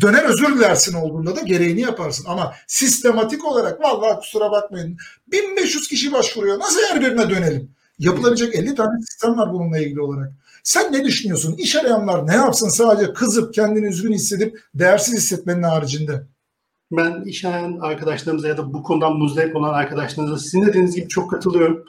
[0.00, 2.24] Döner özür dilersin olduğunda da gereğini yaparsın.
[2.28, 4.96] Ama sistematik olarak vallahi kusura bakmayın
[5.32, 6.58] 1500 kişi başvuruyor.
[6.58, 7.70] Nasıl her birine dönelim?
[7.98, 10.32] Yapılabilecek 50 tane sistem var bununla ilgili olarak.
[10.62, 11.54] Sen ne düşünüyorsun?
[11.58, 16.22] İş arayanlar ne yapsın sadece kızıp kendini üzgün hissedip değersiz hissetmenin haricinde?
[16.92, 21.30] Ben iş arayan arkadaşlarımıza ya da bu konudan muzdarip olan arkadaşlarınıza sizin dediğiniz gibi çok
[21.30, 21.84] katılıyorum.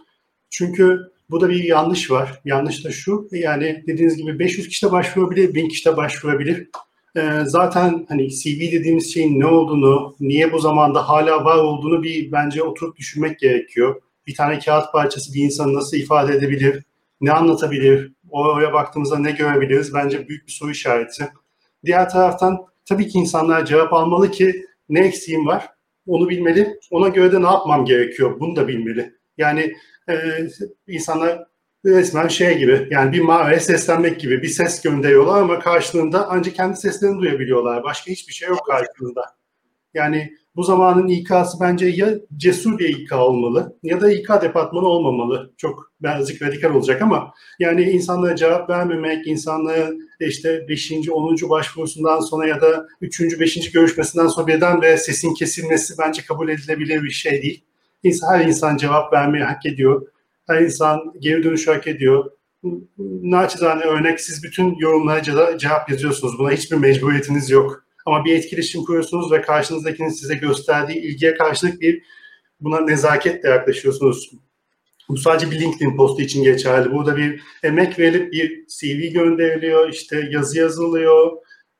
[0.50, 1.00] Çünkü
[1.30, 2.42] bu da bir yanlış var.
[2.46, 3.28] Yanlış da şu.
[3.32, 6.70] Yani dediğiniz gibi 500 kişi de başvurabilir, 1000 kişi de başvurabilir.
[7.18, 12.32] Ee, zaten hani CV dediğimiz şeyin ne olduğunu, niye bu zamanda hala var olduğunu bir
[12.32, 14.02] bence oturup düşünmek gerekiyor.
[14.28, 16.84] bir tane kağıt parçası bir insanı nasıl ifade edebilir,
[17.22, 21.30] ne anlatabilir, oraya baktığımızda ne görebiliriz bence büyük bir soru işareti.
[21.86, 25.70] Diğer taraftan tabii ki insanlar cevap almalı ki ne eksiğim var
[26.08, 26.80] onu bilmeli.
[26.92, 29.14] Ona göre de ne yapmam gerekiyor bunu da bilmeli.
[29.38, 29.74] Yani
[30.10, 30.16] e,
[30.88, 31.46] insanlar
[31.86, 36.78] resmen şey gibi yani bir mağaraya seslenmek gibi bir ses gönderiyorlar ama karşılığında ancak kendi
[36.78, 37.84] seslerini duyabiliyorlar.
[37.84, 39.22] Başka hiçbir şey yok karşılığında.
[39.94, 45.54] Yani bu zamanın İK'sı bence ya cesur bir İK olmalı ya da İK departmanı olmamalı.
[45.58, 50.92] Çok birazcık radikal olacak ama yani insanlara cevap vermemek, insanlara işte 5.
[51.10, 51.36] 10.
[51.50, 53.40] başvurusundan sonra ya da 3.
[53.40, 53.72] 5.
[53.72, 57.64] görüşmesinden sonra birden ve sesin kesilmesi bence kabul edilebilir bir şey değil.
[58.30, 60.08] Her insan cevap vermeyi hak ediyor.
[60.48, 62.32] Her insan geri dönüş hak ediyor.
[63.22, 65.24] Naçizane örnek siz bütün yorumlara
[65.58, 66.40] cevap yazıyorsunuz.
[66.40, 72.04] Buna hiçbir mecburiyetiniz yok ama bir etkileşim kuruyorsunuz ve karşınızdakinin size gösterdiği ilgiye karşılık bir
[72.60, 74.32] buna nezaketle yaklaşıyorsunuz.
[75.10, 76.92] Bu sadece bir LinkedIn postu için geçerli.
[76.92, 81.32] Burada bir emek verilip bir CV gönderiliyor, işte yazı yazılıyor,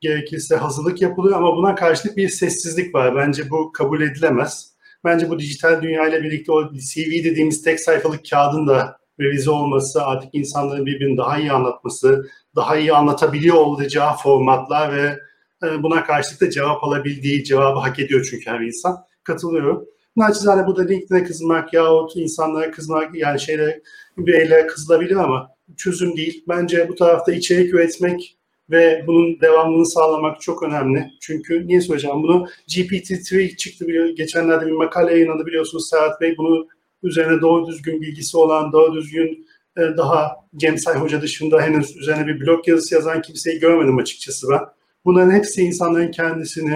[0.02, 3.16] gerekirse hazırlık yapılıyor ama buna karşılık bir sessizlik var.
[3.16, 4.75] Bence bu kabul edilemez.
[5.06, 10.06] Bence bu dijital dünya ile birlikte o CV dediğimiz tek sayfalık kağıdın da revize olması,
[10.06, 15.20] artık insanların birbirini daha iyi anlatması, daha iyi anlatabiliyor olacağı formatlar ve
[15.64, 18.98] e, buna karşılık da cevap alabildiği cevabı hak ediyor çünkü her insan.
[19.24, 19.86] Katılıyorum.
[20.16, 23.82] Naçizane burada LinkedIn'e kızmak yahut insanlara kızmak yani şeyle
[24.18, 26.44] bireylere kızılabilir ama çözüm değil.
[26.48, 28.38] Bence bu tarafta içerik üretmek
[28.70, 31.12] ve bunun devamını sağlamak çok önemli.
[31.22, 32.48] Çünkü niye söyleyeceğim bunu?
[32.68, 34.08] GPT-3 çıktı biliyor.
[34.08, 36.38] Geçenlerde bir makale yayınladı biliyorsunuz Serhat Bey.
[36.38, 36.68] Bunu
[37.04, 39.48] üzerine doğru düzgün bilgisi olan, doğru düzgün
[39.78, 44.62] e, daha Cemsay Hoca dışında henüz üzerine bir blog yazısı yazan kimseyi görmedim açıkçası ben.
[45.06, 46.74] Bunların hepsi insanların kendisini,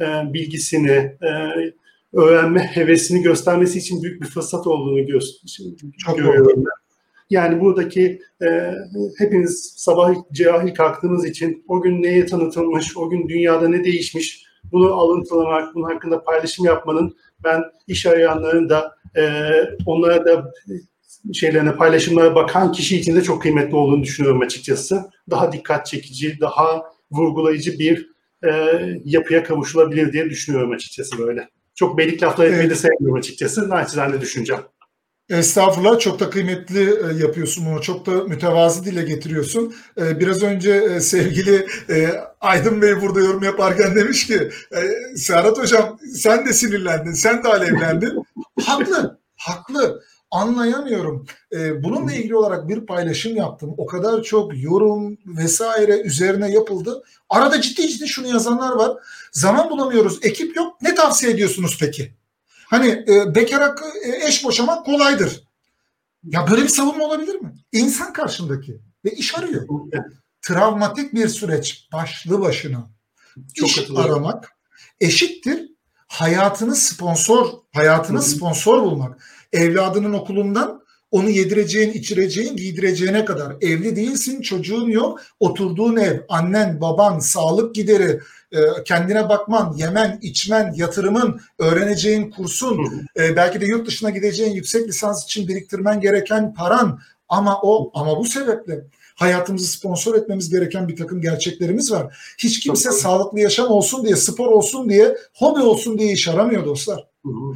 [0.00, 1.30] e, bilgisini, e,
[2.12, 6.64] öğrenme hevesini göstermesi için büyük bir fırsat olduğunu gö- görüyorum.
[7.30, 8.72] Yani buradaki e,
[9.18, 14.94] hepiniz sabah cahil kalktığınız için o gün neye tanıtılmış, o gün dünyada ne değişmiş bunu
[14.94, 19.50] alıntılamak, bunun hakkında paylaşım yapmanın ben iş arayanların da e,
[19.86, 20.52] onlara da
[21.32, 25.10] şeylerine, paylaşımlara bakan kişi için de çok kıymetli olduğunu düşünüyorum açıkçası.
[25.30, 28.10] Daha dikkat çekici, daha vurgulayıcı bir
[28.44, 28.50] e,
[29.04, 31.48] yapıya kavuşulabilir diye düşünüyorum açıkçası böyle.
[31.74, 32.70] Çok belik laflar etmeyi evet.
[32.70, 33.70] de sevmiyorum açıkçası.
[33.70, 34.62] Naçizane düşüneceğim.
[35.30, 37.82] Estağfurullah çok da kıymetli e, yapıyorsun bunu.
[37.82, 39.74] Çok da mütevazi dile getiriyorsun.
[40.00, 41.66] E, biraz önce e, sevgili
[42.40, 44.50] Aydın Bey burada yorum yaparken demiş ki
[45.16, 48.22] Serhat Hocam sen de sinirlendin, sen de alevlendin.
[48.64, 51.26] haklı, haklı anlayamıyorum.
[51.82, 53.74] Bununla ilgili olarak bir paylaşım yaptım.
[53.78, 57.02] O kadar çok yorum vesaire üzerine yapıldı.
[57.30, 58.96] Arada ciddi ciddi şunu yazanlar var.
[59.32, 60.82] Zaman bulamıyoruz, ekip yok.
[60.82, 62.12] Ne tavsiye ediyorsunuz peki?
[62.66, 65.42] Hani e, bekar hakkı e, eş boşamak kolaydır.
[66.24, 67.54] Ya böyle bir savunma olabilir mi?
[67.72, 69.68] İnsan karşındaki ve iş arıyor.
[70.42, 72.90] Travmatik bir süreç başlı başına.
[73.54, 74.52] Çok iş aramak
[75.00, 75.76] eşittir
[76.08, 79.20] hayatını sponsor, hayatını sponsor bulmak
[79.52, 83.56] evladının okulundan onu yedireceğin, içireceğin, giydireceğine kadar.
[83.60, 88.20] Evli değilsin, çocuğun yok, oturduğun ev, annen, baban, sağlık gideri,
[88.84, 95.24] kendine bakman, yemen, içmen, yatırımın, öğreneceğin kursun, e, belki de yurt dışına gideceğin yüksek lisans
[95.24, 101.20] için biriktirmen gereken paran ama o ama bu sebeple hayatımızı sponsor etmemiz gereken bir takım
[101.20, 102.16] gerçeklerimiz var.
[102.38, 107.06] Hiç kimse sağlıklı yaşam olsun diye, spor olsun diye, hobi olsun diye iş aramıyor dostlar.
[107.24, 107.54] Hı hı.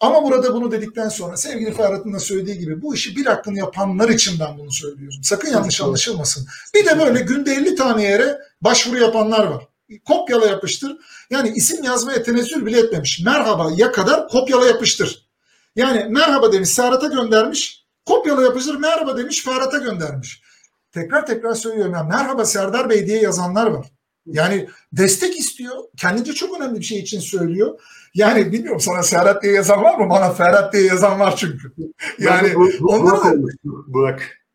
[0.00, 4.08] Ama burada bunu dedikten sonra sevgili Ferhat'ın da söylediği gibi bu işi bir hakkını yapanlar
[4.08, 5.18] için ben bunu söylüyorum.
[5.22, 6.46] Sakın yanlış anlaşılmasın.
[6.74, 9.68] Bir de böyle günde 50 tane yere başvuru yapanlar var.
[10.04, 10.96] Kopyala yapıştır.
[11.30, 13.20] Yani isim yazmaya tenezzül bile etmemiş.
[13.24, 15.26] Merhaba ya kadar kopyala yapıştır.
[15.76, 17.86] Yani merhaba demiş Serhat'a göndermiş.
[18.06, 20.42] Kopyala yapıştır merhaba demiş Ferhat'a göndermiş.
[20.92, 21.92] Tekrar tekrar söylüyorum.
[21.94, 23.86] Yani, merhaba Serdar Bey diye yazanlar var.
[24.26, 25.76] Yani destek istiyor.
[25.96, 27.80] Kendince çok önemli bir şey için söylüyor.
[28.14, 30.10] Yani bilmiyorum sana Serhat diye yazan var mı?
[30.10, 31.72] Bana Ferhat diye yazan var çünkü.
[32.18, 34.45] Yani bu, onları Burak.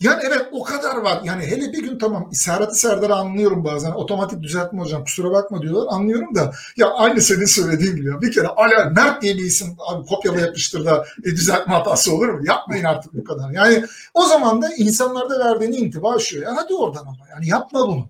[0.00, 1.20] Yani evet o kadar var.
[1.24, 3.90] Yani hele bir gün tamam Serhat'ı Serdar'ı anlıyorum bazen.
[3.90, 5.86] Otomatik düzeltme hocam kusura bakma diyorlar.
[5.90, 8.20] Anlıyorum da ya aynı senin söylediğin gibi.
[8.20, 12.28] Bir kere Ala Mert diye bir isim abi kopyala yapıştır da e, düzeltme hatası olur
[12.28, 12.40] mu?
[12.46, 13.50] Yapmayın artık bu kadar.
[13.50, 16.38] Yani o zaman da insanlarda verdiğini intiba şu.
[16.38, 17.28] Ya hadi oradan ama.
[17.30, 18.08] Yani yapma bunu.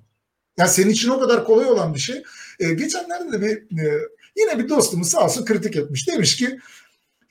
[0.58, 2.22] Ya senin için o kadar kolay olan bir şey.
[2.60, 4.00] E, geçenlerde de bir e,
[4.36, 6.08] yine bir dostumuz sağ olsun kritik etmiş.
[6.08, 6.58] Demiş ki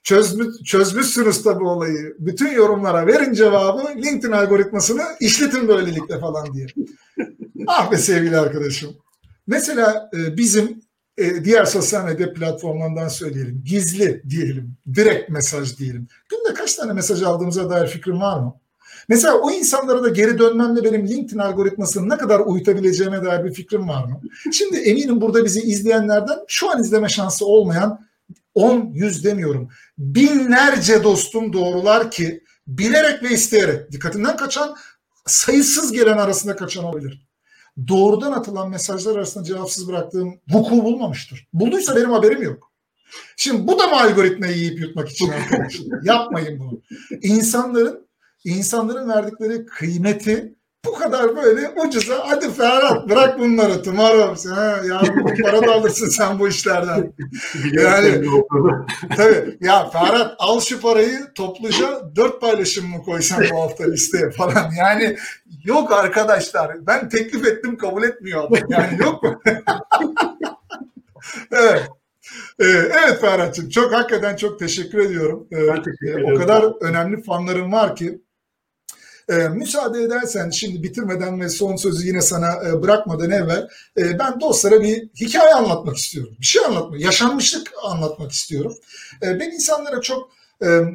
[0.03, 2.15] çözmüş, çözmüşsünüz tabi olayı.
[2.19, 3.81] Bütün yorumlara verin cevabı.
[3.95, 6.67] LinkedIn algoritmasını işletin böylelikle falan diye.
[7.67, 8.91] ah be sevgili arkadaşım.
[9.47, 10.81] Mesela e, bizim
[11.17, 13.63] e, diğer sosyal medya platformlarından söyleyelim.
[13.65, 14.77] Gizli diyelim.
[14.95, 16.07] Direkt mesaj diyelim.
[16.29, 18.55] Günde kaç tane mesaj aldığımıza dair fikrin var mı?
[19.09, 23.89] Mesela o insanlara da geri dönmemle benim LinkedIn algoritmasını ne kadar uyutabileceğime dair bir fikrim
[23.89, 24.21] var mı?
[24.51, 28.08] Şimdi eminim burada bizi izleyenlerden şu an izleme şansı olmayan
[28.59, 29.69] 10, 100 demiyorum.
[29.97, 34.75] Binlerce dostum doğrular ki bilerek ve isteyerek dikkatinden kaçan
[35.25, 37.27] sayısız gelen arasında kaçan olabilir.
[37.87, 41.47] Doğrudan atılan mesajlar arasında cevapsız bıraktığım vuku bulmamıştır.
[41.53, 42.71] Bulduysa benim haberim yok.
[43.37, 46.03] Şimdi bu da mı algoritmayı yiyip yutmak için arkadaşlar?
[46.03, 46.81] Yapmayın bunu.
[47.21, 48.07] İnsanların
[48.45, 55.67] insanların verdikleri kıymeti bu kadar böyle ucuza hadi Ferhat bırak bunları tomorrow ha, yarın para
[55.67, 57.13] da alırsın sen bu işlerden.
[57.71, 58.25] yani
[59.17, 64.71] tabii ya Ferhat al şu parayı topluca dört paylaşım mı koysan bu hafta listeye falan
[64.77, 65.17] yani
[65.65, 69.41] yok arkadaşlar ben teklif ettim kabul etmiyor adam yani yok mu?
[71.51, 71.81] evet.
[72.59, 75.47] Ee, evet Ferhat'cığım çok hakikaten çok teşekkür ediyorum.
[75.51, 76.35] Ee, ben teşekkür ederim.
[76.35, 78.21] O kadar önemli fanlarım var ki
[79.29, 84.39] ee, müsaade edersen şimdi bitirmeden ve son sözü yine sana e, bırakmadan evvel e, ben
[84.41, 86.33] dostlara bir hikaye anlatmak istiyorum.
[86.39, 88.73] Bir şey anlatmak, yaşanmışlık anlatmak istiyorum.
[89.23, 90.29] E, ben insanlara çok
[90.61, 90.85] e, e,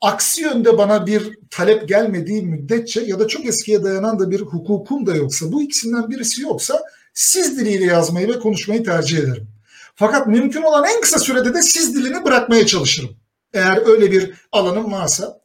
[0.00, 5.06] aksi yönde bana bir talep gelmediği müddetçe ya da çok eskiye dayanan da bir hukukum
[5.06, 6.82] da yoksa bu ikisinden birisi yoksa
[7.14, 9.48] siz diliyle yazmayı ve konuşmayı tercih ederim.
[9.94, 13.10] Fakat mümkün olan en kısa sürede de siz dilini bırakmaya çalışırım.
[13.54, 15.40] Eğer öyle bir alanım varsa.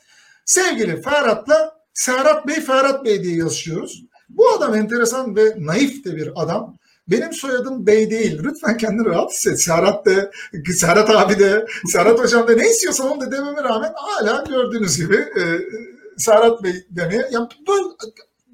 [0.45, 4.03] Sevgili Ferhat'la Serhat Bey, Ferhat Bey diye yazışıyoruz.
[4.29, 6.77] Bu adam enteresan ve naif de bir adam.
[7.07, 8.39] Benim soyadım Bey değil.
[8.43, 9.61] Lütfen kendini rahat hisset.
[9.61, 10.31] Serhat de,
[10.73, 15.15] Serhat abi de, Serhat hocam da ne istiyorsan onu da dememe rağmen hala gördüğünüz gibi
[15.15, 15.43] e,
[16.17, 17.27] Serhat Bey demeye.
[17.31, 17.83] Yani böyle,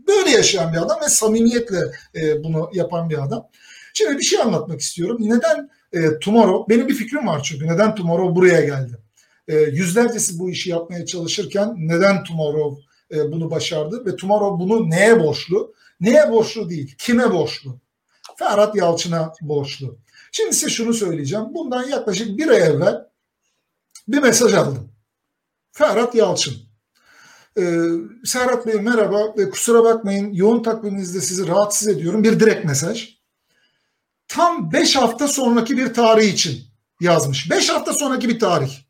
[0.07, 1.79] böyle yaşayan bir adam ve samimiyetle
[2.15, 3.47] e, bunu yapan bir adam.
[3.93, 5.17] Şimdi bir şey anlatmak istiyorum.
[5.19, 6.75] Neden e, Tomorrow?
[6.75, 7.67] Benim bir fikrim var çünkü.
[7.67, 8.97] Neden Tomorrow buraya geldi?
[9.47, 15.19] E, yüzlercesi bu işi yapmaya çalışırken neden Tomorrow e, bunu başardı ve Tomorrow bunu neye
[15.19, 15.73] borçlu?
[15.99, 17.79] Neye borçlu değil, kime borçlu?
[18.37, 19.97] Ferhat Yalçın'a borçlu.
[20.31, 21.45] Şimdi size şunu söyleyeceğim.
[21.53, 23.07] Bundan yaklaşık bir ay evvel
[24.07, 24.91] bir mesaj aldım.
[25.71, 26.53] Ferhat Yalçın.
[27.59, 27.81] Ee,
[28.25, 32.23] Serhat Bey merhaba ve kusura bakmayın yoğun takviminizde sizi rahatsız ediyorum.
[32.23, 33.17] Bir direkt mesaj.
[34.27, 36.63] Tam 5 hafta sonraki bir tarih için
[37.01, 37.51] yazmış.
[37.51, 38.86] 5 hafta sonraki bir tarih.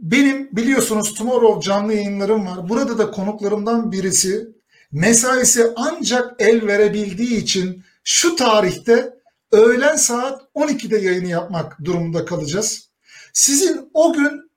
[0.00, 2.68] Benim biliyorsunuz Tomorrow canlı yayınlarım var.
[2.68, 4.48] Burada da konuklarımdan birisi
[4.92, 9.14] mesaisi ancak el verebildiği için şu tarihte
[9.52, 12.90] öğlen saat 12'de yayını yapmak durumunda kalacağız.
[13.32, 14.50] Sizin o gün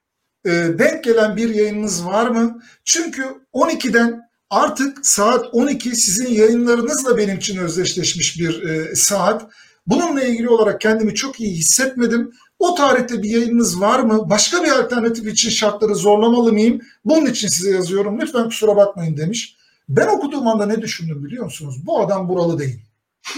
[0.45, 0.49] e,
[0.80, 2.61] denk gelen bir yayınınız var mı?
[2.86, 9.52] Çünkü 12'den artık saat 12 sizin yayınlarınızla benim için özdeşleşmiş bir e, saat.
[9.88, 12.32] Bununla ilgili olarak kendimi çok iyi hissetmedim.
[12.64, 14.30] O tarihte bir yayınınız var mı?
[14.30, 16.81] Başka bir alternatif için şartları zorlamalı mıyım?
[17.06, 18.19] Bunun için size yazıyorum.
[18.22, 19.56] Lütfen kusura bakmayın demiş.
[19.90, 21.76] Ben okuduğum anda ne düşündüm biliyor musunuz?
[21.85, 22.80] Bu adam buralı değil.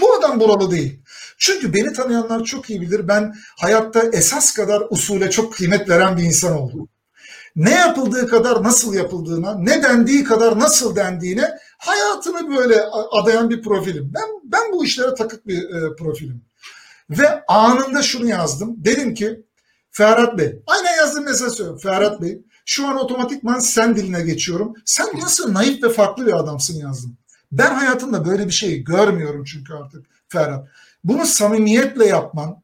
[0.00, 1.00] Bu adam buralı değil.
[1.38, 3.08] Çünkü beni tanıyanlar çok iyi bilir.
[3.08, 6.88] Ben hayatta esas kadar usule çok kıymet veren bir insan oldum.
[7.56, 14.12] Ne yapıldığı kadar nasıl yapıldığına, ne dendiği kadar nasıl dendiğine hayatını böyle adayan bir profilim.
[14.14, 16.42] Ben ben bu işlere takık bir e, profilim.
[17.10, 18.74] Ve anında şunu yazdım.
[18.84, 19.46] Dedim ki
[19.90, 21.80] Ferhat Bey, aynen yazdığım mesaj söylüyorum.
[21.82, 24.74] Ferhat Bey, şu an otomatikman sen diline geçiyorum.
[24.84, 27.16] Sen nasıl naif ve farklı bir adamsın yazdım.
[27.52, 30.68] Ben hayatımda böyle bir şey görmüyorum çünkü artık Ferhat.
[31.04, 32.62] Bunu samimiyetle yapman,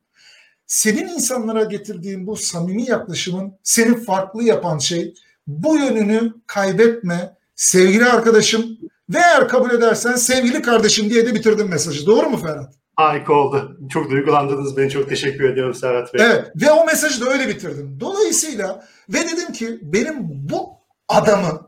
[0.66, 5.14] senin insanlara getirdiğin bu samimi yaklaşımın seni farklı yapan şey
[5.46, 8.78] bu yönünü kaybetme sevgili arkadaşım
[9.10, 12.06] ve eğer kabul edersen sevgili kardeşim diye de bitirdim mesajı.
[12.06, 12.81] Doğru mu Ferhat?
[12.96, 13.78] Harika oldu.
[13.90, 14.90] Çok duygulandınız beni.
[14.90, 16.26] Çok teşekkür ediyorum Serhat Bey.
[16.26, 18.00] Evet ve o mesajı da öyle bitirdim.
[18.00, 20.68] Dolayısıyla ve dedim ki benim bu
[21.08, 21.60] adamın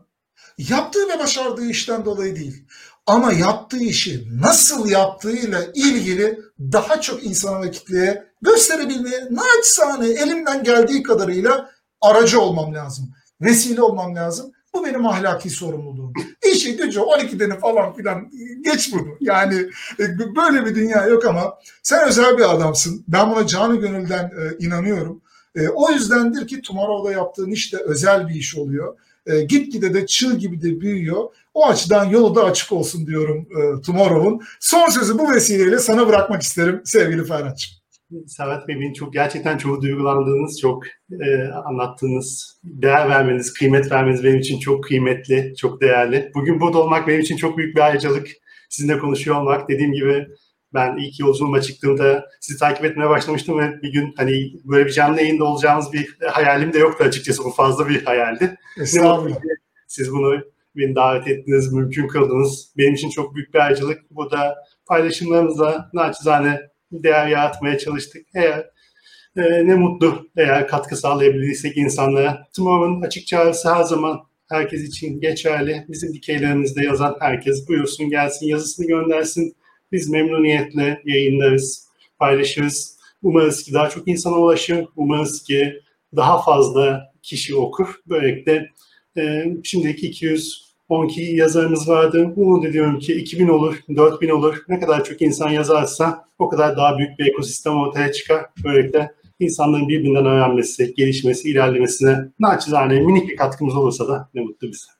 [0.57, 2.67] yaptığı ve başardığı işten dolayı değil
[3.07, 11.03] ama yaptığı işi nasıl yaptığıyla ilgili daha çok insana ve kitleye gösterebilmeye naçizane elimden geldiği
[11.03, 11.69] kadarıyla
[12.01, 13.09] aracı olmam lazım.
[13.41, 14.51] Vesile olmam lazım.
[14.73, 16.13] Bu benim ahlaki sorumluluğum.
[16.55, 19.17] İşi gücü 12'deni falan filan geç bunu.
[19.19, 19.55] Yani
[19.99, 20.03] e,
[20.35, 23.03] böyle bir dünya yok ama sen özel bir adamsın.
[23.07, 25.21] Ben buna canı gönülden e, inanıyorum.
[25.55, 28.97] E, o yüzdendir ki Tomorrow'da yaptığın iş de özel bir iş oluyor.
[29.47, 31.23] Gitgide de çığ gibi de büyüyor.
[31.53, 33.47] O açıdan yolu da açık olsun diyorum
[33.85, 34.41] Tomorrow'un.
[34.59, 37.74] Son sözü bu vesileyle sana bırakmak isterim sevgili Ferhat'cığım.
[38.27, 44.39] Serhat Bey, beni çok gerçekten çok duygulandığınız, çok e, anlattığınız, değer vermeniz, kıymet vermeniz benim
[44.39, 46.31] için çok kıymetli, çok değerli.
[46.35, 48.27] Bugün burada olmak benim için çok büyük bir ayrıcalık.
[48.69, 50.27] Sizinle konuşuyor olmak, dediğim gibi
[50.73, 55.21] Ben ilk yolculuğuma çıktığımda sizi takip etmeye başlamıştım ve bir gün hani böyle bir canlı
[55.21, 57.43] yayında olacağımız bir hayalim de yoktu açıkçası.
[57.43, 58.55] Bu fazla bir hayaldi.
[58.81, 59.35] Estağfurullah.
[59.87, 60.41] Siz bunu
[60.75, 62.73] beni davet ettiniz, mümkün kıldınız.
[62.77, 64.11] Benim için çok büyük bir ayrıcalık.
[64.11, 64.55] Bu da
[64.85, 66.61] paylaşımlarımızla naçizane
[67.03, 68.27] değer yaratmaya çalıştık.
[68.35, 68.69] Eğer
[69.37, 72.47] e, ne mutlu eğer katkı sağlayabildiysek insanlara.
[72.55, 75.85] Tomorrow'un açık çağrısı her zaman herkes için geçerli.
[75.89, 79.55] Bizim dikeylerimizde yazan herkes buyursun gelsin yazısını göndersin.
[79.91, 81.87] Biz memnuniyetle yayınlarız,
[82.19, 82.97] paylaşırız.
[83.23, 84.85] Umarız ki daha çok insana ulaşır.
[84.95, 85.81] Umarız ki
[86.15, 87.95] daha fazla kişi okur.
[88.05, 88.69] Böylelikle
[89.17, 90.11] e, şimdiki
[90.89, 92.33] 212 yazarımız vardı.
[92.35, 94.63] Umut ediyorum ki 2000 olur, 4000 olur.
[94.69, 98.45] Ne kadar çok insan yazarsa o kadar daha büyük bir ekosistem ortaya çıkar.
[98.63, 104.95] Böylelikle insanların birbirinden öğrenmesi, gelişmesi, ilerlemesine naçizane minik bir katkımız olursa da ne mutlu bize.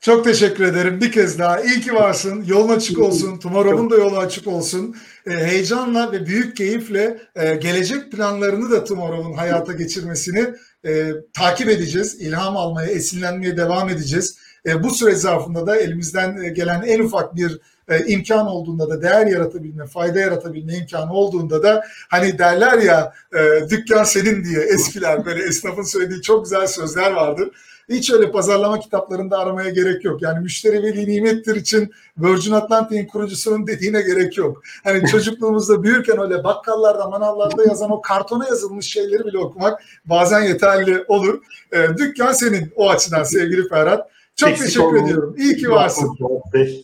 [0.00, 1.60] Çok teşekkür ederim bir kez daha.
[1.60, 2.44] İyi ki varsın.
[2.46, 3.38] Yolun açık olsun.
[3.38, 4.96] Tomorrow'un da yolu açık olsun.
[5.26, 10.46] E, heyecanla ve büyük keyifle e, gelecek planlarını da Tomorrow'un hayata geçirmesini
[10.86, 12.20] e, takip edeceğiz.
[12.20, 14.45] İlham almaya, esinlenmeye devam edeceğiz.
[14.66, 19.26] E, bu süre zarfında da elimizden gelen en ufak bir e, imkan olduğunda da değer
[19.26, 25.44] yaratabilme, fayda yaratabilme imkanı olduğunda da hani derler ya e, dükkan senin diye eskiler böyle
[25.44, 27.50] esnafın söylediği çok güzel sözler vardır.
[27.88, 30.22] Hiç öyle pazarlama kitaplarında aramaya gerek yok.
[30.22, 34.62] Yani müşteri veli nimettir için Virgin Atlantic'in kurucusunun dediğine gerek yok.
[34.84, 41.04] Hani çocukluğumuzda büyürken öyle bakkallarda, manavlarda yazan o kartona yazılmış şeyleri bile okumak bazen yeterli
[41.08, 41.42] olur.
[41.72, 44.15] E, dükkan senin o açıdan sevgili Ferhat.
[44.36, 45.04] Çok Eksik teşekkür olun.
[45.04, 45.34] ediyorum.
[45.38, 46.18] İyi ki varsın.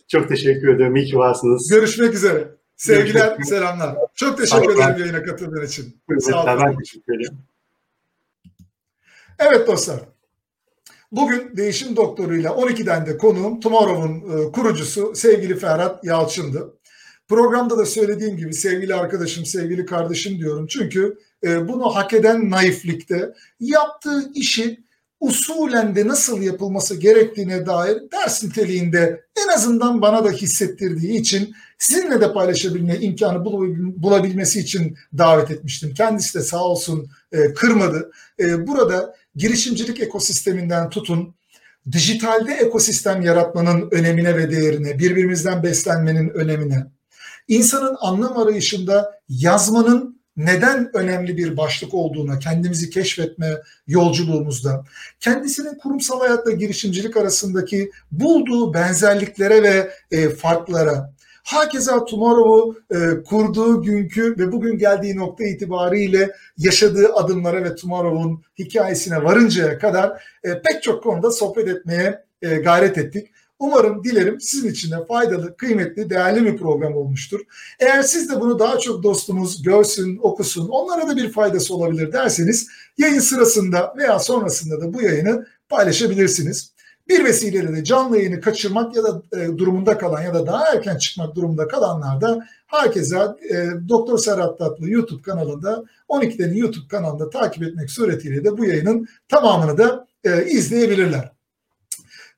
[0.07, 0.95] Çok teşekkür ederim.
[0.95, 1.69] İyi ki varsınız.
[1.69, 2.47] Görüşmek üzere.
[2.75, 3.95] Sevgiler, Görüşmek selamlar.
[4.15, 6.01] Çok teşekkür ederim yayına katıldığın için.
[6.11, 6.63] Evet, Sağ olun.
[6.65, 7.37] Ben teşekkür ederim.
[9.39, 9.99] Evet dostlar.
[11.11, 16.73] Bugün değişim doktoruyla 12'den de konuğum Tomorrow'un e, kurucusu sevgili Ferhat Yalçın'dı.
[17.27, 20.67] Programda da söylediğim gibi sevgili arkadaşım, sevgili kardeşim diyorum.
[20.67, 24.83] Çünkü e, bunu hak eden naiflikte yaptığı işi
[25.23, 32.21] usulen de nasıl yapılması gerektiğine dair ders niteliğinde en azından bana da hissettirdiği için sizinle
[32.21, 33.45] de paylaşabilme imkanı
[33.95, 35.93] bulabilmesi için davet etmiştim.
[35.93, 38.11] Kendisi de sağ olsun e, kırmadı.
[38.39, 41.35] E, burada girişimcilik ekosisteminden tutun,
[41.91, 46.85] dijitalde ekosistem yaratmanın önemine ve değerine, birbirimizden beslenmenin önemine,
[47.47, 53.57] insanın anlam arayışında yazmanın neden önemli bir başlık olduğuna kendimizi keşfetme
[53.87, 54.83] yolculuğumuzda
[55.19, 64.35] kendisinin kurumsal hayatla girişimcilik arasındaki bulduğu benzerliklere ve e, farklara Hakeza Tomorrow'u e, kurduğu günkü
[64.37, 71.03] ve bugün geldiği nokta itibariyle yaşadığı adımlara ve Tomorrow'un hikayesine varıncaya kadar e, pek çok
[71.03, 73.27] konuda sohbet etmeye e, gayret ettik.
[73.63, 77.39] Umarım, dilerim sizin için de faydalı, kıymetli, değerli bir program olmuştur.
[77.79, 82.67] Eğer siz de bunu daha çok dostumuz görsün, okusun, onlara da bir faydası olabilir derseniz
[82.97, 86.73] yayın sırasında veya sonrasında da bu yayını paylaşabilirsiniz.
[87.07, 90.97] Bir vesileyle de canlı yayını kaçırmak ya da e, durumunda kalan ya da daha erken
[90.97, 93.17] çıkmak durumunda kalanlar da herkese
[93.49, 99.07] e, Doktor Serhat Tatlı YouTube kanalında 12'lerin YouTube kanalında takip etmek suretiyle de bu yayının
[99.29, 101.32] tamamını da e, izleyebilirler.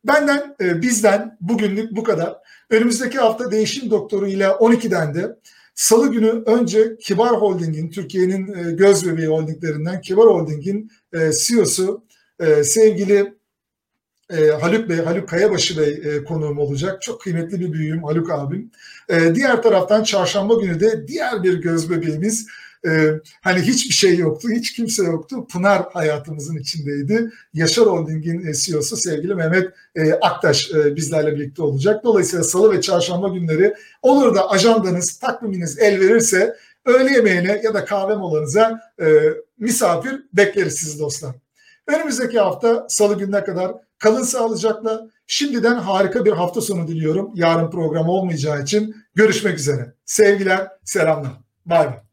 [0.08, 2.38] Benden, e, bizden bugünlük bu kadar.
[2.70, 5.36] Önümüzdeki hafta değişim doktoru ile 12'den de
[5.76, 12.04] Salı günü önce Kibar Holding'in, Türkiye'nin e, göz bebeği holdinglerinden Kibar Holding'in e, CEO'su
[12.40, 13.34] e, sevgili
[14.30, 17.02] e, Haluk Bey, Haluk Kayabaşı Bey konuğum olacak.
[17.02, 18.72] Çok kıymetli bir büyüğüm Haluk abim.
[19.36, 22.48] Diğer taraftan çarşamba günü de diğer bir göz bebeğimiz
[22.86, 25.48] e, hani hiçbir şey yoktu, hiç kimse yoktu.
[25.48, 27.32] Pınar hayatımızın içindeydi.
[27.54, 32.04] Yaşar Holding'in e, CEO'su sevgili Mehmet e, Aktaş e, bizlerle birlikte olacak.
[32.04, 36.56] Dolayısıyla salı ve çarşamba günleri olur da ajandanız, takviminiz el verirse
[36.86, 39.06] öğle yemeğine ya da kahve molanıza e,
[39.60, 41.36] misafir bekleriz sizi dostlar.
[41.88, 45.10] Önümüzdeki hafta salı gününe kadar kalın sağlıcakla.
[45.28, 47.32] Şimdiden harika bir hafta sonu diliyorum.
[47.36, 49.94] Yarın program olmayacağı için görüşmek üzere.
[50.06, 51.32] Sevgiler, selamlar.
[51.66, 52.05] Bay bay.